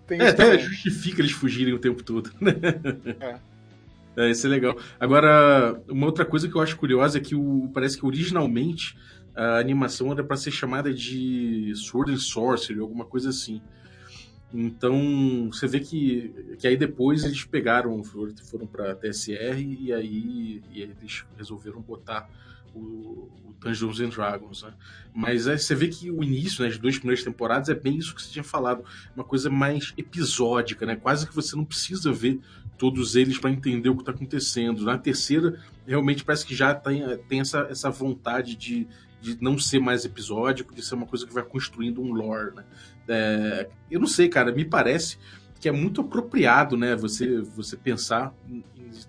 Tem 0.07 0.21
é, 0.21 0.29
até 0.29 0.57
justifica 0.59 1.21
eles 1.21 1.33
fugirem 1.33 1.75
o 1.75 1.81
tempo 1.81 2.01
todo, 2.03 2.31
né? 2.41 2.53
É. 3.21 3.56
É, 4.17 4.31
isso 4.31 4.47
é 4.47 4.51
legal. 4.51 4.77
Agora, 4.99 5.81
uma 5.89 6.07
outra 6.07 6.25
coisa 6.25 6.49
que 6.49 6.55
eu 6.55 6.61
acho 6.61 6.77
curiosa 6.77 7.19
é 7.19 7.21
que 7.21 7.35
o, 7.35 7.71
parece 7.73 7.99
que 7.99 8.07
originalmente 8.07 8.97
a 9.35 9.59
animação 9.59 10.11
era 10.11 10.25
para 10.25 10.37
ser 10.37 10.51
chamada 10.51 10.93
de 10.93 11.73
Sword 11.77 12.13
and 12.13 12.19
Sorcery, 12.19 12.81
alguma 12.81 13.05
coisa 13.05 13.29
assim. 13.29 13.61
Então, 14.55 15.51
você 15.53 15.67
vê 15.67 15.81
que, 15.81 16.57
que 16.59 16.67
aí 16.67 16.77
depois 16.77 17.25
eles 17.25 17.45
pegaram, 17.45 18.03
foram 18.03 18.67
para 18.67 18.95
TSR 18.95 19.61
e 19.61 19.93
aí, 19.93 20.63
e 20.73 20.83
aí 20.83 20.95
eles 20.99 21.25
resolveram 21.37 21.83
botar 21.83 22.31
o, 22.75 23.29
o 23.45 23.55
Dungeons 23.61 24.01
and 24.01 24.09
Dragons, 24.09 24.63
né? 24.63 24.73
Mas 25.15 25.47
é, 25.47 25.59
você 25.59 25.75
vê 25.75 25.89
que 25.89 26.11
o 26.11 26.23
início, 26.23 26.63
né, 26.63 26.69
as 26.69 26.79
duas 26.79 26.97
primeiras 26.97 27.25
temporadas, 27.25 27.69
é 27.69 27.75
bem 27.75 27.97
isso 27.97 28.15
que 28.15 28.23
você 28.23 28.31
tinha 28.31 28.45
falado, 28.45 28.85
uma 29.15 29.25
coisa 29.25 29.51
mais 29.51 29.93
episódica, 29.97 30.87
né? 30.87 30.97
Quase 30.97 31.27
que 31.27 31.35
você 31.35 31.57
não 31.57 31.65
precisa 31.65 32.13
ver 32.13 32.41
todos 32.79 33.17
eles 33.17 33.39
para 33.39 33.51
entender 33.51 33.89
o 33.89 33.95
que 33.95 34.03
está 34.03 34.13
acontecendo. 34.13 34.85
Na 34.85 34.99
terceira, 34.99 35.59
realmente 35.87 36.25
parece 36.25 36.47
que 36.47 36.55
já 36.55 36.75
tem, 36.75 37.03
tem 37.29 37.41
essa, 37.41 37.67
essa 37.71 37.91
vontade 37.91 38.55
de, 38.57 38.87
de 39.21 39.39
não 39.41 39.59
ser 39.59 39.81
mais 39.81 40.05
episódico, 40.05 40.75
de 40.75 40.83
ser 40.83 40.95
uma 40.95 41.07
coisa 41.07 41.27
que 41.27 41.33
vai 41.33 41.43
construindo 41.43 42.01
um 42.01 42.13
lore, 42.13 42.55
né? 42.55 42.65
É, 43.09 43.69
eu 43.91 44.01
não 44.01 44.07
sei, 44.07 44.29
cara, 44.29 44.53
me 44.53 44.65
parece 44.65 45.19
que 45.61 45.69
é 45.69 45.73
muito 45.73 46.03
apropriado, 46.03 46.77
né, 46.77 46.95
você, 46.95 47.41
você 47.41 47.77
pensar 47.77 48.35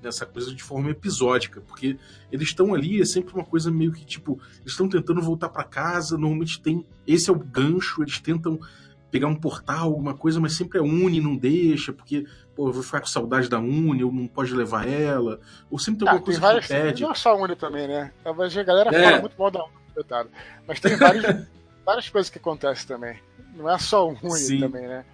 nessa 0.02 0.26
coisa 0.26 0.54
de 0.54 0.64
forma 0.64 0.90
episódica, 0.90 1.62
porque 1.62 1.98
eles 2.32 2.48
estão 2.48 2.74
ali, 2.74 3.02
é 3.02 3.06
sempre 3.06 3.34
uma 3.34 3.44
coisa 3.44 3.70
meio 3.70 3.92
que, 3.92 4.06
tipo, 4.06 4.40
eles 4.62 4.72
estão 4.72 4.88
tentando 4.88 5.22
voltar 5.22 5.50
para 5.50 5.64
casa, 5.64 6.18
normalmente 6.18 6.62
tem, 6.62 6.86
esse 7.06 7.30
é 7.30 7.34
o 7.34 7.40
gancho, 7.40 8.02
eles 8.02 8.20
tentam 8.20 8.60
pegar 9.12 9.28
um 9.28 9.36
portal, 9.36 9.90
alguma 9.90 10.14
coisa, 10.14 10.40
mas 10.40 10.54
sempre 10.54 10.80
a 10.80 10.84
Uni 10.84 11.22
não 11.22 11.36
deixa, 11.36 11.94
porque 11.94 12.26
pô, 12.58 12.70
eu 12.70 12.74
vou 12.74 12.82
ficar 12.82 13.00
com 13.00 13.06
saudade 13.06 13.48
da 13.48 13.60
Uni, 13.60 14.04
ou 14.04 14.12
não 14.12 14.28
pode 14.28 14.52
levar 14.56 14.88
ela, 14.88 15.40
ou 15.70 15.78
sempre 15.78 16.00
tem 16.00 16.08
alguma 16.08 16.24
ah, 16.24 16.26
coisa 16.26 16.40
tem 16.40 16.50
várias, 16.50 16.66
que 16.66 16.74
pede. 16.74 17.04
Não 17.04 17.12
é 17.12 17.16
só 17.16 17.30
a 17.30 17.36
Uni 17.36 17.56
também, 17.56 17.88
né? 17.88 18.12
A 18.26 18.64
galera 18.64 18.90
é. 18.90 19.04
fala 19.04 19.22
muito 19.22 19.38
mal 19.38 19.52
da 19.52 19.64
Uni, 19.64 19.74
coitado. 19.94 20.30
Mas 20.68 20.80
tem 20.80 20.96
várias, 20.96 21.48
várias 21.86 22.10
coisas 22.10 22.32
que 22.32 22.40
acontecem 22.40 22.88
também. 22.88 23.20
Não 23.54 23.70
é 23.70 23.78
só 23.78 24.10
o 24.10 24.18
Uni 24.24 24.40
Sim. 24.40 24.60
também, 24.60 24.88
né? 24.88 25.06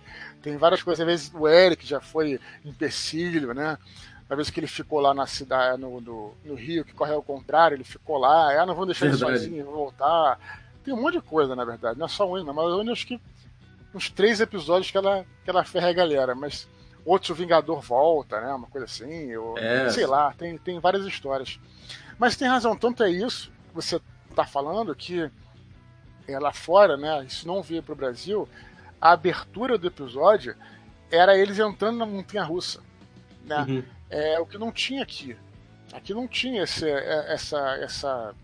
Tem 0.41 0.56
várias 0.56 0.82
coisas, 0.82 1.01
às 1.01 1.06
vezes 1.06 1.32
o 1.34 1.47
Eric 1.47 1.86
já 1.86 1.99
foi 1.99 2.39
empecilho, 2.63 3.53
né? 3.53 3.77
Às 4.29 4.38
vezes 4.38 4.49
que 4.49 4.62
ele 4.62 4.67
ficou 4.67 5.01
lá 5.01 5.13
na 5.13 5.27
cidade, 5.27 5.82
no, 5.82 5.99
no, 5.99 6.34
no 6.45 6.56
Rio, 6.56 6.86
que 6.86 6.93
corre 6.93 7.12
ao 7.12 7.21
contrário, 7.21 7.75
ele 7.75 7.84
ficou 7.84 8.17
lá, 8.17 8.58
ah, 8.62 8.65
não 8.65 8.73
vou 8.73 8.86
deixar 8.86 9.08
verdade. 9.08 9.32
ele 9.32 9.38
sozinho, 9.38 9.65
vou 9.65 9.75
voltar. 9.75 10.39
Tem 10.82 10.93
um 10.93 11.01
monte 11.01 11.15
de 11.15 11.21
coisa, 11.21 11.56
na 11.56 11.65
verdade, 11.65 11.99
não 11.99 12.06
é 12.06 12.10
só 12.10 12.25
o 12.25 12.34
Uni, 12.34 12.45
mas 12.45 12.58
o 12.58 12.79
Uni 12.79 12.91
acho 12.91 13.06
que 13.06 13.19
uns 13.93 14.10
três 14.10 14.39
episódios 14.39 14.89
que 14.89 14.97
ela, 14.97 15.25
que 15.43 15.49
ela 15.49 15.63
ferra 15.65 15.89
a 15.89 15.93
galera, 15.93 16.34
mas 16.34 16.67
outros 17.06 17.32
o 17.32 17.36
Vingador 17.36 17.82
volta, 17.82 18.39
né? 18.39 18.54
Uma 18.54 18.68
coisa 18.68 18.86
assim, 18.86 19.36
ou, 19.36 19.58
é. 19.58 19.89
sei 19.89 20.06
lá, 20.06 20.34
tem, 20.34 20.58
tem 20.58 20.80
várias 20.80 21.06
histórias. 21.06 21.60
Mas 22.18 22.36
tem 22.36 22.48
razão, 22.48 22.76
tanto 22.76 23.04
é 23.04 23.10
isso 23.10 23.52
que 23.70 23.76
você 23.76 24.00
tá 24.36 24.46
falando 24.46 24.96
que 24.96 25.30
é, 26.28 26.39
lá 26.39 26.54
fora, 26.54 26.96
né? 26.98 27.26
Isso 27.26 27.48
não 27.48 27.62
veio 27.62 27.84
pro 27.84 27.96
Brasil. 27.96 28.48
A 29.00 29.12
abertura 29.12 29.78
do 29.78 29.88
episódio 29.88 30.56
era 31.12 31.38
eles 31.38 31.60
entrando 31.60 31.98
na 31.98 32.06
montanha 32.06 32.44
russa, 32.44 32.82
né? 33.44 33.66
Uhum. 33.68 33.84
É 34.10 34.39
o 34.39 34.46
que 34.46 34.58
não 34.58 34.72
tinha 34.72 35.04
aqui. 35.04 35.36
Aqui 35.92 36.13
não 36.13 36.28
tinha 36.28 36.63
esse, 36.63 36.89
é, 36.89 37.34
essa 37.34 37.78
essa, 37.82 38.36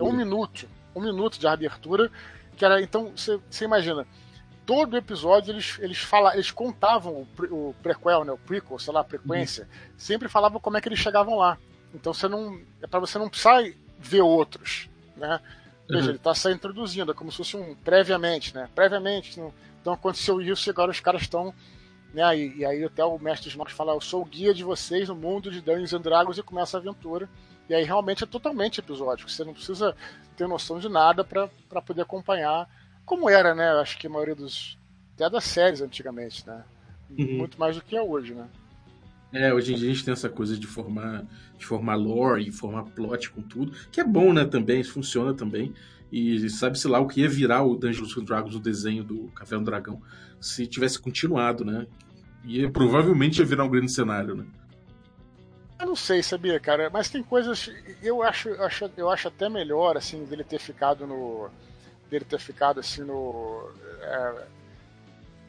um 0.00 0.12
minuto, 0.12 0.68
um 0.94 1.00
minuto 1.00 1.38
de 1.38 1.46
abertura 1.46 2.10
que 2.56 2.64
era 2.64 2.80
então 2.80 3.12
você, 3.14 3.38
você 3.50 3.64
imagina 3.64 4.06
todo 4.66 4.96
episódio 4.96 5.52
eles, 5.52 5.78
eles, 5.78 5.98
fala, 5.98 6.34
eles 6.34 6.50
contavam 6.50 7.26
o, 7.38 7.44
o 7.68 7.74
prequel, 7.82 8.24
né, 8.24 8.32
o 8.32 8.38
prequel, 8.38 8.78
sei 8.78 8.92
lá, 8.92 9.00
a 9.00 9.04
frequência, 9.04 9.64
uhum. 9.64 9.94
sempre 9.96 10.28
falavam 10.28 10.60
como 10.60 10.76
é 10.76 10.80
que 10.80 10.88
eles 10.88 10.98
chegavam 10.98 11.36
lá. 11.36 11.56
Então 11.94 12.12
você 12.12 12.28
não. 12.28 12.60
É 12.82 12.86
para 12.86 13.00
você 13.00 13.18
não 13.18 13.28
precisar 13.28 13.62
ver 13.98 14.20
outros. 14.20 14.90
Né? 15.16 15.40
Veja, 15.88 16.02
uhum. 16.02 16.08
ele 16.10 16.16
está 16.18 16.34
se 16.34 16.52
introduzindo, 16.52 17.12
é 17.12 17.14
como 17.14 17.30
se 17.30 17.38
fosse 17.38 17.56
um 17.56 17.74
previamente, 17.76 18.54
né? 18.54 18.68
Previamente. 18.74 19.38
Não, 19.38 19.54
então 19.80 19.94
aconteceu 19.94 20.42
isso 20.42 20.68
e 20.68 20.70
agora 20.70 20.90
os 20.90 21.00
caras 21.00 21.22
estão. 21.22 21.54
Né, 22.12 22.36
e, 22.36 22.58
e, 22.58 22.64
aí 22.64 22.84
até 22.84 23.04
o 23.04 23.18
mestre 23.18 23.48
Smash 23.48 23.72
fala, 23.72 23.92
eu 23.92 24.00
sou 24.00 24.22
o 24.22 24.24
guia 24.24 24.52
de 24.52 24.64
vocês 24.64 25.08
no 25.08 25.14
mundo 25.14 25.50
de 25.50 25.60
Dungeons 25.60 25.92
and 25.92 26.00
Dragons 26.00 26.38
e 26.38 26.42
começa 26.42 26.76
a 26.76 26.80
aventura. 26.80 27.28
E 27.68 27.74
aí 27.74 27.84
realmente 27.84 28.24
é 28.24 28.26
totalmente 28.26 28.80
episódico. 28.80 29.30
Você 29.30 29.44
não 29.44 29.54
precisa 29.54 29.96
ter 30.36 30.48
noção 30.48 30.78
de 30.78 30.88
nada 30.88 31.24
para 31.24 31.48
poder 31.82 32.02
acompanhar 32.02 32.68
como 33.06 33.30
era, 33.30 33.54
né? 33.54 33.70
Acho 33.80 33.96
que 33.96 34.06
a 34.06 34.10
maioria 34.10 34.34
dos. 34.34 34.76
Até 35.14 35.30
das 35.30 35.44
séries 35.44 35.80
antigamente, 35.80 36.46
né? 36.46 36.62
Uhum. 37.08 37.38
Muito 37.38 37.58
mais 37.58 37.76
do 37.76 37.82
que 37.82 37.96
é 37.96 38.02
hoje, 38.02 38.34
né? 38.34 38.46
É, 39.32 39.52
hoje 39.52 39.72
em 39.72 39.76
dia 39.76 39.90
a 39.90 39.92
gente 39.92 40.04
tem 40.04 40.12
essa 40.12 40.28
coisa 40.28 40.58
de 40.58 40.66
formar, 40.66 41.24
de 41.56 41.64
formar 41.64 41.94
lore 41.94 42.46
e 42.46 42.52
formar 42.52 42.84
plot 42.84 43.30
com 43.30 43.42
tudo, 43.42 43.72
que 43.90 44.00
é 44.00 44.04
bom, 44.04 44.32
né, 44.32 44.44
também, 44.44 44.80
isso 44.80 44.92
funciona 44.92 45.34
também. 45.34 45.74
E 46.10 46.48
sabe-se 46.48 46.86
lá 46.86 47.00
o 47.00 47.08
que 47.08 47.20
ia 47.20 47.28
virar 47.28 47.64
o 47.64 47.76
Dungeons 47.76 48.16
and 48.16 48.24
Dragons, 48.24 48.54
o 48.54 48.60
desenho 48.60 49.02
do 49.02 49.28
Café 49.34 49.56
do 49.56 49.64
Dragão, 49.64 50.00
se 50.40 50.66
tivesse 50.66 50.98
continuado, 51.00 51.64
né? 51.64 51.86
E 52.44 52.68
provavelmente 52.68 53.40
ia 53.40 53.44
virar 53.44 53.64
um 53.64 53.68
grande 53.68 53.90
cenário, 53.90 54.34
né? 54.34 54.46
Eu 55.78 55.86
não 55.86 55.96
sei, 55.96 56.22
sabia, 56.22 56.58
cara, 56.60 56.88
mas 56.90 57.10
tem 57.10 57.22
coisas. 57.22 57.70
Eu 58.02 58.22
acho, 58.22 58.48
eu 58.48 58.64
acho, 58.64 58.90
eu 58.96 59.10
acho 59.10 59.28
até 59.28 59.48
melhor, 59.48 59.96
assim, 59.96 60.24
dele 60.24 60.44
ter 60.44 60.58
ficado 60.58 61.06
no. 61.06 61.50
Dele 62.10 62.24
ter 62.24 62.38
ficado 62.38 62.80
assim 62.80 63.02
no. 63.02 63.70
É, 64.00 64.46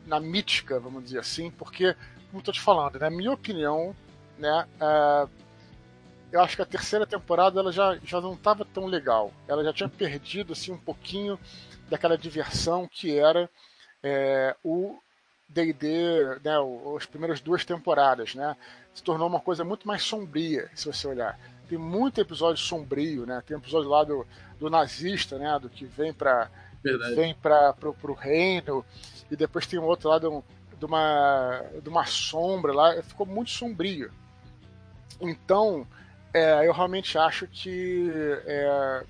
na 0.05 0.20
mítica, 0.20 0.80
vamos 0.80 1.03
dizer 1.03 1.20
assim, 1.20 1.51
porque, 1.51 1.93
como 2.32 2.39
estou 2.39 2.53
te 2.53 2.62
falando, 2.62 2.97
na 2.97 3.10
minha 3.10 3.32
opinião, 3.32 3.93
né, 4.38 4.66
uh, 4.82 5.30
eu 6.32 6.41
acho 6.41 6.55
que 6.55 6.62
a 6.62 6.66
terceira 6.66 7.05
temporada 7.05 7.60
ela 7.60 7.72
já, 7.72 7.97
já 8.03 8.22
não 8.22 8.34
estava 8.34 8.66
tão 8.66 8.86
legal. 8.86 9.34
Ela 9.47 9.64
já 9.64 9.74
tinha 9.74 9.89
perdido 9.89 10.53
assim 10.53 10.72
um 10.72 10.78
pouquinho 10.78 11.38
daquela 11.89 12.18
diversão 12.18 12.88
que 12.88 13.18
era 13.18 13.49
é, 14.01 14.55
o 14.64 14.97
D&D, 15.47 16.39
né, 16.43 16.53
as 16.95 17.05
primeiras 17.05 17.39
duas 17.39 17.64
temporadas, 17.64 18.36
né, 18.36 18.55
se 18.93 19.01
tornou 19.03 19.28
uma 19.28 19.39
coisa 19.39 19.64
muito 19.64 19.88
mais 19.88 20.03
sombria, 20.03 20.70
se 20.76 20.86
você 20.86 21.08
olhar. 21.08 21.39
Tem 21.68 21.78
muito 21.78 22.22
episódio 22.22 22.61
sombrio, 22.61 23.26
né? 23.26 23.41
Tem 23.45 23.57
episódio 23.57 23.89
lá 23.89 24.03
do, 24.03 24.26
do 24.59 24.70
nazista, 24.70 25.38
né, 25.38 25.57
do 25.59 25.70
que 25.70 25.86
vem 25.86 26.13
para 26.13 26.49
vem 27.15 27.36
para 27.36 27.74
pro, 27.74 27.93
pro 27.93 28.13
reino 28.13 28.86
e 29.30 29.36
depois 29.36 29.68
tem 29.68 29.78
um 29.78 29.84
outro 29.84 30.09
lá 30.09 30.20
de, 30.20 30.28
um, 30.28 30.41
de, 30.80 30.86
uma 30.86 31.63
de 31.82 31.89
uma 31.89 32.05
sombra 32.05 32.74
lá, 32.74 33.03
ficou 33.03 33.26
muito 33.26 33.51
sombrio. 33.51 34.11
Então, 35.20 35.86
é, 36.34 36.65
eu 36.68 36.72
realmente 36.72 37.18
acho 37.18 37.47
que 37.47 38.09
é, 38.45 39.03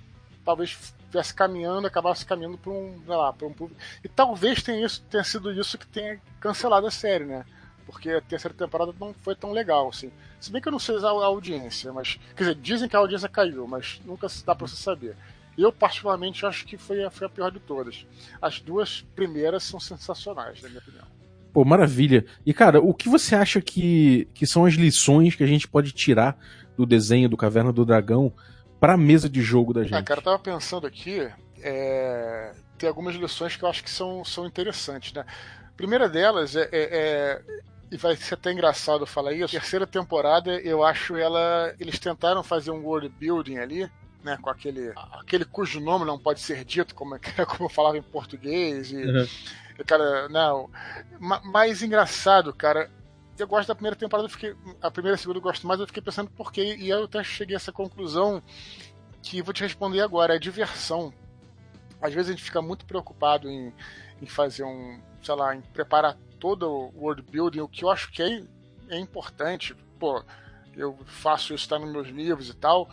talvez 0.43 0.95
estivesse 1.07 1.33
caminhando, 1.33 1.87
acabasse 1.87 2.25
caminhando 2.25 2.57
para 2.57 2.71
um, 2.71 3.01
sei 3.05 3.15
lá, 3.15 3.33
para 3.33 3.47
um 3.47 3.53
público. 3.53 3.79
E 4.03 4.07
talvez 4.07 4.61
tenha, 4.61 4.85
isso, 4.85 5.01
tenha 5.09 5.23
sido 5.23 5.51
isso 5.51 5.77
que 5.77 5.87
tenha 5.87 6.19
cancelado 6.39 6.87
a 6.87 6.91
série, 6.91 7.25
né? 7.25 7.45
Porque 7.87 8.11
a 8.11 8.21
terceira 8.21 8.55
temporada 8.55 8.93
não 8.99 9.15
foi 9.21 9.33
tão 9.33 9.53
legal, 9.53 9.87
assim. 9.87 10.11
Se 10.39 10.51
bem 10.51 10.61
que 10.61 10.67
eu 10.67 10.71
não 10.73 10.77
sei 10.77 10.97
a 10.97 11.07
audiência, 11.07 11.91
mas. 11.93 12.19
Quer 12.35 12.43
dizer, 12.43 12.55
dizem 12.55 12.89
que 12.89 12.95
a 12.95 12.99
audiência 12.99 13.29
caiu, 13.29 13.65
mas 13.65 13.99
nunca 14.05 14.27
dá 14.45 14.53
para 14.53 14.67
você 14.67 14.75
saber. 14.75 15.15
Eu, 15.57 15.71
particularmente, 15.71 16.45
acho 16.45 16.65
que 16.65 16.77
foi 16.77 17.03
a, 17.03 17.09
foi 17.09 17.25
a 17.25 17.29
pior 17.29 17.49
de 17.49 17.59
todas. 17.59 18.05
As 18.39 18.59
duas 18.59 19.01
primeiras 19.15 19.63
são 19.63 19.79
sensacionais, 19.79 20.61
na 20.61 20.69
minha 20.69 20.81
opinião. 20.81 21.05
Pô, 21.51 21.65
maravilha. 21.65 22.25
E, 22.45 22.53
cara, 22.53 22.79
o 22.79 22.93
que 22.93 23.09
você 23.09 23.33
acha 23.33 23.59
que, 23.59 24.27
que 24.33 24.45
são 24.45 24.65
as 24.65 24.75
lições 24.75 25.33
que 25.33 25.43
a 25.43 25.47
gente 25.47 25.67
pode 25.67 25.91
tirar 25.93 26.37
do 26.77 26.85
desenho 26.85 27.27
do 27.27 27.35
Caverna 27.35 27.73
do 27.73 27.83
Dragão 27.83 28.31
para 28.79 28.93
a 28.93 28.97
mesa 28.97 29.27
de 29.27 29.41
jogo 29.41 29.73
da 29.73 29.81
gente? 29.81 29.95
Ah, 29.95 30.03
cara, 30.03 30.19
eu 30.19 30.23
tava 30.23 30.39
pensando 30.39 30.85
aqui, 30.85 31.27
é... 31.63 32.53
tem 32.77 32.87
algumas 32.87 33.15
lições 33.15 33.55
que 33.55 33.63
eu 33.63 33.69
acho 33.69 33.83
que 33.83 33.89
são, 33.89 34.23
são 34.23 34.45
interessantes, 34.45 35.11
né? 35.13 35.25
A 35.67 35.71
primeira 35.75 36.07
delas 36.07 36.55
é, 36.55 36.69
é, 36.71 36.71
é, 36.71 37.41
e 37.91 37.97
vai 37.97 38.15
ser 38.15 38.33
até 38.33 38.51
engraçado 38.51 39.05
falar 39.05 39.33
isso. 39.33 39.45
A 39.45 39.59
terceira 39.59 39.87
temporada, 39.87 40.59
eu 40.61 40.83
acho 40.83 41.15
ela. 41.15 41.73
Eles 41.79 41.97
tentaram 41.99 42.43
fazer 42.43 42.71
um 42.71 42.83
world 42.83 43.09
building 43.09 43.57
ali, 43.57 43.89
né? 44.23 44.37
Com 44.41 44.49
aquele. 44.49 44.91
aquele 45.13 45.45
cujo 45.45 45.79
nome 45.79 46.05
não 46.05 46.19
pode 46.19 46.41
ser 46.41 46.65
dito, 46.65 46.93
como, 46.93 47.15
é 47.15 47.19
como 47.45 47.65
eu 47.65 47.69
falava 47.69 47.97
em 47.97 48.01
português. 48.01 48.91
E, 48.91 48.97
uhum. 48.97 49.27
Cara, 49.85 50.27
não. 50.27 50.69
Mais 51.19 51.81
engraçado, 51.81 52.53
cara, 52.53 52.89
eu 53.37 53.47
gosto 53.47 53.67
da 53.67 53.75
primeira 53.75 53.95
temporada, 53.95 54.27
eu 54.27 54.31
fiquei, 54.31 54.55
a 54.81 54.89
primeira 54.89 55.15
e 55.15 55.17
a 55.17 55.17
segunda 55.17 55.37
eu 55.37 55.43
gosto 55.43 55.67
mais, 55.67 55.79
eu 55.79 55.87
fiquei 55.87 56.01
pensando 56.01 56.29
por 56.31 56.51
quê, 56.51 56.75
e 56.79 56.89
eu 56.89 57.03
até 57.03 57.23
cheguei 57.23 57.55
a 57.55 57.57
essa 57.57 57.71
conclusão 57.71 58.41
que 59.21 59.41
vou 59.41 59.53
te 59.53 59.61
responder 59.61 60.01
agora, 60.01 60.35
é 60.35 60.39
diversão. 60.39 61.13
Às 62.01 62.13
vezes 62.13 62.29
a 62.29 62.33
gente 62.33 62.43
fica 62.43 62.61
muito 62.61 62.85
preocupado 62.85 63.49
em, 63.49 63.73
em 64.21 64.25
fazer 64.25 64.63
um, 64.63 64.99
sei 65.21 65.35
lá, 65.35 65.55
em 65.55 65.61
preparar 65.61 66.17
todo 66.39 66.69
o 66.69 66.93
world 66.95 67.21
building, 67.21 67.61
o 67.61 67.67
que 67.67 67.83
eu 67.83 67.89
acho 67.89 68.11
que 68.11 68.21
é, 68.21 68.43
é 68.89 68.99
importante. 68.99 69.75
Pô, 69.99 70.23
eu 70.75 70.97
faço 71.05 71.53
isso, 71.53 71.67
tá 71.67 71.79
nos 71.79 71.91
meus 71.91 72.07
livros 72.07 72.49
e 72.49 72.53
tal, 72.53 72.89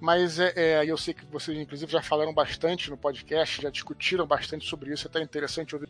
mas 0.00 0.38
é, 0.40 0.52
é, 0.56 0.84
eu 0.84 0.96
sei 0.96 1.14
que 1.14 1.24
vocês, 1.26 1.56
inclusive, 1.56 1.90
já 1.90 2.02
falaram 2.02 2.34
bastante 2.34 2.90
no 2.90 2.96
podcast, 2.96 3.62
já 3.62 3.70
discutiram 3.70 4.26
bastante 4.26 4.68
sobre 4.68 4.92
isso, 4.92 5.06
é 5.06 5.08
até 5.08 5.22
interessante 5.22 5.74
ouvir 5.74 5.88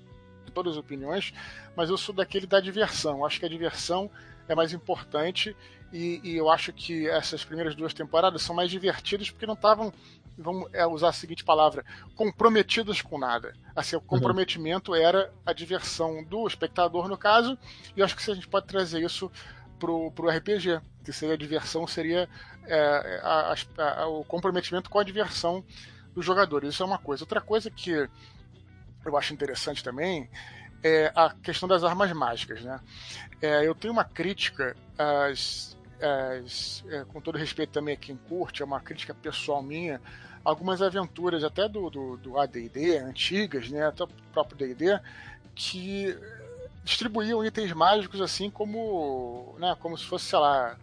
todas 0.53 0.73
as 0.73 0.79
opiniões, 0.79 1.33
mas 1.75 1.89
eu 1.89 1.97
sou 1.97 2.15
daquele 2.15 2.47
da 2.47 2.61
diversão. 2.61 3.25
Acho 3.25 3.41
que 3.41 3.47
a 3.47 3.49
diversão 3.49 4.11
é 4.47 4.55
mais 4.55 4.75
importante 4.75 5.57
e, 5.93 6.21
e 6.23 6.37
eu 6.37 6.51
acho 6.51 6.73
que 6.73 7.09
essas 7.09 7.45
primeiras 7.45 7.75
duas 7.75 7.95
temporadas 7.95 8.43
são 8.43 8.55
mais 8.55 8.71
divertidas 8.71 9.31
porque 9.31 9.47
não 9.47 9.55
estavam, 9.55 9.93
vamos 10.37 10.73
é, 10.73 10.87
usar 10.87 11.09
a 11.09 11.13
seguinte 11.13 11.45
palavra, 11.45 11.85
comprometidas 12.15 13.03
com 13.03 13.19
nada. 13.19 13.55
Assim, 13.75 13.97
o 13.97 13.99
uhum. 13.99 14.07
comprometimento 14.07 14.95
era 14.95 15.33
a 15.45 15.53
diversão 15.53 16.23
do 16.25 16.47
espectador, 16.47 17.09
no 17.09 17.17
caso, 17.17 17.59
e 17.97 18.03
acho 18.03 18.17
que 18.17 18.31
a 18.31 18.35
gente 18.35 18.49
pode 18.49 18.67
trazer 18.67 19.03
isso 19.03 19.31
pro, 19.79 20.11
pro 20.13 20.29
RPG, 20.29 20.81
que 21.05 21.13
seria 21.13 21.35
a 21.35 21.39
diversão, 21.39 21.87
seria 21.87 22.29
é, 22.67 23.21
a, 23.23 23.55
a, 23.79 24.07
o 24.07 24.25
comprometimento 24.25 24.89
com 24.89 24.99
a 24.99 25.05
diversão 25.05 25.65
dos 26.15 26.25
jogadores. 26.25 26.71
Isso 26.71 26.83
é 26.83 26.87
uma 26.87 26.99
coisa. 26.99 27.25
Outra 27.25 27.41
coisa 27.41 27.71
que 27.71 28.09
eu 29.05 29.17
acho 29.17 29.35
interessante 29.35 29.83
também 29.83 30.31
é 30.83 31.13
a 31.15 31.31
questão 31.31 31.69
das 31.69 31.85
armas 31.85 32.13
mágicas. 32.13 32.63
Né? 32.63 32.81
É, 33.41 33.67
eu 33.67 33.75
tenho 33.75 33.93
uma 33.93 34.05
crítica 34.05 34.77
às, 34.99 35.77
às 36.05 36.85
é, 36.89 37.05
com 37.05 37.21
todo 37.21 37.39
respeito 37.39 37.71
também 37.71 37.95
a 37.95 37.97
quem 37.97 38.17
curte, 38.17 38.63
é 38.63 38.65
uma 38.65 38.81
crítica 38.81 39.15
pessoal 39.15 39.63
minha, 39.63 40.01
algumas 40.45 40.83
aventuras 40.83 41.45
até 41.45 41.69
do, 41.69 41.89
do, 41.89 42.17
do 42.17 42.39
AD&D, 42.39 42.99
antigas, 42.99 43.69
né, 43.71 43.87
até 43.87 44.05
o 44.05 44.09
próprio 44.33 44.57
D&D, 44.57 44.99
que 45.55 46.17
distribuíam 46.85 47.45
itens 47.45 47.73
mágicos 47.73 48.21
assim 48.21 48.51
como, 48.51 49.55
né, 49.59 49.77
como 49.81 49.97
se 49.97 50.05
fosse, 50.05 50.27
sei 50.27 50.39
lá, 50.39 50.77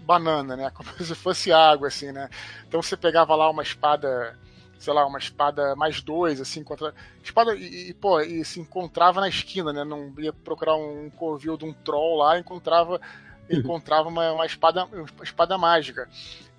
banana, 0.00 0.56
né, 0.56 0.70
como 0.74 0.90
se 0.90 1.14
fosse 1.14 1.52
água, 1.52 1.88
assim, 1.88 2.12
né. 2.12 2.28
Então 2.66 2.82
você 2.82 2.96
pegava 2.96 3.34
lá 3.34 3.48
uma 3.48 3.62
espada 3.62 4.36
sei 4.78 4.92
lá, 4.92 5.06
uma 5.06 5.18
espada 5.18 5.74
mais 5.74 6.02
dois, 6.02 6.40
assim, 6.40 6.62
contra. 6.62 6.94
Espada, 7.22 7.54
e, 7.54 7.90
e, 7.90 7.94
pô, 7.94 8.20
e 8.20 8.44
se 8.44 8.60
encontrava 8.60 9.20
na 9.20 9.28
esquina, 9.28 9.72
né? 9.72 9.84
Não 9.84 10.12
ia 10.18 10.32
procurar 10.32 10.76
um 10.76 11.10
covil 11.10 11.56
de 11.56 11.64
um 11.64 11.72
troll 11.72 12.18
lá, 12.18 12.38
encontrava 12.38 13.00
encontrava 13.50 14.08
uma, 14.08 14.32
uma 14.32 14.46
espada 14.46 14.84
uma 14.84 15.24
espada 15.24 15.56
mágica. 15.58 16.08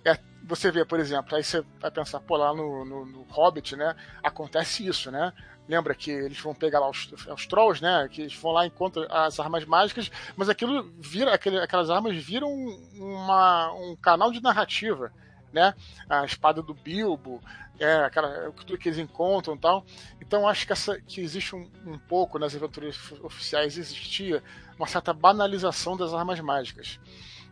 É, 0.06 0.18
você 0.44 0.72
vê, 0.72 0.86
por 0.86 1.00
exemplo, 1.00 1.36
aí 1.36 1.44
você 1.44 1.64
vai 1.80 1.92
pensar, 1.92 2.20
pô, 2.22 2.38
lá 2.38 2.54
no, 2.54 2.86
no, 2.86 3.06
no, 3.06 3.22
Hobbit, 3.30 3.76
né? 3.76 3.96
Acontece 4.24 4.88
isso, 4.88 5.12
né? 5.12 5.34
Lembra 5.68 5.94
que 5.94 6.10
eles 6.10 6.40
vão 6.40 6.56
pegar 6.56 6.80
lá 6.80 6.90
os, 6.90 7.12
os 7.12 7.46
trolls, 7.46 7.82
né? 7.82 8.08
Que 8.10 8.22
eles 8.22 8.36
vão 8.36 8.54
lá 8.54 8.64
e 8.64 8.68
encontram 8.68 9.06
as 9.10 9.40
armas 9.40 9.66
mágicas, 9.66 10.10
mas 10.36 10.48
aquilo 10.48 10.90
vira, 10.98 11.34
aquele, 11.34 11.60
aquelas 11.60 11.90
armas 11.90 12.16
viram 12.16 12.50
uma, 12.96 13.74
um 13.74 13.96
canal 13.96 14.32
de 14.32 14.42
narrativa 14.42 15.12
né? 15.58 15.74
A 16.08 16.24
espada 16.24 16.62
do 16.62 16.74
Bilbo, 16.74 17.42
é, 17.80 17.96
aquela, 17.96 18.52
tudo 18.52 18.78
que 18.78 18.88
eles 18.88 19.00
encontram 19.00 19.56
e 19.56 19.58
tal. 19.58 19.86
Então 20.22 20.48
acho 20.48 20.66
que, 20.68 20.74
essa, 20.74 21.02
que 21.02 21.20
existe 21.22 21.56
um, 21.56 21.68
um 21.86 21.98
pouco 21.98 22.38
nas 22.38 22.56
aventuras 22.56 22.98
oficiais 23.24 23.78
existia 23.78 24.44
uma 24.78 24.88
certa 24.88 25.14
banalização 25.14 25.98
das 25.98 26.14
armas 26.14 26.40
mágicas. 26.40 27.00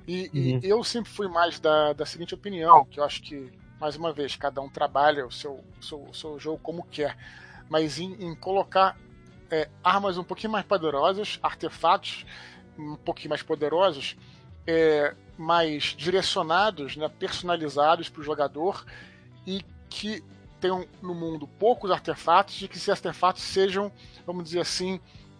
E, 0.07 0.29
uhum. 0.33 0.59
e, 0.63 0.69
eu 0.69 0.83
sempre 0.83 1.11
fui 1.11 1.27
mais 1.27 1.59
da, 1.59 1.93
da 1.93 2.05
seguinte 2.05 2.35
opinião, 2.35 2.85
que 2.85 2.99
eu 2.99 3.03
acho 3.03 3.23
que, 3.23 3.51
mais 3.79 3.95
uma 3.95 4.13
vez, 4.13 4.35
cada 4.35 4.61
um 4.61 4.69
trabalha 4.69 5.25
o 5.25 5.31
seu, 5.31 5.63
seu, 5.81 6.13
seu 6.13 6.39
jogo 6.39 6.59
como 6.61 6.83
quer, 6.83 7.17
mas 7.67 7.97
em, 7.97 8.13
em 8.23 8.35
colocar 8.35 8.95
é, 9.49 9.67
armas 9.83 10.19
um 10.19 10.23
pouquinho 10.23 10.53
mais 10.53 10.63
poderosas, 10.63 11.39
artefatos 11.41 12.23
um 12.77 12.95
pouquinho 12.95 13.29
mais 13.29 13.41
poderosos, 13.41 14.15
é, 14.67 15.15
mais 15.37 15.95
direcionados, 15.97 16.95
né, 16.95 17.09
personalizados 17.09 18.09
para 18.09 18.21
o 18.21 18.23
jogador 18.23 18.85
e 19.45 19.61
que 19.89 20.23
tenham 20.59 20.85
no 21.01 21.13
mundo 21.13 21.47
poucos 21.47 21.91
artefatos 21.91 22.61
e 22.61 22.67
que 22.67 22.77
esses 22.77 22.89
artefatos 22.89 23.43
sejam, 23.43 23.91
vamos 24.25 24.45
dizer 24.45 24.61
assim, 24.61 24.99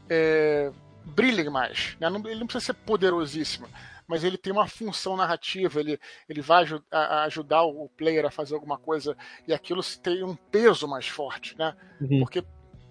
é, 0.10 0.72
brilhem 1.04 1.50
mais. 1.50 1.96
Né? 2.00 2.08
Ele 2.08 2.40
não 2.40 2.48
precisa 2.48 2.74
ser 2.74 2.74
poderosíssimo, 2.74 3.68
mas 4.08 4.24
ele 4.24 4.38
tem 4.38 4.54
uma 4.54 4.68
função 4.68 5.18
narrativa, 5.18 5.80
ele, 5.80 6.00
ele 6.30 6.42
vai 6.42 6.64
aj 6.64 6.82
a, 6.92 7.24
ajudar 7.24 7.64
o 7.64 7.90
player 7.90 8.26
a 8.26 8.32
fazer 8.32 8.54
alguma 8.54 8.78
coisa 8.78 9.18
e 9.48 9.54
aquilo 9.54 9.82
tem 10.02 10.24
um 10.24 10.36
peso 10.36 10.88
mais 10.88 11.08
forte, 11.08 11.58
né? 11.58 11.76
Uhum. 12.00 12.20
Porque 12.20 12.44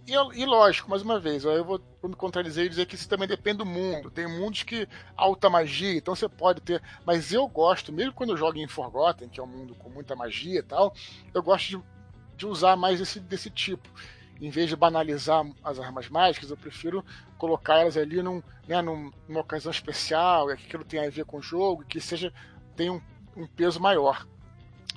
e, 0.07 0.13
e, 0.13 0.45
lógico, 0.45 0.91
mais 0.91 1.03
uma 1.03 1.19
vez, 1.19 1.45
eu 1.45 1.65
vou, 1.65 1.81
me 2.03 2.15
contradizer 2.15 2.67
e 2.67 2.69
dizer 2.69 2.87
que 2.87 2.95
isso 2.95 3.09
também 3.09 3.27
depende 3.27 3.59
do 3.59 3.67
mundo. 3.67 4.11
Tem 4.11 4.27
mundos 4.27 4.63
que 4.63 4.87
alta 5.17 5.49
magia, 5.49 5.97
então 5.97 6.15
você 6.15 6.29
pode 6.29 6.61
ter. 6.61 6.83
Mas 7.07 7.33
eu 7.33 7.47
gosto, 7.49 7.93
mesmo 7.93 8.13
quando 8.13 8.31
eu 8.31 8.37
jogo 8.37 8.59
em 8.59 8.69
Forgotten, 8.69 9.29
que 9.29 9.41
é 9.41 9.43
um 9.43 9.47
mundo 9.47 9.75
com 9.75 9.89
muita 9.89 10.15
magia 10.15 10.59
e 10.59 10.63
tal, 10.63 10.95
eu 11.33 11.43
gosto 11.43 11.69
de, 11.69 11.83
de 12.37 12.47
usar 12.47 12.77
mais 12.77 13.01
esse, 13.01 13.19
desse 13.19 13.49
tipo. 13.49 13.89
Em 14.41 14.51
vez 14.51 14.69
de 14.69 14.77
banalizar 14.77 15.47
as 15.63 15.79
armas 15.79 16.09
mágicas, 16.11 16.51
eu 16.51 16.57
prefiro 16.57 17.03
colocar 17.39 17.79
elas 17.79 17.97
ali 17.97 18.23
num, 18.23 18.43
né, 18.69 18.83
num, 18.83 19.11
numa 19.27 19.41
ocasião 19.41 19.71
especial, 19.71 20.51
e 20.51 20.57
que 20.57 20.67
aquilo 20.67 20.85
tenha 20.85 21.07
a 21.07 21.11
ver 21.11 21.25
com 21.25 21.39
o 21.39 21.43
jogo, 21.43 21.85
que 21.85 22.01
seja 22.01 22.33
tenha 22.77 22.93
um, 22.93 23.01
um 23.37 23.47
peso 23.47 23.81
maior. 23.81 24.27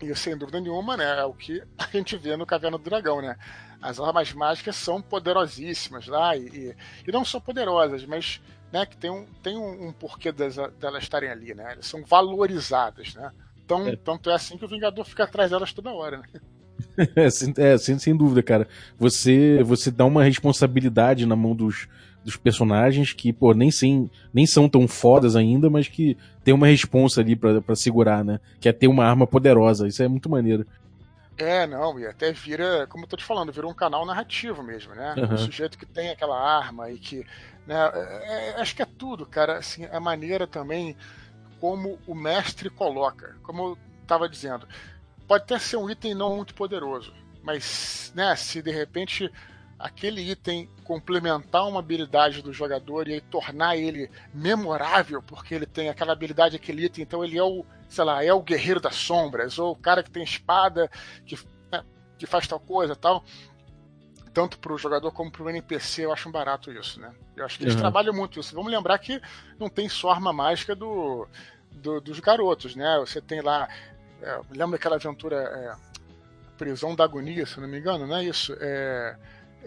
E 0.01 0.14
sem 0.16 0.38
dúvida 0.38 0.60
nenhuma, 0.60 0.97
né, 0.97 1.20
é 1.20 1.24
o 1.24 1.34
que 1.34 1.64
a 1.78 1.88
gente 1.91 2.18
vê 2.18 2.36
no 2.36 2.45
Caverna 2.45 2.78
do 2.78 2.84
Dragão, 2.84 3.22
né? 3.22 3.38
As 3.82 3.99
armas 3.99 4.34
mágicas 4.34 4.75
são 4.75 5.01
poderosíssimas 5.01 6.07
lá, 6.07 6.36
e, 6.36 6.47
e, 6.47 6.75
e 7.07 7.11
não 7.11 7.23
são 7.23 7.39
poderosas, 7.39 8.05
mas 8.05 8.41
né, 8.71 8.86
que 8.86 8.97
tem 8.97 9.09
um, 9.09 9.25
tem 9.41 9.57
um, 9.57 9.88
um 9.88 9.91
porquê 9.91 10.32
delas, 10.32 10.55
delas 10.80 11.03
estarem 11.03 11.30
ali, 11.30 11.53
né? 11.53 11.73
Elas 11.73 11.86
são 11.86 12.03
valorizadas, 12.03 13.15
né? 13.15 13.32
Então, 13.63 13.88
é. 13.88 13.95
Tanto 13.95 14.30
é 14.30 14.34
assim 14.34 14.57
que 14.57 14.65
o 14.65 14.67
Vingador 14.67 15.03
fica 15.05 15.23
atrás 15.23 15.51
delas 15.51 15.73
toda 15.73 15.91
hora, 15.91 16.17
né? 16.17 16.28
É, 17.15 17.73
é 17.73 17.78
sem, 17.78 17.97
sem 17.97 18.15
dúvida, 18.15 18.43
cara. 18.43 18.67
Você, 18.99 19.61
você 19.63 19.89
dá 19.89 20.05
uma 20.05 20.23
responsabilidade 20.23 21.25
na 21.25 21.36
mão 21.36 21.55
dos, 21.55 21.88
dos 22.23 22.38
personagens 22.38 23.13
que, 23.13 23.34
pô, 23.34 23.53
nem, 23.53 23.71
sem, 23.71 24.09
nem 24.34 24.45
são 24.45 24.69
tão 24.69 24.88
fodas 24.88 25.36
ainda, 25.36 25.69
mas 25.69 25.88
que 25.88 26.15
tem 26.43 26.53
uma 26.53 26.67
responsa 26.67 27.21
ali 27.21 27.36
para 27.36 27.75
segurar, 27.75 28.23
né? 28.23 28.39
Que 28.59 28.69
é 28.69 28.73
ter 28.73 28.88
uma 28.88 29.05
arma 29.05 29.25
poderosa. 29.25 29.88
Isso 29.88 30.03
é 30.03 30.07
muito 30.07 30.30
maneiro. 30.30 30.65
É, 31.38 31.67
não, 31.67 31.99
e 31.99 32.07
até 32.07 32.31
vira, 32.31 32.88
como 32.88 33.03
eu 33.03 33.07
tô 33.07 33.15
te 33.15 33.23
falando, 33.23 33.51
vira 33.51 33.67
um 33.67 33.73
canal 33.73 34.05
narrativo 34.05 34.63
mesmo, 34.63 34.95
né? 34.95 35.13
Uhum. 35.17 35.35
O 35.35 35.38
sujeito 35.38 35.77
que 35.77 35.85
tem 35.85 36.09
aquela 36.09 36.39
arma 36.39 36.89
e 36.89 36.97
que. 36.97 37.25
Né, 37.65 37.75
é, 37.93 38.49
é, 38.49 38.61
acho 38.61 38.75
que 38.75 38.81
é 38.81 38.88
tudo, 38.88 39.25
cara. 39.25 39.57
Assim, 39.57 39.85
a 39.85 39.99
maneira 39.99 40.47
também 40.47 40.97
como 41.59 41.99
o 42.07 42.15
mestre 42.15 42.69
coloca. 42.69 43.35
Como 43.43 43.69
eu 43.69 43.77
tava 44.07 44.27
dizendo, 44.27 44.67
pode 45.27 45.43
até 45.43 45.59
ser 45.59 45.77
um 45.77 45.89
item 45.89 46.15
não 46.15 46.38
muito 46.38 46.55
poderoso, 46.55 47.13
mas 47.43 48.11
né, 48.15 48.35
se 48.35 48.61
de 48.61 48.71
repente 48.71 49.31
aquele 49.80 50.21
item 50.21 50.67
complementar 50.84 51.67
uma 51.67 51.80
habilidade 51.80 52.41
do 52.41 52.51
jogador 52.51 53.07
e 53.07 53.13
aí 53.13 53.21
tornar 53.21 53.78
ele 53.78 54.09
memorável, 54.34 55.21
porque 55.21 55.53
ele 55.53 55.65
tem 55.65 55.89
aquela 55.89 56.13
habilidade, 56.13 56.55
aquele 56.55 56.86
item, 56.86 57.03
então 57.03 57.23
ele 57.23 57.38
é 57.38 57.43
o, 57.43 57.65
sei 57.88 58.03
lá, 58.03 58.23
é 58.23 58.34
o 58.34 58.41
guerreiro 58.41 58.80
das 58.80 58.95
sombras, 58.95 59.59
ou 59.59 59.73
o 59.73 59.75
cara 59.75 60.01
que 60.01 60.09
tem 60.09 60.23
espada, 60.23 60.89
que, 61.25 61.38
né, 61.71 61.84
que 62.17 62.25
faz 62.25 62.47
tal 62.47 62.59
coisa 62.59 62.95
tal. 62.95 63.23
Tanto 64.34 64.59
para 64.59 64.73
o 64.73 64.78
jogador 64.78 65.11
como 65.11 65.32
para 65.32 65.43
o 65.43 65.49
NPC, 65.49 66.05
eu 66.05 66.13
acho 66.13 66.30
um 66.30 66.32
barato 66.32 66.71
isso, 66.71 66.99
né? 66.99 67.11
Eu 67.36 67.43
acho 67.43 67.57
que 67.57 67.63
eles 67.63 67.73
uhum. 67.73 67.82
trabalham 67.82 68.13
muito 68.13 68.39
isso. 68.39 68.53
Vamos 68.53 68.71
lembrar 68.71 68.99
que 68.99 69.19
não 69.57 69.67
tem 69.67 69.89
só 69.89 70.11
arma 70.11 70.32
mágica 70.32 70.75
do, 70.75 71.28
do 71.71 71.99
dos 71.99 72.19
garotos, 72.19 72.75
né? 72.75 72.97
Você 72.99 73.19
tem 73.19 73.41
lá. 73.41 73.67
É, 74.21 74.39
lembra 74.51 74.78
daquela 74.78 74.95
aventura 74.95 75.38
é, 75.38 75.75
Prisão 76.55 76.95
da 76.95 77.03
Agonia, 77.03 77.47
se 77.47 77.59
não 77.59 77.67
me 77.67 77.80
engano, 77.80 78.05
não 78.05 78.17
é 78.17 78.25
isso? 78.25 78.55
É, 78.59 79.15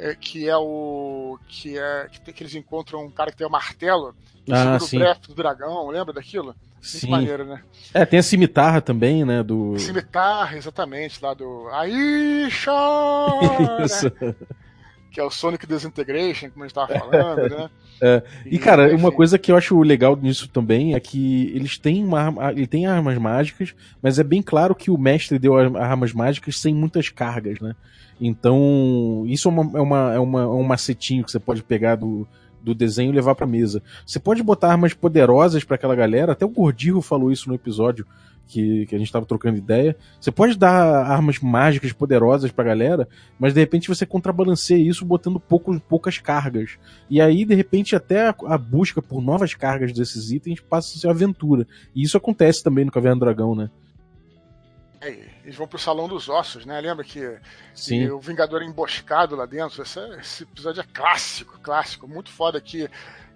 é, 0.00 0.14
que 0.14 0.48
é 0.48 0.56
o. 0.56 1.38
que 1.46 1.78
é. 1.78 2.08
Que, 2.10 2.32
que, 2.32 2.42
eles 2.42 2.54
encontram 2.54 3.04
um 3.04 3.10
cara 3.10 3.30
que 3.30 3.36
tem 3.36 3.46
um 3.46 3.50
martelo 3.50 4.14
e 4.46 4.52
ah, 4.52 4.78
segura 4.78 4.80
sim. 4.80 4.96
o 4.96 5.00
breath 5.00 5.26
do 5.28 5.34
dragão, 5.34 5.88
lembra 5.88 6.14
daquilo? 6.14 6.54
Sim. 6.80 7.08
Muito 7.08 7.10
maneiro, 7.10 7.44
né? 7.44 7.62
É, 7.92 8.06
tem 8.06 8.18
a 8.18 8.22
cimitarra 8.22 8.80
também, 8.80 9.24
né? 9.24 9.42
Do... 9.42 9.78
Cimitarra, 9.78 10.56
exatamente, 10.56 11.22
lá 11.22 11.34
do. 11.34 11.68
Aí, 11.72 12.48
chora! 12.64 13.84
Isso. 13.84 14.10
Que 15.10 15.20
é 15.20 15.24
o 15.24 15.30
Sonic 15.30 15.66
Disintegration, 15.66 16.50
como 16.50 16.64
a 16.64 16.68
gente 16.68 16.74
tava 16.74 16.98
falando, 16.98 17.48
né? 17.48 17.70
É. 18.02 18.22
E, 18.46 18.54
e, 18.54 18.58
cara, 18.58 18.86
enfim. 18.86 18.96
uma 18.96 19.12
coisa 19.12 19.38
que 19.38 19.52
eu 19.52 19.56
acho 19.58 19.78
legal 19.82 20.16
nisso 20.16 20.48
também 20.48 20.94
é 20.94 21.00
que 21.00 21.52
eles 21.54 21.76
têm 21.76 22.02
uma 22.02 22.32
ele 22.52 22.66
tem 22.66 22.86
armas 22.86 23.18
mágicas, 23.18 23.74
mas 24.00 24.18
é 24.18 24.24
bem 24.24 24.40
claro 24.40 24.74
que 24.74 24.90
o 24.90 24.96
mestre 24.96 25.38
deu 25.38 25.54
armas 25.54 26.14
mágicas 26.14 26.58
sem 26.58 26.74
muitas 26.74 27.10
cargas, 27.10 27.60
né? 27.60 27.76
Então, 28.18 29.24
isso 29.26 29.48
é, 29.48 29.50
uma, 29.50 29.78
é, 29.78 29.82
uma, 29.82 30.14
é, 30.14 30.18
uma, 30.18 30.42
é 30.42 30.46
um 30.46 30.62
macetinho 30.62 31.24
que 31.24 31.30
você 31.30 31.38
pode 31.38 31.62
pegar 31.62 31.96
do, 31.96 32.26
do 32.62 32.74
desenho 32.74 33.12
e 33.12 33.14
levar 33.14 33.34
pra 33.34 33.46
mesa. 33.46 33.82
Você 34.06 34.18
pode 34.18 34.42
botar 34.42 34.70
armas 34.70 34.94
poderosas 34.94 35.64
para 35.64 35.76
aquela 35.76 35.94
galera, 35.94 36.32
até 36.32 36.44
o 36.44 36.50
Gordirro 36.50 37.02
falou 37.02 37.32
isso 37.32 37.48
no 37.48 37.54
episódio 37.54 38.06
que, 38.50 38.86
que 38.86 38.94
a 38.94 38.98
gente 38.98 39.12
tava 39.12 39.24
trocando 39.24 39.56
ideia. 39.56 39.96
Você 40.20 40.30
pode 40.30 40.58
dar 40.58 41.06
armas 41.06 41.38
mágicas 41.38 41.92
poderosas 41.92 42.50
pra 42.50 42.64
galera, 42.64 43.08
mas 43.38 43.54
de 43.54 43.60
repente 43.60 43.88
você 43.88 44.04
contrabalanceia 44.04 44.82
isso 44.82 45.04
botando 45.04 45.38
pouco, 45.38 45.78
poucas 45.80 46.18
cargas. 46.18 46.78
E 47.08 47.20
aí, 47.20 47.44
de 47.44 47.54
repente, 47.54 47.94
até 47.94 48.28
a, 48.28 48.34
a 48.46 48.58
busca 48.58 49.00
por 49.00 49.22
novas 49.22 49.54
cargas 49.54 49.92
desses 49.92 50.30
itens 50.30 50.60
passa 50.60 50.96
a 50.96 51.00
ser 51.00 51.08
aventura. 51.08 51.66
E 51.94 52.02
isso 52.02 52.16
acontece 52.16 52.62
também 52.62 52.84
no 52.84 52.92
Caverna 52.92 53.16
do 53.16 53.24
Dragão, 53.24 53.54
né? 53.54 53.70
É, 55.00 55.16
eles 55.44 55.56
vão 55.56 55.66
pro 55.66 55.78
Salão 55.78 56.06
dos 56.06 56.28
Ossos, 56.28 56.66
né? 56.66 56.78
Lembra 56.78 57.02
que 57.02 57.38
Sim. 57.74 58.10
o 58.10 58.20
Vingador 58.20 58.60
é 58.60 58.66
emboscado 58.66 59.34
lá 59.34 59.46
dentro? 59.46 59.82
Esse, 59.82 59.98
esse, 60.20 60.42
episódio 60.42 60.82
é 60.82 60.86
clássico, 60.92 61.58
clássico, 61.60 62.06
muito 62.06 62.30
foda 62.30 62.58
aqui. 62.58 62.86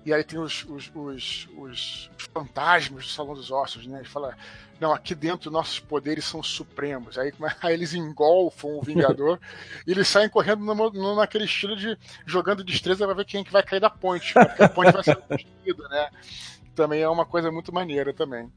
E 0.04 0.12
aí 0.12 0.22
tem 0.22 0.38
os, 0.38 0.64
os, 0.68 0.90
os, 0.94 1.48
os, 1.56 2.10
fantasmas 2.32 3.04
do 3.04 3.10
Salão 3.10 3.34
dos 3.34 3.50
Ossos, 3.50 3.86
né? 3.86 4.00
Ele 4.00 4.08
fala, 4.08 4.36
não, 4.78 4.92
aqui 4.92 5.14
dentro 5.14 5.50
nossos 5.50 5.80
poderes 5.80 6.26
são 6.26 6.42
supremos. 6.42 7.16
Aí, 7.16 7.32
aí 7.62 7.72
eles 7.72 7.94
engolfam 7.94 8.68
o 8.68 8.82
Vingador 8.82 9.40
e 9.86 9.90
eles 9.90 10.06
saem 10.06 10.28
correndo 10.28 10.62
no, 10.62 10.74
no, 10.74 11.16
naquele 11.16 11.44
estilo 11.46 11.74
de 11.74 11.96
jogando 12.26 12.62
destreza 12.62 13.06
pra 13.06 13.14
ver 13.14 13.24
quem 13.24 13.40
é 13.40 13.44
que 13.44 13.52
vai 13.52 13.62
cair 13.62 13.80
da 13.80 13.88
ponte, 13.88 14.34
porque 14.34 14.62
a 14.62 14.68
ponte 14.68 14.92
vai 14.92 15.02
ser 15.02 15.16
construída, 15.16 15.88
né? 15.88 16.10
Também 16.74 17.00
é 17.00 17.08
uma 17.08 17.24
coisa 17.24 17.50
muito 17.50 17.72
maneira 17.72 18.12
também. 18.12 18.52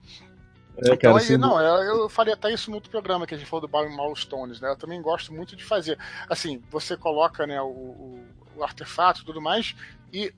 É, 0.78 0.94
então, 0.94 0.98
cara, 0.98 1.20
aí, 1.20 1.38
não, 1.38 1.60
eu, 1.62 2.10
falei 2.10 2.34
até 2.34 2.54
isso 2.54 2.70
no 2.70 2.76
outro 2.76 2.92
programa 2.92 3.26
que 3.26 3.34
a 3.34 3.38
gente 3.38 3.50
falou 3.50 3.68
do 3.68 3.90
Milestones, 3.90 4.60
né? 4.60 4.70
Eu 4.70 4.76
também 4.76 5.02
gosto 5.02 5.34
muito 5.34 5.56
de 5.56 5.64
fazer. 5.64 5.98
Assim, 6.30 6.62
você 6.70 6.98
coloca 6.98 7.48
né, 7.48 7.60
o, 7.62 7.68
o, 7.68 8.26
o 8.58 8.64
artefato 8.64 9.22
e 9.22 9.26
tudo 9.26 9.42
mais, 9.42 9.76
e 10.12 10.34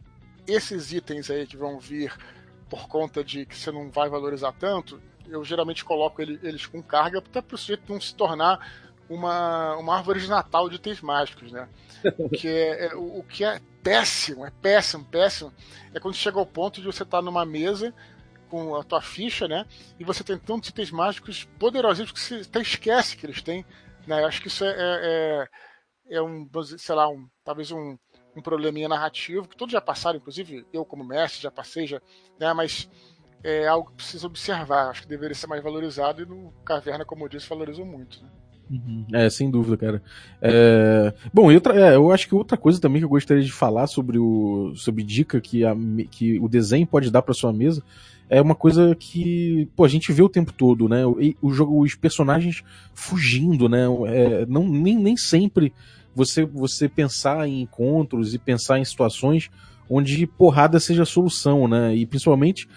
esses 0.51 0.91
itens 0.91 1.29
aí 1.29 1.45
que 1.45 1.57
vão 1.57 1.79
vir 1.79 2.13
por 2.69 2.87
conta 2.87 3.23
de 3.23 3.45
que 3.45 3.57
você 3.57 3.71
não 3.71 3.89
vai 3.89 4.09
valorizar 4.09 4.53
tanto, 4.53 5.01
eu 5.27 5.43
geralmente 5.43 5.83
coloco 5.83 6.21
ele, 6.21 6.39
eles 6.43 6.65
com 6.65 6.81
carga 6.81 7.19
até 7.19 7.41
para 7.41 7.55
o 7.55 7.57
sujeito 7.57 7.91
não 7.91 7.99
se 7.99 8.13
tornar 8.15 8.59
uma, 9.09 9.75
uma 9.77 9.97
árvore 9.97 10.21
de 10.21 10.29
Natal 10.29 10.69
de 10.69 10.75
itens 10.75 11.01
mágicos, 11.01 11.51
né? 11.51 11.67
O 12.17 12.29
que 12.29 12.47
é, 12.47 12.85
é, 12.85 12.95
o, 12.95 13.19
o 13.19 13.23
que 13.23 13.43
é 13.43 13.59
péssimo, 13.83 14.45
é 14.45 14.51
péssimo, 14.61 15.03
péssimo, 15.05 15.53
é 15.93 15.99
quando 15.99 16.15
chega 16.15 16.37
ao 16.37 16.45
ponto 16.45 16.79
de 16.79 16.85
você 16.85 17.03
estar 17.03 17.17
tá 17.17 17.21
numa 17.21 17.45
mesa 17.45 17.93
com 18.49 18.75
a 18.75 18.83
tua 18.83 19.01
ficha, 19.01 19.47
né? 19.47 19.65
E 19.99 20.03
você 20.03 20.23
tem 20.23 20.37
tantos 20.37 20.69
itens 20.69 20.91
mágicos 20.91 21.45
poderosos 21.57 22.11
que 22.11 22.19
você 22.19 22.35
até 22.35 22.61
esquece 22.61 23.17
que 23.17 23.25
eles 23.25 23.41
têm. 23.41 23.65
Né? 24.07 24.21
Eu 24.21 24.27
acho 24.27 24.41
que 24.41 24.47
isso 24.47 24.63
é, 24.65 24.69
é, 24.69 25.47
é, 26.09 26.15
é 26.15 26.21
um, 26.21 26.49
sei 26.77 26.95
lá, 26.95 27.07
um, 27.07 27.27
talvez 27.43 27.71
um, 27.71 27.97
um 28.36 28.41
probleminha 28.41 28.88
narrativo, 28.88 29.47
que 29.47 29.57
todos 29.57 29.73
já 29.73 29.82
passaram, 29.82 30.17
inclusive 30.17 30.65
eu 30.71 30.86
como 30.86 31.03
mestre 31.03 31.41
já 31.41 31.51
passei, 31.51 31.88
já, 31.88 32.01
né? 32.39 32.53
Mas 32.53 32.89
é 33.43 33.67
algo 33.67 33.89
que 33.89 33.95
precisa 33.95 34.27
observar. 34.27 34.89
Acho 34.89 35.03
que 35.03 35.07
deveria 35.07 35.36
ser 35.36 35.47
mais 35.47 35.63
valorizado 35.63 36.21
e 36.21 36.25
no 36.25 36.51
Caverna, 36.63 37.05
como 37.05 37.25
eu 37.25 37.30
disse, 37.30 37.47
valorizou 37.49 37.86
muito. 37.86 38.21
Né? 38.21 38.30
Uhum. 38.69 39.05
É, 39.13 39.30
sem 39.30 39.49
dúvida, 39.49 39.77
cara. 39.77 40.03
É... 40.41 41.13
Bom, 41.34 41.51
outra, 41.51 41.73
é, 41.75 41.95
eu 41.95 42.11
acho 42.11 42.27
que 42.27 42.36
outra 42.36 42.57
coisa 42.57 42.80
também 42.80 43.01
que 43.01 43.05
eu 43.05 43.09
gostaria 43.09 43.43
de 43.43 43.51
falar 43.51 43.88
sobre 43.88 44.19
o 44.19 44.73
sobre 44.75 45.03
dica 45.03 45.41
que, 45.41 45.65
a, 45.65 45.75
que 46.11 46.39
o 46.39 46.47
desenho 46.47 46.86
pode 46.86 47.09
dar 47.09 47.23
para 47.23 47.34
sua 47.34 47.51
mesa 47.51 47.84
é 48.30 48.39
uma 48.39 48.53
coisa 48.53 48.95
que 48.95 49.67
pô, 49.75 49.84
a 49.84 49.88
gente 49.88 50.13
vê 50.13 50.21
o 50.21 50.30
tempo 50.30 50.53
todo, 50.53 50.88
né? 50.88 51.03
O, 51.03 51.17
o 51.41 51.51
jogo, 51.51 51.82
os 51.82 51.95
personagens 51.95 52.63
fugindo, 52.93 53.67
né? 53.67 53.86
É, 54.07 54.45
não, 54.45 54.69
nem, 54.69 54.95
nem 54.95 55.17
sempre 55.17 55.73
você, 56.16 56.45
você 56.45 56.88
pensar 56.88 57.47
em 57.47 57.62
encontros 57.62 58.34
e 58.34 58.38
pensar 58.38 58.80
em 58.80 58.86
situações 58.86 59.49
onde 59.89 60.28
porrada 60.28 60.80
seja 60.80 61.03
a 61.03 61.05
solução, 61.05 61.68
né? 61.68 61.95
E 61.95 62.05
principalmente 62.05 62.68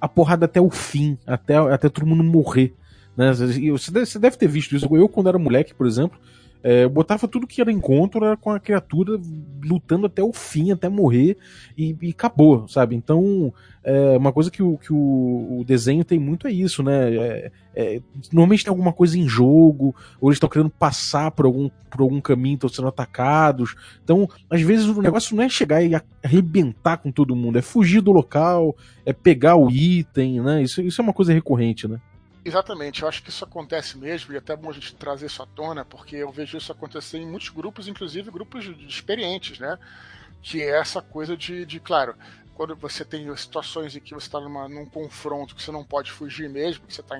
a 0.00 0.08
porrada 0.08 0.44
até 0.44 0.60
o 0.60 0.68
fim, 0.68 1.16
até, 1.26 1.56
até 1.56 1.88
todo 1.88 2.06
mundo 2.06 2.22
morrer. 2.22 2.74
Né? 3.16 3.32
Você, 3.32 3.90
deve, 3.90 4.06
você 4.06 4.18
deve 4.18 4.36
ter 4.36 4.48
visto 4.48 4.76
isso. 4.76 4.86
Eu, 4.94 5.08
quando 5.08 5.28
era 5.28 5.38
moleque, 5.38 5.74
por 5.74 5.86
exemplo, 5.86 6.18
é, 6.64 6.84
eu 6.84 6.88
botava 6.88 7.28
tudo 7.28 7.46
que 7.46 7.60
era 7.60 7.70
encontro 7.70 8.24
era 8.24 8.38
com 8.38 8.50
a 8.50 8.58
criatura 8.58 9.20
lutando 9.62 10.06
até 10.06 10.22
o 10.22 10.32
fim, 10.32 10.72
até 10.72 10.88
morrer, 10.88 11.36
e, 11.76 11.94
e 12.00 12.08
acabou, 12.08 12.66
sabe? 12.66 12.96
Então, 12.96 13.52
é, 13.84 14.16
uma 14.16 14.32
coisa 14.32 14.50
que, 14.50 14.62
o, 14.62 14.78
que 14.78 14.90
o, 14.90 15.58
o 15.60 15.64
desenho 15.66 16.02
tem 16.06 16.18
muito 16.18 16.48
é 16.48 16.50
isso, 16.50 16.82
né? 16.82 17.14
É, 17.14 17.52
é, 17.74 18.02
normalmente 18.32 18.64
tem 18.64 18.70
alguma 18.70 18.94
coisa 18.94 19.18
em 19.18 19.28
jogo, 19.28 19.94
ou 20.18 20.30
eles 20.30 20.36
estão 20.36 20.48
querendo 20.48 20.70
passar 20.70 21.30
por 21.32 21.44
algum, 21.44 21.68
por 21.90 22.00
algum 22.00 22.18
caminho, 22.18 22.54
estão 22.54 22.70
sendo 22.70 22.88
atacados. 22.88 23.74
Então, 24.02 24.26
às 24.48 24.62
vezes 24.62 24.86
o 24.86 25.02
negócio 25.02 25.36
não 25.36 25.44
é 25.44 25.50
chegar 25.50 25.82
e 25.82 25.92
arrebentar 26.22 26.96
com 26.96 27.12
todo 27.12 27.36
mundo, 27.36 27.58
é 27.58 27.62
fugir 27.62 28.00
do 28.00 28.10
local, 28.10 28.74
é 29.04 29.12
pegar 29.12 29.56
o 29.56 29.70
item, 29.70 30.40
né? 30.40 30.62
Isso, 30.62 30.80
isso 30.80 30.98
é 30.98 31.04
uma 31.04 31.12
coisa 31.12 31.34
recorrente, 31.34 31.86
né? 31.86 32.00
Exatamente, 32.44 33.02
eu 33.02 33.08
acho 33.08 33.22
que 33.22 33.30
isso 33.30 33.42
acontece 33.42 33.96
mesmo, 33.96 34.32
e 34.32 34.36
é 34.36 34.38
até 34.38 34.54
bom 34.54 34.68
a 34.68 34.72
gente 34.74 34.94
trazer 34.96 35.26
isso 35.26 35.42
à 35.42 35.46
tona, 35.46 35.82
porque 35.82 36.16
eu 36.16 36.30
vejo 36.30 36.58
isso 36.58 36.70
acontecer 36.70 37.16
em 37.16 37.26
muitos 37.26 37.48
grupos, 37.48 37.88
inclusive 37.88 38.30
grupos 38.30 38.66
experientes, 38.86 39.58
né? 39.58 39.78
Que 40.42 40.62
é 40.62 40.78
essa 40.78 41.00
coisa 41.00 41.34
de, 41.38 41.64
de 41.64 41.80
claro, 41.80 42.14
quando 42.54 42.76
você 42.76 43.02
tem 43.02 43.34
situações 43.34 43.96
em 43.96 44.00
que 44.00 44.12
você 44.12 44.26
está 44.26 44.40
num 44.40 44.84
confronto 44.84 45.54
que 45.54 45.62
você 45.62 45.72
não 45.72 45.82
pode 45.82 46.12
fugir 46.12 46.50
mesmo, 46.50 46.86
que 46.86 46.92
você 46.92 47.00
está 47.00 47.16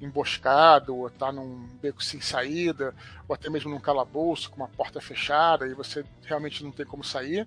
emboscado, 0.00 0.96
ou 0.96 1.06
está 1.06 1.30
num 1.30 1.68
beco 1.80 2.02
sem 2.02 2.20
saída, 2.20 2.92
ou 3.28 3.34
até 3.34 3.48
mesmo 3.48 3.70
num 3.70 3.80
calabouço 3.80 4.50
com 4.50 4.56
uma 4.56 4.68
porta 4.68 5.00
fechada 5.00 5.68
e 5.68 5.74
você 5.74 6.04
realmente 6.24 6.64
não 6.64 6.72
tem 6.72 6.84
como 6.84 7.04
sair. 7.04 7.46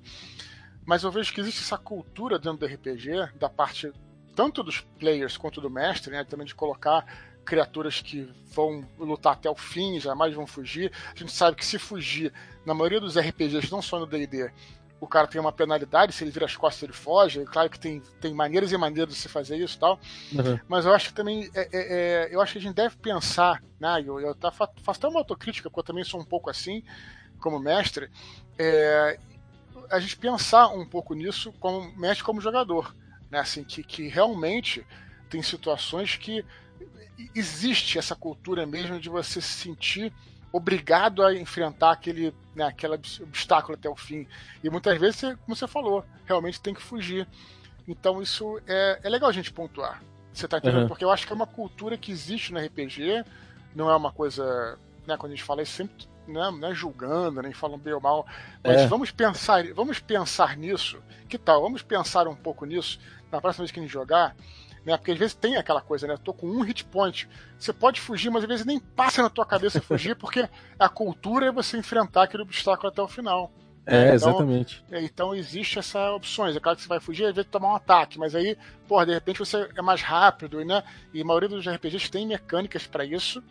Mas 0.85 1.03
eu 1.03 1.11
vejo 1.11 1.33
que 1.33 1.41
existe 1.41 1.61
essa 1.61 1.77
cultura 1.77 2.39
dentro 2.39 2.59
do 2.59 2.65
RPG, 2.65 3.37
da 3.37 3.49
parte 3.49 3.91
tanto 4.37 4.61
dos 4.61 4.81
players 4.99 5.35
quanto 5.35 5.59
do 5.59 5.67
mestre, 5.67 6.11
né, 6.11 6.23
também 6.23 6.45
de 6.45 6.53
colocar 6.53 7.03
criaturas 7.43 8.01
que 8.01 8.31
vão 8.53 8.87
lutar 8.99 9.33
até 9.33 9.49
o 9.49 9.55
fim, 9.55 9.99
jamais 9.99 10.35
vão 10.35 10.45
fugir. 10.45 10.91
A 11.15 11.17
gente 11.17 11.31
sabe 11.31 11.57
que 11.57 11.65
se 11.65 11.79
fugir, 11.79 12.31
na 12.63 12.71
maioria 12.71 13.01
dos 13.01 13.17
RPGs, 13.17 13.71
não 13.71 13.81
só 13.81 13.99
no 13.99 14.05
D&D, 14.05 14.51
o 14.99 15.07
cara 15.07 15.25
tem 15.25 15.41
uma 15.41 15.51
penalidade, 15.51 16.13
se 16.13 16.23
ele 16.23 16.29
vira 16.29 16.45
as 16.45 16.55
costas 16.55 16.83
ele 16.83 16.93
foge. 16.93 17.45
Claro 17.45 17.67
que 17.67 17.79
tem, 17.79 17.99
tem 18.21 18.31
maneiras 18.31 18.71
e 18.71 18.77
maneiras 18.77 19.11
de 19.11 19.19
se 19.19 19.27
fazer 19.27 19.57
isso 19.57 19.75
e 19.75 19.79
tal. 19.79 19.99
Uhum. 20.31 20.59
Mas 20.67 20.85
eu 20.85 20.93
acho 20.93 21.07
que 21.07 21.15
também 21.15 21.49
é, 21.55 21.61
é, 21.61 21.69
é, 21.71 22.29
eu 22.31 22.39
acho 22.39 22.51
que 22.51 22.59
a 22.59 22.61
gente 22.61 22.75
deve 22.75 22.95
pensar, 22.97 23.63
né? 23.79 24.03
Eu, 24.05 24.19
eu 24.19 24.35
tá, 24.35 24.51
faço 24.51 24.69
até 24.85 25.07
uma 25.07 25.19
autocrítica, 25.19 25.67
porque 25.67 25.79
eu 25.79 25.83
também 25.83 26.03
sou 26.03 26.19
um 26.19 26.25
pouco 26.25 26.47
assim, 26.47 26.83
como 27.39 27.59
mestre. 27.59 28.07
É, 28.59 29.17
a 29.89 29.99
gente 29.99 30.15
pensar 30.15 30.67
um 30.67 30.85
pouco 30.85 31.15
nisso 31.15 31.51
como 31.59 31.91
mestre 31.97 32.23
como 32.23 32.39
jogador. 32.39 32.93
Né? 33.29 33.39
Assim, 33.39 33.63
que, 33.63 33.83
que 33.83 34.07
realmente 34.07 34.85
tem 35.29 35.41
situações 35.41 36.15
que 36.15 36.43
existe 37.35 37.97
essa 37.97 38.15
cultura 38.15 38.65
mesmo 38.65 38.99
de 38.99 39.09
você 39.09 39.41
se 39.41 39.53
sentir 39.53 40.13
obrigado 40.51 41.23
a 41.23 41.33
enfrentar 41.35 41.91
aquele, 41.91 42.33
né, 42.55 42.65
aquele 42.65 42.93
obstáculo 42.93 43.77
até 43.77 43.89
o 43.89 43.95
fim. 43.95 44.27
E 44.63 44.69
muitas 44.69 44.97
vezes, 44.97 45.21
como 45.21 45.55
você 45.55 45.67
falou, 45.67 46.05
realmente 46.25 46.61
tem 46.61 46.73
que 46.73 46.81
fugir. 46.81 47.27
Então 47.87 48.21
isso 48.21 48.59
é, 48.67 48.99
é 49.03 49.09
legal 49.09 49.29
a 49.29 49.33
gente 49.33 49.51
pontuar. 49.51 50.01
Você 50.33 50.47
tá 50.47 50.57
entendendo? 50.57 50.83
Uhum. 50.83 50.87
Porque 50.87 51.03
eu 51.03 51.11
acho 51.11 51.25
que 51.25 51.33
é 51.33 51.35
uma 51.35 51.47
cultura 51.47 51.97
que 51.97 52.11
existe 52.11 52.53
no 52.53 52.59
RPG, 52.59 53.23
não 53.75 53.89
é 53.89 53.95
uma 53.95 54.11
coisa. 54.11 54.77
Né, 55.05 55.17
quando 55.17 55.31
a 55.31 55.35
gente 55.35 55.43
fala 55.43 55.61
isso, 55.61 55.73
sempre 55.73 56.05
né, 56.27 56.51
não 56.51 56.67
é 56.67 56.73
julgando, 56.73 57.41
nem 57.41 57.53
falando 57.53 57.81
bem 57.81 57.93
ou 57.93 58.01
mal. 58.01 58.25
Mas 58.63 58.81
é. 58.81 58.87
vamos 58.87 59.11
pensar, 59.11 59.63
vamos 59.73 59.99
pensar 59.99 60.57
nisso. 60.57 61.01
Que 61.27 61.37
tal? 61.37 61.61
Vamos 61.61 61.81
pensar 61.81 62.27
um 62.27 62.35
pouco 62.35 62.65
nisso 62.65 62.99
na 63.31 63.41
próxima 63.41 63.63
vez 63.63 63.71
que 63.71 63.79
a 63.79 63.83
gente 63.83 63.91
jogar 63.91 64.35
né? 64.87 64.95
Porque 64.95 65.11
às 65.11 65.17
vezes 65.17 65.35
tem 65.35 65.57
aquela 65.57 65.81
coisa, 65.81 66.07
né? 66.07 66.13
Eu 66.13 66.17
tô 66.17 66.33
com 66.33 66.47
um 66.47 66.61
hit 66.61 66.85
point. 66.85 67.27
Você 67.59 67.73
pode 67.73 67.99
fugir, 67.99 68.29
mas 68.29 68.43
às 68.43 68.47
vezes 68.47 68.65
nem 68.65 68.79
passa 68.79 69.21
na 69.21 69.29
tua 69.29 69.45
cabeça 69.45 69.81
fugir, 69.81 70.15
porque 70.17 70.47
a 70.79 70.87
cultura 70.87 71.47
é 71.47 71.51
você 71.51 71.77
enfrentar 71.77 72.23
aquele 72.23 72.43
obstáculo 72.43 72.87
até 72.87 73.01
o 73.01 73.07
final. 73.07 73.51
É, 73.85 74.03
então, 74.03 74.15
exatamente. 74.15 74.85
É, 74.89 75.01
então 75.01 75.35
existe 75.35 75.77
essa 75.77 76.11
opções. 76.11 76.55
É 76.55 76.59
claro 76.61 76.77
que 76.77 76.83
você 76.83 76.89
vai 76.89 77.01
fugir, 77.01 77.25
às 77.25 77.35
vezes 77.35 77.51
tomar 77.51 77.73
um 77.73 77.75
ataque, 77.75 78.17
mas 78.17 78.33
aí, 78.33 78.57
porra, 78.87 79.05
de 79.05 79.13
repente 79.13 79.39
você 79.39 79.69
é 79.75 79.81
mais 79.81 80.01
rápido, 80.01 80.63
né? 80.63 80.81
E 81.13 81.21
a 81.21 81.25
maioria 81.25 81.49
dos 81.49 81.67
RPGs 81.67 82.09
tem 82.09 82.25
mecânicas 82.25 82.87
para 82.87 83.03
isso. 83.03 83.43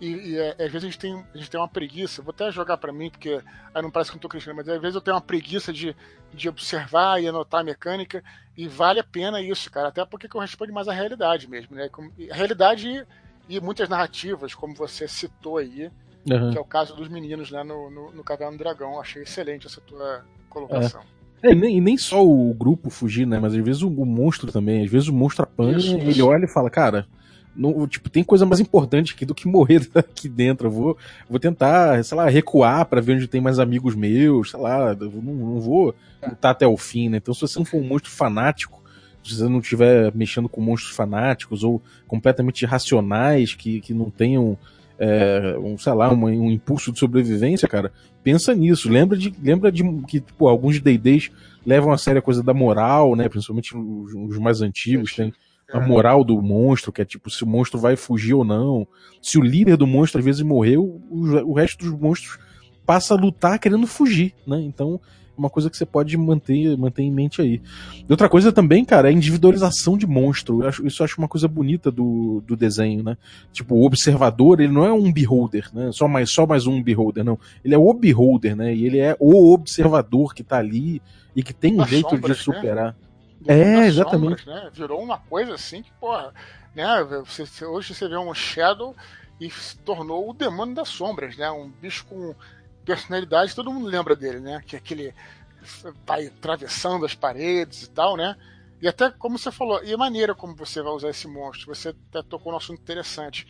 E, 0.00 0.08
e 0.08 0.38
é, 0.38 0.50
às 0.52 0.70
vezes 0.70 0.84
a 0.84 0.86
gente, 0.86 0.98
tem, 0.98 1.24
a 1.34 1.38
gente 1.38 1.50
tem 1.50 1.58
uma 1.58 1.68
preguiça, 1.68 2.22
vou 2.22 2.30
até 2.30 2.50
jogar 2.50 2.76
para 2.76 2.92
mim, 2.92 3.10
porque 3.10 3.40
aí 3.74 3.82
não 3.82 3.90
parece 3.90 4.10
que 4.10 4.16
eu 4.16 4.20
tô 4.20 4.28
crescendo, 4.28 4.56
mas 4.56 4.68
às 4.68 4.80
vezes 4.80 4.94
eu 4.94 5.00
tenho 5.00 5.14
uma 5.14 5.22
preguiça 5.22 5.72
de, 5.72 5.96
de 6.34 6.48
observar 6.48 7.22
e 7.22 7.26
anotar 7.26 7.60
a 7.60 7.64
mecânica, 7.64 8.22
e 8.56 8.68
vale 8.68 9.00
a 9.00 9.04
pena 9.04 9.40
isso, 9.40 9.70
cara, 9.70 9.88
até 9.88 10.04
porque 10.04 10.28
corresponde 10.28 10.72
mais 10.72 10.86
à 10.88 10.92
realidade 10.92 11.48
mesmo, 11.48 11.74
né? 11.74 11.88
A 12.30 12.34
realidade 12.34 13.06
e, 13.48 13.56
e 13.56 13.60
muitas 13.60 13.88
narrativas, 13.88 14.54
como 14.54 14.74
você 14.74 15.08
citou 15.08 15.58
aí, 15.58 15.90
uhum. 16.30 16.50
que 16.50 16.58
é 16.58 16.60
o 16.60 16.64
caso 16.64 16.94
dos 16.94 17.08
meninos 17.08 17.50
né, 17.50 17.62
no, 17.62 17.90
no, 17.90 18.12
no 18.12 18.24
Caverna 18.24 18.52
do 18.52 18.58
Dragão. 18.58 19.00
Achei 19.00 19.22
excelente 19.22 19.66
essa 19.66 19.80
tua 19.80 20.24
colocação. 20.50 21.00
É. 21.00 21.16
É, 21.42 21.52
e, 21.52 21.54
nem, 21.54 21.76
e 21.76 21.80
nem 21.80 21.98
só 21.98 22.26
o 22.26 22.52
grupo 22.54 22.88
fugir, 22.88 23.26
né? 23.26 23.38
Mas 23.38 23.54
às 23.54 23.62
vezes 23.62 23.82
o, 23.82 23.88
o 23.88 24.06
monstro 24.06 24.50
também. 24.50 24.84
Às 24.84 24.90
vezes 24.90 25.08
o 25.08 25.12
monstro 25.12 25.44
apanha, 25.44 25.76
ele 25.76 26.22
olha 26.22 26.44
e 26.44 26.48
fala, 26.48 26.70
cara, 26.70 27.06
não, 27.56 27.86
tipo, 27.86 28.10
tem 28.10 28.22
coisa 28.22 28.44
mais 28.44 28.60
importante 28.60 29.14
aqui 29.14 29.24
do 29.24 29.34
que 29.34 29.48
morrer 29.48 29.88
aqui 29.94 30.28
dentro. 30.28 30.66
Eu 30.66 30.70
vou, 30.70 30.98
vou 31.28 31.38
tentar, 31.38 32.02
sei 32.04 32.16
lá, 32.16 32.28
recuar 32.28 32.84
para 32.86 33.00
ver 33.00 33.14
onde 33.14 33.26
tem 33.26 33.40
mais 33.40 33.58
amigos 33.58 33.94
meus, 33.94 34.50
sei 34.50 34.60
lá, 34.60 34.94
não, 34.94 35.10
não 35.10 35.60
vou 35.60 35.94
lutar 36.26 36.52
até 36.52 36.66
o 36.66 36.76
fim, 36.76 37.08
né? 37.08 37.18
Então, 37.18 37.32
se 37.32 37.40
você 37.40 37.58
não 37.58 37.66
for 37.66 37.78
um 37.78 37.86
monstro 37.86 38.10
fanático, 38.10 38.82
se 39.24 39.34
você 39.34 39.48
não 39.48 39.58
estiver 39.58 40.14
mexendo 40.14 40.48
com 40.48 40.60
monstros 40.60 40.94
fanáticos 40.94 41.64
ou 41.64 41.82
completamente 42.06 42.62
irracionais, 42.62 43.54
que, 43.54 43.80
que 43.80 43.92
não 43.92 44.10
tenham, 44.10 44.56
é, 44.98 45.56
um, 45.58 45.76
sei 45.76 45.92
lá, 45.92 46.12
um, 46.12 46.24
um, 46.24 46.50
impulso 46.50 46.92
de 46.92 46.98
sobrevivência, 46.98 47.66
cara, 47.66 47.92
pensa 48.22 48.54
nisso. 48.54 48.88
Lembra 48.88 49.16
de, 49.16 49.34
lembra 49.42 49.72
de 49.72 49.82
que 50.06 50.20
tipo, 50.20 50.46
alguns 50.46 50.80
D&Ds 50.80 51.30
levam 51.64 51.92
a 51.92 51.98
sério 51.98 52.20
a 52.20 52.22
coisa 52.22 52.42
da 52.42 52.54
moral, 52.54 53.16
né? 53.16 53.28
Principalmente 53.28 53.76
os, 53.76 54.14
os 54.14 54.38
mais 54.38 54.62
antigos, 54.62 55.14
tem 55.14 55.32
a 55.72 55.80
moral 55.80 56.22
do 56.22 56.40
monstro, 56.40 56.92
que 56.92 57.02
é 57.02 57.04
tipo 57.04 57.28
se 57.28 57.42
o 57.42 57.46
monstro 57.46 57.78
vai 57.78 57.96
fugir 57.96 58.34
ou 58.34 58.44
não. 58.44 58.86
Se 59.20 59.38
o 59.38 59.42
líder 59.42 59.76
do 59.76 59.86
monstro 59.86 60.18
às 60.18 60.24
vezes 60.24 60.42
morreu, 60.42 61.02
o, 61.10 61.50
o 61.50 61.52
resto 61.54 61.84
dos 61.84 61.98
monstros 61.98 62.38
passa 62.84 63.14
a 63.14 63.16
lutar 63.16 63.58
querendo 63.58 63.86
fugir, 63.86 64.32
né? 64.46 64.60
Então, 64.60 65.00
é 65.36 65.38
uma 65.38 65.50
coisa 65.50 65.68
que 65.68 65.76
você 65.76 65.84
pode 65.84 66.16
manter, 66.16 66.76
manter 66.78 67.02
em 67.02 67.10
mente 67.10 67.42
aí. 67.42 67.60
E 68.08 68.10
outra 68.10 68.28
coisa 68.28 68.52
também, 68.52 68.84
cara, 68.84 69.08
é 69.08 69.10
a 69.10 69.14
individualização 69.14 69.98
de 69.98 70.06
monstro. 70.06 70.62
Eu 70.62 70.68
acho, 70.68 70.86
isso 70.86 71.02
eu 71.02 71.04
acho 71.04 71.18
uma 71.18 71.28
coisa 71.28 71.48
bonita 71.48 71.90
do, 71.90 72.42
do 72.46 72.56
desenho, 72.56 73.02
né? 73.02 73.16
Tipo, 73.52 73.74
o 73.74 73.84
observador, 73.84 74.60
ele 74.60 74.72
não 74.72 74.84
é 74.84 74.92
um 74.92 75.12
beholder, 75.12 75.68
né? 75.74 75.90
Só 75.92 76.06
mais, 76.06 76.30
só 76.30 76.46
mais 76.46 76.66
um 76.66 76.82
beholder, 76.82 77.24
não. 77.24 77.38
Ele 77.64 77.74
é 77.74 77.78
o 77.78 77.92
beholder, 77.92 78.56
né? 78.56 78.74
E 78.74 78.86
ele 78.86 78.98
é 78.98 79.16
o 79.18 79.52
observador 79.52 80.32
que 80.32 80.42
tá 80.42 80.58
ali 80.58 81.02
e 81.34 81.42
que 81.42 81.52
tem 81.52 81.74
um 81.74 81.82
As 81.82 81.90
jeito 81.90 82.08
sombras, 82.08 82.38
de 82.38 82.48
né? 82.48 82.54
superar. 82.54 82.86
Né? 82.86 83.05
É, 83.48 83.86
exatamente. 83.86 84.42
Sombras, 84.42 84.64
né? 84.64 84.70
Virou 84.72 85.02
uma 85.02 85.18
coisa 85.18 85.54
assim 85.54 85.82
que, 85.82 85.92
porra, 85.92 86.32
né? 86.74 86.86
Você, 87.24 87.64
hoje 87.64 87.94
você 87.94 88.08
vê 88.08 88.16
um 88.16 88.32
Shadow 88.34 88.94
e 89.40 89.50
se 89.50 89.76
tornou 89.78 90.30
o 90.30 90.34
demônio 90.34 90.74
das 90.74 90.88
sombras, 90.88 91.36
né? 91.36 91.50
Um 91.50 91.68
bicho 91.68 92.04
com 92.06 92.34
personalidade, 92.84 93.54
todo 93.54 93.72
mundo 93.72 93.86
lembra 93.86 94.14
dele, 94.14 94.40
né? 94.40 94.62
Que 94.66 94.76
é 94.76 94.78
aquele 94.78 95.14
vai 96.06 96.26
atravessando 96.26 97.04
as 97.04 97.14
paredes 97.14 97.84
e 97.84 97.90
tal, 97.90 98.16
né? 98.16 98.36
E 98.80 98.86
até 98.86 99.10
como 99.10 99.38
você 99.38 99.50
falou, 99.50 99.82
e 99.82 99.92
a 99.92 99.96
maneira 99.96 100.34
como 100.34 100.54
você 100.54 100.82
vai 100.82 100.92
usar 100.92 101.10
esse 101.10 101.26
monstro, 101.26 101.74
você 101.74 101.88
até 101.88 102.22
tocou 102.22 102.52
um 102.52 102.56
assunto 102.56 102.80
interessante, 102.80 103.46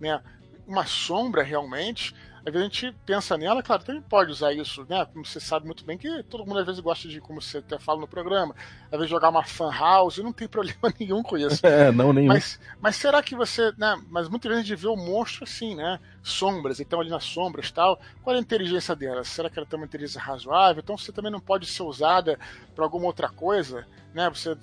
né? 0.00 0.22
Uma 0.66 0.86
sombra 0.86 1.42
realmente 1.42 2.14
vezes 2.52 2.68
a 2.68 2.70
gente 2.70 2.96
pensa 3.04 3.36
nela, 3.36 3.62
claro, 3.62 3.82
também 3.82 4.00
pode 4.00 4.30
usar 4.30 4.52
isso, 4.52 4.86
né? 4.88 5.04
Como 5.12 5.24
você 5.24 5.40
sabe 5.40 5.66
muito 5.66 5.84
bem, 5.84 5.98
que 5.98 6.22
todo 6.24 6.46
mundo 6.46 6.60
às 6.60 6.66
vezes 6.66 6.80
gosta 6.80 7.08
de, 7.08 7.20
como 7.20 7.42
você 7.42 7.58
até 7.58 7.78
fala 7.78 8.00
no 8.00 8.06
programa, 8.06 8.54
às 8.84 8.92
vezes 8.92 9.10
jogar 9.10 9.30
uma 9.30 9.42
fan 9.42 9.70
house, 9.70 10.18
não 10.18 10.32
tem 10.32 10.46
problema 10.48 10.94
nenhum 10.98 11.22
com 11.22 11.36
isso. 11.36 11.66
É, 11.66 11.90
não 11.90 12.12
nenhum. 12.12 12.28
Mas, 12.28 12.60
mas 12.80 12.94
será 12.96 13.20
que 13.22 13.34
você, 13.34 13.72
né? 13.76 14.00
Mas 14.08 14.28
muitas 14.28 14.48
vezes 14.48 14.64
a 14.64 14.68
gente 14.68 14.80
vê 14.80 14.86
o 14.86 14.94
monstro 14.94 15.44
assim, 15.44 15.74
né? 15.74 15.98
Sombras, 16.22 16.78
então 16.78 17.00
ali 17.00 17.10
nas 17.10 17.24
sombras 17.24 17.70
tal. 17.70 18.00
Qual 18.22 18.34
é 18.34 18.38
a 18.38 18.42
inteligência 18.42 18.94
dela? 18.94 19.24
Será 19.24 19.50
que 19.50 19.58
ela 19.58 19.66
tem 19.66 19.78
uma 19.78 19.86
inteligência 19.86 20.20
razoável? 20.20 20.80
Então 20.82 20.96
você 20.96 21.10
também 21.10 21.32
não 21.32 21.40
pode 21.40 21.66
ser 21.66 21.82
usada 21.82 22.38
para 22.74 22.84
alguma 22.84 23.06
outra 23.06 23.28
coisa, 23.28 23.86
né? 24.14 24.30
Você 24.30 24.56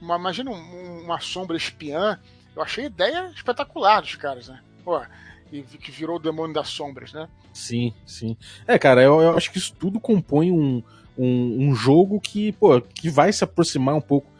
imagina 0.00 0.50
um, 0.50 1.02
uma 1.04 1.20
sombra 1.20 1.56
espiã. 1.56 2.18
Eu 2.56 2.62
achei 2.62 2.84
a 2.84 2.86
ideia 2.86 3.32
espetacular 3.34 4.00
dos 4.00 4.14
caras, 4.16 4.48
né? 4.48 4.60
Pô, 4.84 5.00
e 5.52 5.62
que 5.62 5.90
virou 5.90 6.16
o 6.16 6.20
demônio 6.20 6.54
das 6.54 6.68
sombras, 6.68 7.12
né? 7.12 7.28
Sim, 7.52 7.92
sim. 8.06 8.36
É, 8.66 8.78
cara, 8.78 9.02
eu, 9.02 9.20
eu 9.20 9.36
acho 9.36 9.50
que 9.50 9.58
isso 9.58 9.74
tudo 9.78 9.98
compõe 9.98 10.50
um, 10.52 10.82
um, 11.16 11.68
um, 11.68 11.74
jogo 11.74 12.20
que, 12.20 12.52
pô, 12.52 12.80
que 12.80 13.08
vai 13.08 13.32
se 13.32 13.42
aproximar 13.42 13.94
um 13.94 14.00
pouco 14.00 14.30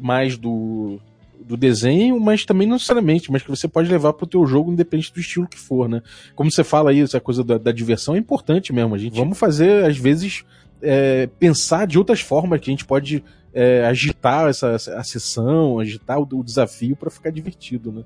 mais 0.00 0.36
do, 0.36 1.00
do 1.40 1.56
desenho, 1.56 2.20
mas 2.20 2.44
também 2.44 2.66
não 2.66 2.74
necessariamente, 2.74 3.30
mas 3.32 3.42
que 3.42 3.50
você 3.50 3.66
pode 3.66 3.90
levar 3.90 4.12
pro 4.12 4.26
teu 4.26 4.46
jogo 4.46 4.72
independente 4.72 5.12
do 5.12 5.20
estilo 5.20 5.48
que 5.48 5.58
for, 5.58 5.88
né? 5.88 6.02
Como 6.34 6.50
você 6.50 6.62
fala 6.62 6.90
aí, 6.90 7.00
essa 7.00 7.20
coisa 7.20 7.42
da, 7.42 7.58
da 7.58 7.72
diversão 7.72 8.14
é 8.14 8.18
importante 8.18 8.72
mesmo, 8.72 8.94
a 8.94 8.98
gente. 8.98 9.16
Vamos 9.16 9.38
fazer, 9.38 9.84
às 9.84 9.96
vezes, 9.96 10.44
é, 10.80 11.28
pensar 11.38 11.86
de 11.86 11.98
outras 11.98 12.20
formas 12.20 12.60
que 12.60 12.70
a 12.70 12.72
gente 12.72 12.84
pode 12.84 13.24
é, 13.52 13.84
agitar 13.86 14.48
essa, 14.48 14.74
a 14.74 15.02
sessão, 15.04 15.78
agitar 15.78 16.18
o, 16.18 16.28
o 16.32 16.44
desafio 16.44 16.96
para 16.96 17.10
ficar 17.10 17.30
divertido, 17.30 17.90
né? 17.90 18.04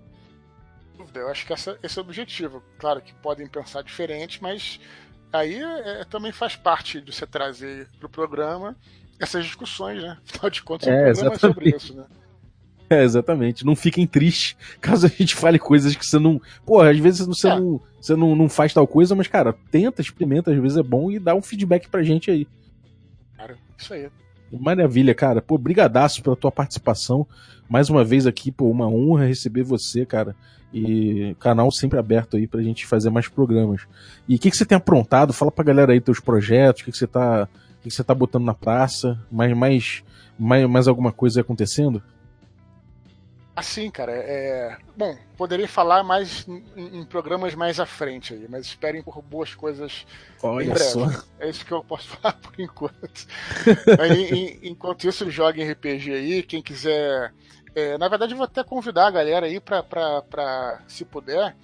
Eu 1.21 1.29
acho 1.29 1.47
que 1.47 1.53
essa, 1.53 1.79
esse 1.83 1.99
é 1.99 2.03
o 2.03 2.05
objetivo. 2.05 2.63
Claro 2.79 3.01
que 3.01 3.13
podem 3.15 3.47
pensar 3.47 3.83
diferente, 3.83 4.43
mas 4.43 4.81
aí 5.33 5.63
é, 5.63 6.05
também 6.05 6.33
faz 6.33 6.57
parte 6.57 7.01
de 7.01 7.13
você 7.13 7.27
trazer 7.27 7.89
para 7.99 8.07
o 8.07 8.11
programa 8.11 8.77
essas 9.19 9.45
discussões, 9.45 10.03
né? 10.03 10.17
Afinal 10.29 10.51
de 10.51 10.63
contas, 10.63 10.89
é, 10.89 10.93
o 10.93 10.95
programa 10.95 11.35
exatamente. 11.35 11.45
é 11.45 11.49
sobre 11.49 11.77
isso, 11.77 11.95
né? 11.95 12.05
É, 12.91 13.05
exatamente. 13.05 13.67
Não 13.67 13.77
fiquem 13.77 14.07
tristes 14.07 14.57
caso 14.81 15.07
a 15.07 15.11
gente 15.11 15.35
fale 15.35 15.59
coisas 15.59 15.95
que 15.95 16.07
você 16.07 16.19
não. 16.19 16.41
Pô, 16.65 16.81
às 16.81 16.99
vezes 16.99 17.27
você, 17.27 17.49
é. 17.49 17.61
não, 17.61 17.81
você 18.01 18.17
não, 18.17 18.35
não 18.35 18.49
faz 18.49 18.73
tal 18.73 18.87
coisa, 18.87 19.15
mas, 19.15 19.27
cara, 19.27 19.55
tenta, 19.71 20.01
experimenta, 20.01 20.51
às 20.51 20.59
vezes 20.59 20.79
é 20.79 20.83
bom 20.83 21.11
e 21.11 21.19
dá 21.19 21.35
um 21.35 21.43
feedback 21.43 21.89
pra 21.89 22.03
gente 22.03 22.31
aí. 22.31 22.49
Cara, 23.37 23.59
isso 23.77 23.93
aí. 23.93 24.09
Maravilha, 24.51 25.15
cara. 25.15 25.43
Pô, 25.43 25.59
brigadaço 25.59 26.23
pela 26.23 26.35
tua 26.35 26.51
participação. 26.51 27.27
Mais 27.69 27.91
uma 27.91 28.03
vez 28.03 28.27
aqui, 28.27 28.51
pô, 28.51 28.71
uma 28.71 28.89
honra 28.89 29.27
receber 29.27 29.63
você, 29.63 30.07
cara. 30.07 30.35
E 30.73 31.35
canal 31.41 31.71
sempre 31.71 31.99
aberto 31.99 32.37
aí 32.37 32.47
pra 32.47 32.63
gente 32.63 32.87
fazer 32.87 33.11
mais 33.11 33.27
programas. 33.27 33.87
E 34.29 34.37
o 34.37 34.39
que, 34.39 34.51
que 34.51 34.57
você 34.57 34.67
tem 34.67 34.77
aprontado? 34.77 35.33
Fala 35.33 35.51
pra 35.51 35.65
galera 35.65 35.93
aí 35.93 36.01
teus 36.01 36.21
projetos, 36.21 36.83
o 36.83 36.85
que, 36.85 36.93
que 36.93 36.99
você 36.99 37.07
tá. 37.07 37.45
O 37.45 37.83
que, 37.83 37.89
que 37.89 37.95
você 37.95 38.05
tá 38.05 38.15
botando 38.15 38.45
na 38.45 38.55
praça? 38.55 39.19
Mais, 39.31 39.57
mais, 39.57 40.05
mais, 40.39 40.69
mais 40.69 40.89
alguma 40.89 41.13
coisa 41.13 41.41
acontecendo? 41.41 42.03
Assim, 43.59 43.91
cara, 43.91 44.13
é. 44.13 44.77
Bom, 44.97 45.19
poderia 45.37 45.67
falar 45.67 46.05
mais 46.05 46.47
em, 46.47 46.63
em, 46.77 47.05
programas 47.05 47.57
mais 47.57 47.81
à 47.81 47.87
frente 47.87 48.33
aí, 48.33 48.47
mas 48.49 48.67
esperem 48.67 49.03
por 49.03 49.21
boas 49.21 49.53
coisas 49.53 50.07
Olha 50.41 50.65
em 50.65 50.69
breve. 50.69 50.85
Só. 50.85 51.25
É 51.41 51.51
isso 51.51 51.67
que 51.67 51.73
eu 51.73 51.83
posso 51.83 52.07
falar 52.19 52.35
por 52.35 52.53
enquanto. 52.57 53.27
aí, 53.99 54.31
em, 54.31 54.69
enquanto 54.71 55.09
isso, 55.09 55.29
joguem 55.29 55.69
RPG 55.69 56.13
aí. 56.13 56.43
Quem 56.45 56.63
quiser 56.63 57.35
É, 57.75 57.99
na 57.99 58.09
verdade, 58.09 58.33
eu 58.33 58.37
vou 58.37 58.45
até 58.45 58.65
convidar 58.65 59.07
a 59.07 59.11
galera 59.11 59.47
aí 59.47 59.61
para, 59.61 60.83
se 60.87 61.05
puder, 61.05 61.55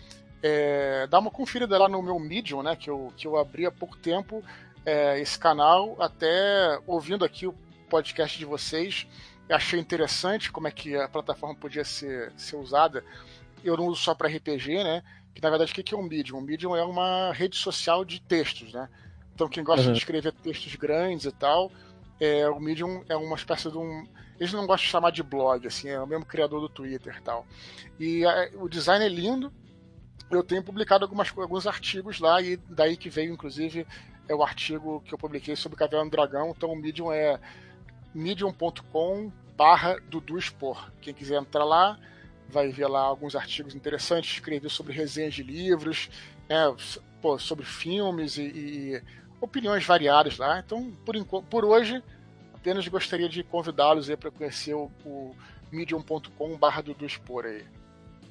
é, 0.43 1.07
dar 1.07 1.19
uma 1.19 1.31
conferida 1.31 1.79
lá 1.79 1.89
no 1.89 2.03
meu 2.03 2.19
Medium, 2.19 2.63
né? 2.63 2.77
Que 2.77 2.91
eu, 2.91 3.13
que 3.17 3.27
eu 3.27 3.37
abri 3.37 3.67
há 3.67 3.71
pouco 3.71 3.97
tempo 3.97 4.45
é, 4.85 5.19
esse 5.21 5.39
canal, 5.39 5.97
até 5.99 6.79
ouvindo 6.87 7.25
aqui 7.25 7.47
o 7.47 7.55
podcast 7.89 8.39
de 8.39 8.45
vocês. 8.45 9.07
Achei 9.49 9.79
interessante 9.79 10.51
como 10.51 10.69
é 10.69 10.71
que 10.71 10.97
a 10.97 11.09
plataforma 11.09 11.55
podia 11.55 11.85
ser, 11.85 12.33
ser 12.37 12.57
usada. 12.57 13.05
Eu 13.63 13.77
não 13.77 13.87
uso 13.87 14.03
só 14.03 14.15
para 14.15 14.29
RPG, 14.29 14.83
né? 14.85 15.03
Que 15.35 15.43
na 15.43 15.51
verdade 15.51 15.73
o 15.73 15.75
que 15.75 15.95
é 15.95 15.99
um 15.99 16.03
Medium? 16.03 16.39
O 16.39 16.43
Medium 16.43 16.77
é 16.77 16.85
uma 16.85 17.33
rede 17.33 17.57
social 17.57 18.05
de 18.05 18.21
textos, 18.21 18.73
né? 18.73 18.89
Então 19.35 19.49
quem 19.49 19.65
gosta 19.65 19.87
uhum. 19.87 19.93
de 19.93 19.99
escrever 19.99 20.33
textos 20.33 20.75
grandes 20.77 21.27
e 21.27 21.33
tal, 21.33 21.73
é, 22.25 22.49
o 22.49 22.61
Medium 22.61 23.05
é 23.09 23.17
uma 23.17 23.37
espécie 23.37 23.71
de 23.71 23.79
um. 23.79 24.07
Eles 24.39 24.53
não 24.53 24.67
gostam 24.67 24.87
de 24.87 24.91
chamar 24.91 25.11
de 25.11 25.23
blog, 25.23 25.67
assim, 25.67 25.89
é 25.89 26.01
o 26.01 26.07
mesmo 26.07 26.25
criador 26.25 26.61
do 26.61 26.69
Twitter 26.69 27.17
e 27.19 27.23
tal. 27.23 27.47
E 27.99 28.25
a, 28.25 28.51
o 28.55 28.69
design 28.69 29.05
é 29.05 29.09
lindo. 29.09 29.53
Eu 30.31 30.43
tenho 30.43 30.63
publicado 30.63 31.05
algumas, 31.05 31.33
alguns 31.37 31.67
artigos 31.67 32.19
lá, 32.19 32.41
e 32.41 32.57
daí 32.57 32.97
que 32.97 33.11
veio, 33.11 33.33
inclusive, 33.33 33.87
é 34.29 34.35
o 34.35 34.43
artigo 34.43 35.03
que 35.05 35.13
eu 35.13 35.19
publiquei 35.19 35.55
sobre 35.55 35.79
Caverna 35.79 36.07
do 36.07 36.11
Dragão. 36.11 36.53
Então 36.57 36.73
o 36.73 36.77
Medium 36.77 37.13
é 37.13 37.39
medium.com 38.15 39.31
barra 39.57 39.99
Dudu 40.09 40.39
Expor. 40.39 40.91
Quem 41.01 41.15
quiser 41.15 41.41
entrar 41.41 41.65
lá, 41.65 41.99
vai 42.49 42.69
ver 42.71 42.87
lá 42.87 43.01
alguns 43.01 43.35
artigos 43.35 43.75
interessantes, 43.75 44.33
escrevi 44.33 44.69
sobre 44.71 44.93
resenhas 44.93 45.35
de 45.35 45.43
livros, 45.43 46.09
né, 46.49 46.75
pô, 47.21 47.39
sobre 47.39 47.65
filmes 47.65 48.37
e, 48.37 48.43
e, 48.43 49.03
opiniões 49.41 49.85
variadas 49.85 50.39
lá. 50.39 50.59
Então, 50.59 50.93
por, 51.05 51.43
por 51.45 51.65
hoje, 51.65 52.03
apenas 52.65 52.89
gostaria 52.89 53.29
de 53.29 53.43
convidá-los 53.43 54.09
para 54.17 54.31
conhecer 54.31 54.73
o, 54.73 54.91
o 55.05 55.33
medium.com 55.71 56.57
barra 56.57 56.81
Dudu 56.81 57.05
Expor 57.05 57.45
aí. 57.45 57.63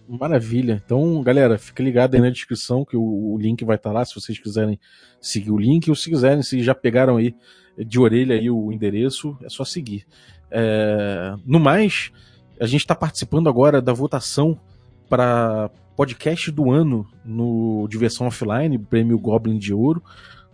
Maravilha. 0.09 0.81
Então, 0.83 1.21
galera, 1.21 1.59
fica 1.59 1.83
ligado 1.83 2.15
aí 2.15 2.19
na 2.19 2.31
descrição 2.31 2.83
que 2.83 2.97
o, 2.97 3.03
o 3.03 3.37
link 3.37 3.63
vai 3.63 3.75
estar 3.75 3.91
tá 3.91 3.93
lá 3.93 4.03
se 4.03 4.15
vocês 4.15 4.39
quiserem 4.39 4.79
seguir 5.21 5.51
o 5.51 5.57
link 5.57 5.87
ou 5.87 5.95
se 5.95 6.09
quiserem, 6.09 6.41
se 6.41 6.63
já 6.63 6.73
pegaram 6.73 7.17
aí 7.17 7.35
de 7.77 7.99
orelha 7.99 8.35
aí 8.35 8.49
o 8.49 8.71
endereço, 8.71 9.37
é 9.43 9.49
só 9.49 9.63
seguir. 9.63 10.03
É... 10.49 11.35
No 11.45 11.59
mais, 11.59 12.11
a 12.59 12.65
gente 12.65 12.81
está 12.81 12.95
participando 12.95 13.47
agora 13.47 13.83
da 13.83 13.93
votação 13.93 14.59
para 15.07 15.69
podcast 15.95 16.49
do 16.49 16.71
ano 16.71 17.07
no 17.23 17.87
Diversão 17.87 18.25
Offline, 18.25 18.79
prêmio 18.79 19.19
Goblin 19.19 19.59
de 19.59 19.75
Ouro. 19.75 20.03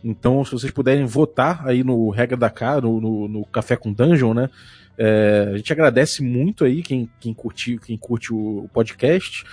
Então, 0.03 0.43
se 0.45 0.51
vocês 0.51 0.71
puderem 0.71 1.05
votar 1.05 1.67
aí 1.67 1.83
no 1.83 2.09
Regra 2.09 2.37
da 2.37 2.49
Cara, 2.49 2.81
no, 2.81 3.01
no, 3.01 3.27
no 3.27 3.45
Café 3.45 3.75
com 3.75 3.91
Dungeon, 3.91 4.33
né? 4.33 4.49
É, 4.97 5.51
a 5.53 5.57
gente 5.57 5.71
agradece 5.71 6.21
muito 6.21 6.65
aí 6.65 6.81
quem, 6.81 7.09
quem, 7.19 7.33
curte, 7.33 7.77
quem 7.77 7.97
curte 7.97 8.33
o, 8.33 8.65
o 8.65 8.69
podcast. 8.69 9.43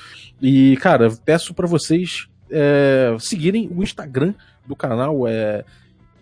E, 0.42 0.76
cara, 0.78 1.09
peço 1.24 1.55
para 1.55 1.66
vocês 1.66 2.28
é, 2.51 3.16
seguirem 3.18 3.70
o 3.74 3.82
Instagram 3.82 4.34
do 4.66 4.74
canal, 4.74 5.26
é 5.26 5.64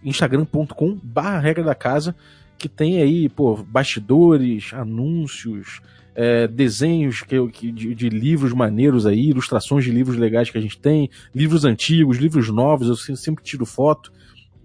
instagram.com 0.04 1.00
barra 1.02 1.38
regra 1.38 1.64
da 1.64 1.74
casa, 1.74 2.14
que 2.58 2.68
tem 2.68 3.00
aí, 3.00 3.28
pô, 3.28 3.56
bastidores, 3.56 4.72
anúncios, 4.74 5.80
é, 6.14 6.46
desenhos 6.46 7.22
que, 7.22 7.48
que 7.48 7.72
de, 7.72 7.94
de, 7.94 8.08
livros 8.08 8.52
maneiros 8.52 9.06
aí, 9.06 9.30
ilustrações 9.30 9.84
de 9.84 9.90
livros 9.90 10.16
legais 10.16 10.50
que 10.50 10.58
a 10.58 10.60
gente 10.60 10.78
tem, 10.78 11.10
livros 11.34 11.64
antigos, 11.64 12.18
livros 12.18 12.48
novos, 12.48 12.88
eu 12.88 13.16
sempre 13.16 13.42
tiro 13.42 13.66
foto 13.66 14.12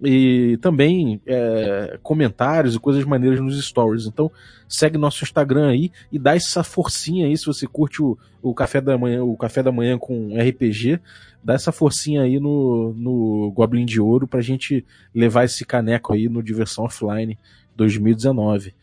e 0.02 0.58
também 0.62 1.20
é, 1.26 1.98
comentários 2.02 2.74
e 2.74 2.80
coisas 2.80 3.04
maneiras 3.04 3.40
nos 3.40 3.62
stories. 3.62 4.06
Então 4.06 4.30
segue 4.68 4.96
nosso 4.96 5.22
Instagram 5.22 5.68
aí 5.68 5.90
e 6.10 6.18
dá 6.18 6.34
essa 6.34 6.62
forcinha 6.62 7.26
aí 7.26 7.36
se 7.36 7.44
você 7.44 7.66
curte 7.66 8.02
o, 8.02 8.16
o 8.40 8.54
café 8.54 8.80
da 8.80 8.96
manhã, 8.96 9.22
o 9.22 9.36
café 9.36 9.62
da 9.62 9.72
manhã 9.72 9.98
com 9.98 10.34
RPG, 10.38 11.00
dá 11.42 11.54
essa 11.54 11.72
forcinha 11.72 12.22
aí 12.22 12.38
no, 12.40 12.94
no 12.94 13.52
Goblin 13.54 13.84
de 13.84 14.00
Ouro 14.00 14.26
pra 14.26 14.40
gente 14.40 14.84
levar 15.14 15.44
esse 15.44 15.64
caneco 15.64 16.12
aí 16.12 16.28
no 16.28 16.42
Diversão 16.42 16.84
Offline 16.84 17.38
2019. 17.76 18.74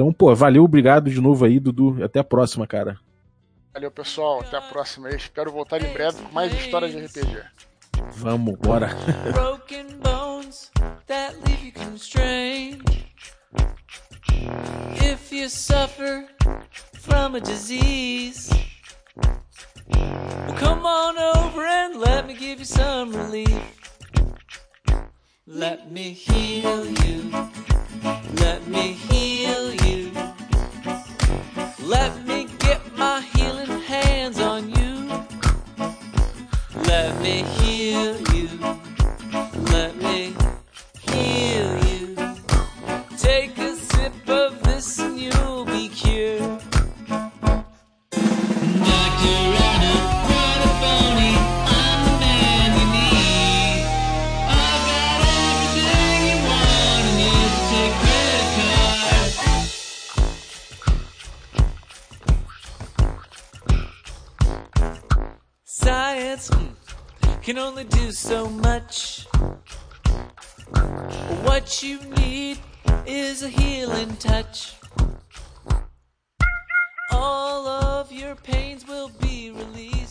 Então, 0.00 0.14
pô, 0.14 0.34
valeu, 0.34 0.64
obrigado 0.64 1.10
de 1.10 1.20
novo 1.20 1.44
aí, 1.44 1.60
Dudu. 1.60 2.02
Até 2.02 2.20
a 2.20 2.24
próxima, 2.24 2.66
cara. 2.66 2.98
Valeu, 3.74 3.90
pessoal. 3.90 4.40
Até 4.40 4.56
a 4.56 4.62
próxima. 4.62 5.10
espero 5.10 5.52
voltar 5.52 5.82
em 5.82 5.92
breve 5.92 6.22
com 6.22 6.32
mais 6.32 6.54
histórias 6.54 6.92
de 6.92 7.04
RPG. 7.04 7.42
Vamos, 8.12 8.56
bora. 8.56 8.96
bones 10.02 10.70
that 11.06 11.36
leave 11.44 11.66
you 11.66 11.72
constrained. 11.72 12.82
If 15.12 15.30
you 15.30 15.50
suffer 15.50 16.26
from 16.94 17.34
a 17.34 17.40
disease, 17.40 18.48
well, 19.18 20.56
come 20.56 20.86
on 20.86 21.18
over 21.18 21.60
and 21.62 22.00
let 22.00 22.26
me 22.26 22.32
give 22.32 22.58
you 22.58 22.64
some 22.64 23.12
relief. 23.14 23.79
Let 25.52 25.90
me 25.90 26.12
heal 26.12 26.86
you. 26.86 27.50
Let 28.34 28.68
me 28.68 28.92
heal 28.92 29.74
you. 29.84 30.12
Let 31.82 32.24
me 32.24 32.46
get 32.60 32.80
my 32.96 33.20
healing 33.34 33.80
hands 33.80 34.38
on 34.38 34.70
you. 34.70 35.10
Let 36.86 37.20
me 37.20 37.42
heal 37.42 38.16
you. 38.32 38.48
Let 39.72 39.96
me 39.96 40.36
can 67.42 67.58
only 67.58 67.84
do 67.84 68.12
so 68.12 68.48
much. 68.48 69.26
What 71.42 71.82
you 71.82 72.00
need 72.16 72.58
is 73.06 73.42
a 73.42 73.48
healing 73.48 74.14
touch. 74.16 74.74
All 77.10 77.66
of 77.66 78.12
your 78.12 78.34
pains 78.34 78.86
will 78.86 79.10
be 79.20 79.50
relieved. 79.50 80.09